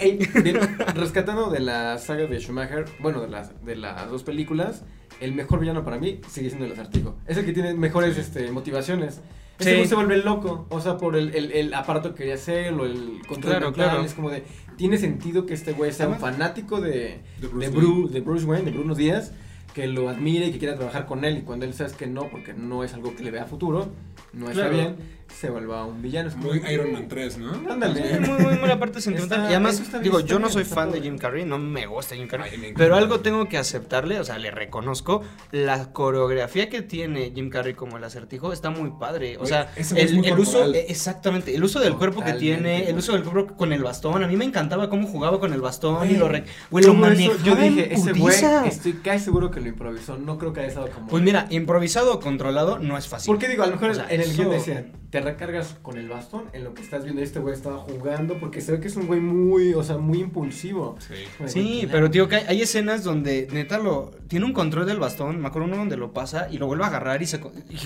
De- 0.00 0.60
rescatando 0.94 1.50
de 1.50 1.60
la 1.60 1.98
saga 1.98 2.26
de 2.26 2.38
Schumacher, 2.40 2.86
bueno, 3.00 3.20
de 3.20 3.28
las, 3.28 3.64
de 3.64 3.76
las 3.76 4.10
dos 4.10 4.22
películas, 4.22 4.84
el 5.20 5.32
mejor 5.34 5.60
villano 5.60 5.84
para 5.84 5.98
mí 5.98 6.20
sigue 6.28 6.48
siendo 6.48 6.66
el 6.66 6.72
acertijo. 6.72 7.16
Es 7.26 7.36
el 7.36 7.44
que 7.44 7.52
tiene 7.52 7.74
mejores 7.74 8.16
este, 8.18 8.50
motivaciones. 8.50 9.20
Ese 9.58 9.70
Sí. 9.72 9.76
güey 9.76 9.88
se 9.88 9.94
vuelve 9.94 10.16
loco, 10.16 10.66
o 10.70 10.80
sea, 10.80 10.96
por 10.96 11.16
el, 11.16 11.34
el, 11.34 11.52
el 11.52 11.74
aparato 11.74 12.10
que 12.10 12.18
quería 12.18 12.34
hacer 12.34 12.72
o 12.72 12.86
el 12.86 13.20
control 13.28 13.52
Claro, 13.58 13.72
claro. 13.74 14.02
Es 14.02 14.14
como 14.14 14.30
de, 14.30 14.42
tiene 14.76 14.96
sentido 14.96 15.44
que 15.44 15.52
este 15.52 15.72
güey 15.72 15.92
sea 15.92 16.08
un 16.08 16.18
fanático 16.18 16.80
de, 16.80 17.20
De 17.40 17.48
de, 17.58 17.68
Bruce 17.68 18.12
de 18.14 18.20
Bruce 18.22 18.46
Wayne, 18.46 18.64
de 18.64 18.70
Bruno 18.70 18.94
Díaz, 18.94 19.32
que 19.74 19.86
lo 19.86 20.08
admire 20.08 20.46
y 20.46 20.52
que 20.52 20.58
quiera 20.58 20.76
trabajar 20.76 21.04
con 21.04 21.26
él. 21.26 21.36
Y 21.36 21.42
cuando 21.42 21.66
él 21.66 21.74
sabe 21.74 21.92
que 21.98 22.06
no, 22.06 22.30
porque 22.30 22.54
no 22.54 22.82
es 22.84 22.94
algo 22.94 23.14
que 23.14 23.22
le 23.22 23.30
vea 23.30 23.42
a 23.42 23.46
futuro, 23.46 23.90
no 24.32 24.50
está 24.50 24.68
bien, 24.68 24.96
se 25.40 25.48
vuelva 25.48 25.86
un 25.86 26.02
villano. 26.02 26.28
Es 26.28 26.34
como- 26.34 26.48
Muy 26.48 26.58
Iron 26.70 26.92
Man 26.92 27.08
3, 27.08 27.38
¿no? 27.38 27.52
Ándale. 27.72 28.02
Sí, 28.02 28.20
muy, 28.30 28.38
muy, 28.42 28.58
muy 28.58 28.68
la 28.68 28.78
parte 28.78 29.00
sentimental. 29.00 29.38
Está- 29.40 29.50
y 29.50 29.54
además, 29.54 29.80
está 29.80 29.98
digo, 29.98 30.18
está 30.18 30.28
yo 30.30 30.38
no 30.38 30.50
soy 30.50 30.64
fan 30.64 30.92
de. 30.92 31.00
Jim 31.00 31.16
Carrey, 31.16 31.44
no 31.46 31.58
me 31.58 31.86
gusta 31.86 32.14
Jim 32.14 32.28
Carrey. 32.28 32.50
Ay, 32.52 32.74
pero 32.76 32.94
algo 32.96 33.20
tengo 33.20 33.48
que 33.48 33.56
aceptarle, 33.56 34.20
o 34.20 34.24
sea, 34.24 34.38
le 34.38 34.50
reconozco, 34.50 35.22
la 35.50 35.92
coreografía 35.92 36.68
que 36.68 36.82
tiene 36.82 37.32
Jim 37.34 37.48
Carrey 37.48 37.72
como 37.74 37.96
el 37.96 38.04
acertijo 38.04 38.52
está 38.52 38.68
muy 38.70 38.90
padre. 38.98 39.38
O 39.38 39.46
sea, 39.46 39.72
el, 39.76 40.38
uso, 40.38 40.72
eh, 40.74 40.86
exactamente, 40.88 41.54
el 41.54 41.64
uso 41.64 41.80
del 41.80 41.94
cuerpo 41.96 42.22
que 42.22 42.34
tiene, 42.34 42.88
el 42.90 42.98
uso 42.98 43.12
del 43.12 43.22
cuerpo 43.22 43.56
con 43.56 43.72
el 43.72 43.82
bastón. 43.82 44.22
A 44.22 44.26
mí 44.28 44.36
me 44.36 44.44
encantaba 44.44 44.90
cómo 44.90 45.06
jugaba 45.06 45.40
con 45.40 45.52
el 45.54 45.60
bastón 45.62 46.10
y 46.10 46.16
lo, 46.16 46.28
re- 46.28 46.44
güey, 46.70 46.84
lo 46.84 46.92
manejaba 46.94 47.38
yo 47.44 47.56
dije, 47.56 47.94
ese 47.94 48.12
güey, 48.12 48.36
estoy 48.66 48.92
casi 48.94 49.24
seguro 49.24 49.50
que 49.50 49.60
lo 49.60 49.68
improvisó. 49.68 50.18
No 50.18 50.36
creo 50.36 50.52
que 50.52 50.60
haya 50.60 50.68
estado 50.68 50.90
como. 50.90 51.06
Pues 51.08 51.22
mira, 51.22 51.46
improvisado 51.50 52.12
o 52.14 52.20
controlado 52.20 52.78
no 52.78 52.98
es 52.98 53.08
fácil. 53.08 53.26
Porque 53.32 53.48
digo, 53.48 53.62
a 53.62 53.66
lo 53.66 53.72
mejor 53.72 53.90
O 53.90 53.94
sea, 53.94 54.06
en 54.10 54.20
el 54.20 54.34
guion 54.36 54.50
decían, 54.50 54.92
te 55.10 55.20
recargas 55.20 55.76
con 55.82 55.98
el 55.98 56.08
bastón 56.08 56.44
en 56.52 56.62
lo 56.64 56.72
que 56.74 56.82
estás 56.82 57.02
viendo. 57.04 57.20
Este 57.20 57.40
güey 57.40 57.52
estaba 57.54 57.78
jugando 57.78 58.38
porque 58.38 58.60
se 58.60 58.72
ve 58.72 58.80
que 58.80 58.88
es 58.88 58.96
un 58.96 59.06
güey 59.06 59.20
muy, 59.20 59.74
o 59.74 59.82
sea, 59.82 59.98
muy 59.98 60.18
impulsivo. 60.20 60.96
Sí. 61.00 61.14
Sí, 61.46 61.88
pero 61.90 62.10
tío, 62.10 62.28
que 62.28 62.36
hay, 62.36 62.44
hay 62.48 62.62
escenas 62.62 63.02
donde 63.02 63.48
neta 63.52 63.78
lo 63.78 64.12
tiene 64.28 64.46
un 64.46 64.52
control 64.52 64.86
del 64.86 64.98
bastón, 65.00 65.40
me 65.40 65.48
acuerdo 65.48 65.66
uno 65.68 65.76
donde 65.78 65.96
lo 65.96 66.12
pasa 66.12 66.48
y 66.50 66.58
lo 66.58 66.66
vuelve 66.66 66.84
a 66.84 66.88
agarrar 66.88 67.20
y 67.22 67.26
se 67.26 67.40
co- 67.40 67.52
y- 67.68 67.76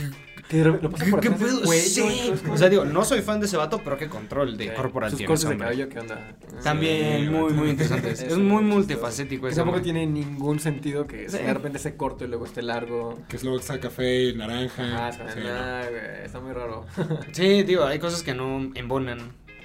Que 0.46 0.58
de 0.58 0.64
repente 0.64 0.82
lo 0.84 0.90
pasa 0.90 1.04
¿Qué, 1.06 1.10
por 1.10 1.20
qué 1.20 1.28
atrás 1.28 1.42
pedo? 1.42 1.62
cuello, 1.62 1.82
Sí. 1.82 2.32
O 2.50 2.56
sea, 2.58 2.68
digo, 2.68 2.84
no 2.84 3.02
soy 3.06 3.22
fan 3.22 3.40
de 3.40 3.46
ese 3.46 3.56
vato, 3.56 3.80
pero 3.82 3.96
qué 3.96 4.08
control 4.08 4.58
de 4.58 4.64
Sí, 4.68 4.70
corporal 4.76 5.08
Sus 5.10 5.16
tiene 5.16 5.28
cortes 5.28 5.44
ese 5.44 5.54
de 5.54 5.58
cabello, 5.58 5.88
¿qué 5.88 5.98
onda? 6.00 6.36
También 6.62 7.24
Sí, 7.24 7.30
muy, 7.30 7.52
muy 7.54 7.70
interesante. 7.70 8.10
Es, 8.12 8.36
muy 8.36 8.62
multifacético 8.62 9.44
Que 9.46 9.52
ese 9.52 9.60
tampoco 9.62 9.80
tiene 9.80 10.06
ningún 10.06 10.60
sentido 10.60 11.06
que 11.06 11.30
Sí. 11.30 11.38
de 11.38 11.54
repente 11.54 11.78
se 11.78 11.96
corte 11.96 12.26
y 12.26 12.28
luego 12.28 12.44
esté 12.44 12.60
largo. 12.60 13.18
Que 13.26 13.36
es 13.36 13.42
luego 13.42 13.58
está 13.58 13.80
café, 13.80 14.34
naranja. 14.34 15.06
Ah, 15.06 15.08
es 15.08 15.16
como, 15.16 15.30
Sí, 15.30 15.38
nah, 15.42 15.80
güey, 15.88 16.24
está 16.26 16.40
muy 16.40 16.52
raro. 16.52 16.84
Sí, 17.32 17.62
digo, 17.62 17.84
hay 17.84 17.98
cosas 17.98 18.22
que 18.22 18.34
no 18.34 18.70
embonan, 18.74 19.18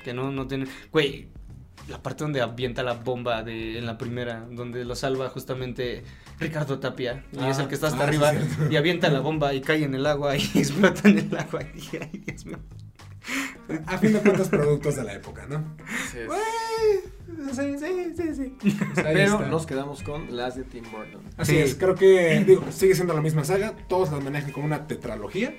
que 0.04 0.14
no, 0.14 0.32
no 0.32 0.48
tienen... 0.48 0.68
Güey, 0.92 1.28
la 1.88 2.02
parte 2.04 2.24
donde 2.24 2.42
avienta 2.42 2.84
la 2.84 2.94
bomba 2.94 3.42
de, 3.44 3.78
en 3.80 3.86
la 3.86 3.98
primera, 3.98 4.46
donde 4.52 4.86
lo 4.86 4.96
salva 4.96 5.30
justamente 5.30 6.04
Ricardo 6.40 6.80
Tapia, 6.80 7.26
y 7.32 7.40
Ah, 7.40 7.50
es 7.50 7.58
el 7.60 7.68
que 7.68 7.76
está 7.76 7.88
hasta 7.88 8.04
ah, 8.04 8.08
arriba, 8.08 8.32
y 8.70 8.76
avienta 8.76 9.10
la 9.10 9.22
bomba 9.22 9.54
y 9.54 9.62
cae 9.62 9.84
en 9.84 9.96
el 9.96 10.06
agua 10.06 10.38
y 10.38 10.42
explota 10.56 11.10
en 11.10 11.18
el 11.20 11.36
agua. 11.38 11.62
Y 11.64 11.76
dije, 11.78 12.00
ay, 12.14 12.24
Dios 12.26 12.46
mío. 12.46 12.60
A 13.86 13.98
fin 14.00 14.14
de 14.14 14.20
cuentas, 14.20 14.50
productos 14.50 14.96
de 14.96 15.04
la 15.04 15.14
época, 15.14 15.46
¿no? 15.48 15.76
Sí, 16.12 16.20
sí, 17.54 17.78
sí, 17.78 18.14
sí, 18.18 18.36
sí. 18.36 18.56
Pues 18.94 19.06
ahí 19.06 19.14
Pero 19.14 19.34
está. 19.34 19.48
nos 19.48 19.66
quedamos 19.66 20.02
con 20.04 20.36
las 20.36 20.56
de 20.56 20.64
Tim 20.64 20.84
Burton. 20.92 21.22
Así 21.38 21.54
Sí. 21.54 21.58
es, 21.60 21.76
creo 21.76 21.96
que 21.96 22.44
digo, 22.46 22.64
sigue 22.72 22.96
siendo 22.96 23.14
la 23.14 23.22
misma 23.22 23.44
saga, 23.44 23.74
todos 23.88 24.12
las 24.12 24.24
manejan 24.24 24.52
como 24.52 24.66
una 24.66 24.88
tetralogía. 24.88 25.54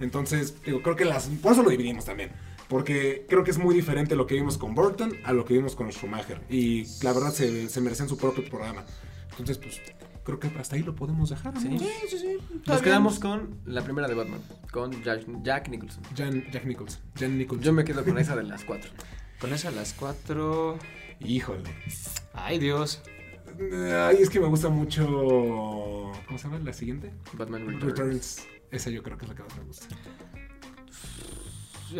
Entonces, 0.00 0.62
digo, 0.64 0.82
creo 0.82 0.96
que 0.96 1.04
las. 1.04 1.26
Por 1.26 1.52
eso 1.52 1.62
lo 1.62 1.70
dividimos 1.70 2.04
también. 2.04 2.30
Porque 2.68 3.24
creo 3.28 3.44
que 3.44 3.50
es 3.50 3.58
muy 3.58 3.74
diferente 3.74 4.14
lo 4.14 4.26
que 4.26 4.34
vimos 4.34 4.58
con 4.58 4.74
Burton 4.74 5.14
a 5.24 5.32
lo 5.32 5.44
que 5.44 5.54
vimos 5.54 5.74
con 5.74 5.90
Schumacher. 5.90 6.42
Y 6.50 6.84
la 7.02 7.12
verdad 7.12 7.32
se, 7.32 7.68
se 7.68 7.80
merecen 7.80 8.08
su 8.08 8.18
propio 8.18 8.44
programa. 8.44 8.84
Entonces, 9.30 9.56
pues, 9.56 9.80
creo 10.24 10.38
que 10.38 10.48
hasta 10.58 10.76
ahí 10.76 10.82
lo 10.82 10.94
podemos 10.94 11.30
dejar. 11.30 11.58
Sí. 11.58 11.68
amigos. 11.68 11.88
sí, 12.10 12.18
sí. 12.18 12.36
Nos 12.66 12.82
quedamos 12.82 13.18
con 13.18 13.60
la 13.64 13.82
primera 13.82 14.06
de 14.06 14.14
Batman, 14.14 14.40
con 14.70 15.02
Jack, 15.02 15.24
Jack 15.42 15.68
Nicholson. 15.70 16.02
Jan, 16.14 16.44
Jack 16.52 16.66
Nicholson. 16.66 17.00
Jan 17.18 17.38
Nicholson. 17.38 17.64
Yo 17.64 17.72
me 17.72 17.84
quedo 17.84 18.04
con 18.04 18.18
esa 18.18 18.36
de 18.36 18.42
las 18.42 18.64
cuatro. 18.64 18.90
Con 19.40 19.54
esa 19.54 19.68
a 19.68 19.70
las 19.70 19.94
cuatro. 19.94 20.78
Híjole. 21.20 21.70
Ay, 22.34 22.58
Dios. 22.58 23.00
Ay, 23.58 24.18
es 24.20 24.28
que 24.28 24.40
me 24.40 24.46
gusta 24.46 24.68
mucho. 24.68 25.06
¿Cómo 25.06 26.36
se 26.36 26.44
llama 26.44 26.58
la 26.58 26.72
siguiente? 26.72 27.12
Batman 27.32 27.66
Returns. 27.66 27.84
Returns. 27.84 28.46
Esa 28.70 28.90
yo 28.90 29.02
creo 29.02 29.16
que 29.16 29.24
es 29.24 29.28
la 29.30 29.34
que 29.34 29.42
más 29.42 29.56
me 29.56 29.64
gusta. 29.64 29.86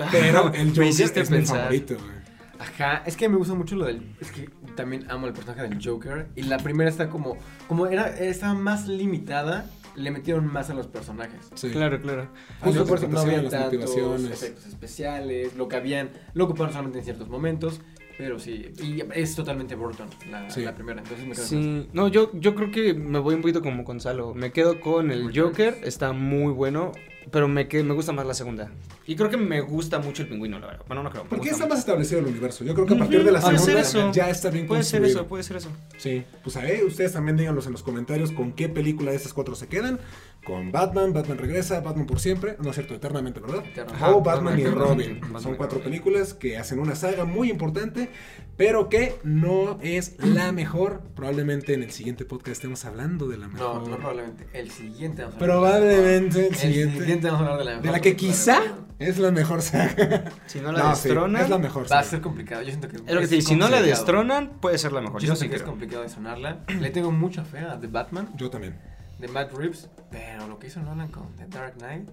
Ah, 0.01 0.09
Pero 0.11 0.53
el 0.53 0.67
me 0.67 0.71
Joker 0.71 0.87
hiciste 0.87 1.21
es 1.21 1.31
mi 1.31 1.39
pensar. 1.39 1.59
favorito, 1.61 1.95
güey. 1.95 2.19
Ajá, 2.59 3.03
es 3.07 3.17
que 3.17 3.29
me 3.29 3.37
gusta 3.37 3.55
mucho 3.55 3.77
lo 3.77 3.87
del. 3.87 4.17
Es 4.21 4.31
que 4.33 4.51
también 4.75 5.11
amo 5.11 5.27
el 5.29 5.33
personaje 5.33 5.63
del 5.63 5.79
Joker. 5.83 6.29
Y 6.35 6.43
la 6.43 6.59
primera 6.59 6.91
está 6.91 7.09
como. 7.09 7.37
Como 7.69 7.87
era, 7.87 8.09
estaba 8.09 8.55
más 8.55 8.87
limitada, 8.89 9.71
le 9.95 10.11
metieron 10.11 10.47
más 10.47 10.69
a 10.69 10.75
los 10.75 10.87
personajes. 10.89 11.51
Sí. 11.55 11.71
Claro, 11.71 12.01
claro. 12.01 12.29
Justo 12.61 12.85
por 12.85 12.99
eso 12.99 13.09
no 13.09 13.21
había 13.21 13.49
tantos 13.49 13.97
efectos 14.31 14.67
especiales, 14.67 15.55
lo 15.57 15.69
que 15.69 15.77
habían, 15.77 16.11
lo 16.35 16.45
ocuparon 16.45 16.73
solamente 16.73 16.99
en 16.99 17.05
ciertos 17.05 17.29
momentos, 17.29 17.81
pero 18.19 18.39
sí, 18.39 18.67
y 18.83 19.03
es 19.15 19.35
totalmente 19.37 19.77
Burton 19.77 20.09
la, 20.31 20.51
Sí. 20.51 20.63
la 20.63 20.75
primera, 20.75 21.01
entonces 21.01 21.25
me 21.27 21.33
quedo 21.35 21.49
con 21.49 21.63
Sí, 21.63 21.89
no, 21.93 22.09
yo, 22.09 22.31
yo 22.35 22.55
creo 22.57 22.71
que 22.73 22.93
me 22.93 23.21
voy 23.21 23.37
un 23.37 23.41
poquito 23.41 23.63
como 23.63 23.85
Gonzalo. 23.85 24.35
Me 24.35 24.51
quedo 24.53 24.81
con 24.81 25.11
el. 25.11 25.31
Joker, 25.39 25.79
está 25.85 26.13
muy 26.13 26.53
bueno, 26.53 26.93
pero 27.31 27.49
me, 27.49 27.69
que- 27.69 27.83
me 27.83 27.95
gusta 27.95 28.13
más 28.13 28.27
la 28.27 28.35
segunda. 28.35 28.71
Y 29.07 29.17
creo 29.17 29.31
que 29.31 29.37
me 29.37 29.61
gusta 29.61 29.99
mucho 29.99 30.23
el 30.23 30.29
pingüino, 30.29 30.59
la 30.59 30.67
verdad. 30.67 30.85
Bueno, 30.87 31.03
no 31.03 31.11
creo. 31.11 31.25
Porque 31.25 31.47
está 31.49 31.65
mucho. 31.65 31.69
más 31.71 31.79
establecido 31.81 32.21
el 32.21 32.27
universo. 32.27 32.65
Yo 32.65 32.75
creo 32.75 32.87
que 32.87 32.95
a 32.95 32.99
partir 32.99 33.25
de 33.25 33.33
la 33.33 33.41
puede 33.41 33.59
segunda 33.59 33.85
ser 33.85 34.01
eso. 34.01 34.13
ya 34.13 34.31
está 34.31 34.51
bien 34.51 34.67
Puede 34.67 34.83
ser 34.83 35.05
eso, 35.05 35.27
puede 35.27 35.43
ser 35.43 35.57
eso. 35.57 35.71
Sí, 35.97 36.25
pues 36.43 36.57
a 36.57 36.61
ver, 36.63 36.85
ustedes 36.85 37.13
también 37.13 37.37
díganos 37.37 37.67
en 37.67 37.73
los 37.73 37.83
comentarios 37.83 38.33
con 38.33 38.53
qué 38.53 38.69
película 38.69 39.11
de 39.11 39.17
estas 39.17 39.33
cuatro 39.33 39.55
se 39.55 39.67
quedan. 39.67 39.99
Con 40.45 40.73
Batman, 40.73 41.13
Batman 41.13 41.37
regresa, 41.37 41.81
Batman 41.81 42.07
por 42.07 42.21
siempre, 42.21 42.57
no 42.63 42.71
es 42.71 42.77
cierto, 42.77 42.95
eternamente, 42.95 43.41
¿verdad? 43.41 43.63
Ajá, 43.93 44.15
o 44.15 44.23
Batman 44.23 44.59
y 44.59 44.65
Robin. 44.65 45.21
Batman 45.21 45.43
Son 45.43 45.57
cuatro 45.57 45.79
Robin. 45.79 45.91
películas 45.91 46.33
que 46.33 46.57
hacen 46.57 46.79
una 46.79 46.95
saga 46.95 47.25
muy 47.27 47.51
importante, 47.51 48.09
pero 48.57 48.89
que 48.89 49.17
no 49.25 49.79
es 49.83 50.15
la 50.25 50.53
mejor. 50.53 51.03
Probablemente 51.15 51.75
en 51.75 51.83
el 51.83 51.91
siguiente 51.91 52.25
podcast 52.25 52.53
estemos 52.53 52.85
hablando 52.87 53.29
de 53.29 53.37
la 53.37 53.49
mejor. 53.49 53.83
No, 53.83 53.89
no 53.89 53.97
probablemente, 53.97 54.47
el 54.55 54.71
siguiente 54.71 55.25
Probablemente 55.39 56.41
el 56.47 56.47
el 56.47 56.55
siguiente. 56.57 56.99
Vamos 57.27 57.41
a 57.41 57.45
hablar 57.45 57.59
de 57.59 57.65
la 57.65 57.71
mejor 57.73 57.83
De 57.87 57.91
la 57.93 58.01
que 58.01 58.17
quizá 58.17 58.61
Batman. 58.61 58.87
es 58.99 59.19
la 59.19 59.31
mejor 59.31 59.63
saga. 59.63 60.25
Si 60.47 60.61
no 60.61 60.73
la 60.73 60.79
No, 60.79 60.95
sí, 60.97 61.03
destronan, 61.09 61.43
es 61.43 61.49
la 61.51 61.59
mejor 61.59 61.83
Va 61.83 61.87
a 61.87 61.89
saga. 61.89 62.03
ser 62.05 62.21
complicado, 62.21 62.63
yo 62.63 62.69
siento 62.69 62.89
que 62.89 62.97
es 62.97 63.03
lo 63.15 63.21
que 63.21 63.29
te 63.29 63.43
si 63.43 63.55
no 63.55 63.69
la 63.69 63.77
complicado. 63.77 63.85
destronan, 63.87 64.49
puede 64.61 64.79
ser 64.79 64.93
la 64.93 65.01
mejor. 65.01 65.21
Yo 65.21 65.29
Yo 65.29 65.37
siento 65.37 65.41
sí 65.45 65.49
que 65.51 65.57
es 65.57 65.63
creo. 65.63 65.73
complicado 65.73 66.03
de 66.03 66.09
sonarla, 66.09 66.59
le 66.69 66.91
tengo 66.91 67.11
mucha 67.11 67.45
fe 67.45 67.59
a 67.61 67.79
The 67.79 67.87
Batman, 67.89 68.31
Yo 68.37 68.49
también. 68.51 68.79
de 69.19 69.29
Matt 69.29 69.53
Reeves, 69.53 69.89
pero 70.11 70.47
lo 70.47 70.59
que 70.59 70.69
hizo 70.69 70.81
Nolan 70.81 71.09
con 71.09 71.35
The 71.37 71.47
Dark 71.47 71.75
Knight. 71.79 72.09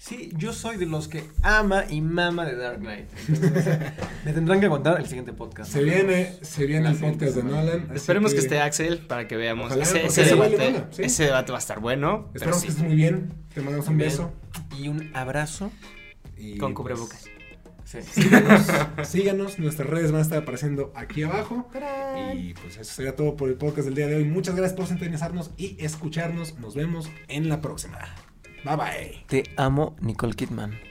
Sí, 0.00 0.30
yo 0.34 0.54
soy 0.54 0.78
de 0.78 0.86
los 0.86 1.08
que 1.08 1.24
ama 1.42 1.84
y 1.90 2.00
mama 2.00 2.46
The 2.46 2.56
Dark 2.56 2.78
Knight. 2.78 3.06
Entonces, 3.28 3.78
me 4.24 4.32
tendrán 4.32 4.58
que 4.58 4.64
aguantar 4.64 4.98
el 4.98 5.06
siguiente 5.06 5.34
podcast. 5.34 5.70
Se 5.70 5.82
viene, 5.82 6.38
se 6.40 6.64
viene 6.64 6.88
el 6.88 6.96
podcast 6.96 7.36
de. 7.36 7.42
Nolan. 7.42 7.90
Esperemos 7.94 8.32
que... 8.32 8.38
esté 8.38 8.60
Axel 8.60 9.00
para 9.00 9.28
que 9.28 9.36
veamos. 9.36 9.66
Ojalá, 9.66 9.82
ese, 9.82 10.24
debate, 10.24 10.84
sí. 10.92 11.02
ese 11.02 11.24
debate 11.24 11.52
va 11.52 11.58
a 11.58 11.60
estar 11.60 11.80
bueno. 11.80 12.30
Esperamos 12.32 12.62
sí. 12.62 12.68
que 12.68 12.72
estés 12.72 12.86
muy 12.86 12.96
bien. 12.96 13.34
Te 13.52 13.60
mandamos 13.60 13.88
un 13.88 13.98
Bien. 13.98 14.08
beso. 14.08 14.32
Y 14.78 14.88
un 14.88 15.10
abrazo. 15.14 15.70
Y, 16.38 16.56
Con 16.56 16.72
pues, 16.72 16.76
cubrebocas. 16.76 17.26
Sí. 17.84 18.00
síganos, 18.22 18.66
síganos, 19.06 19.58
nuestras 19.58 19.86
redes 19.90 20.12
van 20.12 20.20
a 20.20 20.22
estar 20.22 20.38
apareciendo 20.38 20.94
aquí 20.96 21.24
abajo. 21.24 21.68
Y 22.34 22.54
pues 22.54 22.78
eso 22.78 22.90
sería 22.90 23.14
todo 23.16 23.36
por 23.36 23.50
el 23.50 23.56
podcast 23.56 23.84
del 23.84 23.96
día 23.96 24.06
de 24.06 24.16
hoy. 24.16 24.24
Muchas 24.24 24.56
gracias 24.56 24.78
por 24.78 24.86
sintonizarnos 24.86 25.50
y 25.58 25.76
escucharnos. 25.78 26.58
Nos 26.58 26.74
vemos 26.74 27.10
en 27.28 27.50
la 27.50 27.60
próxima. 27.60 27.98
Bye 28.64 28.76
bye. 28.76 29.24
Te 29.26 29.44
amo, 29.56 29.94
Nicole 30.00 30.34
Kidman. 30.34 30.89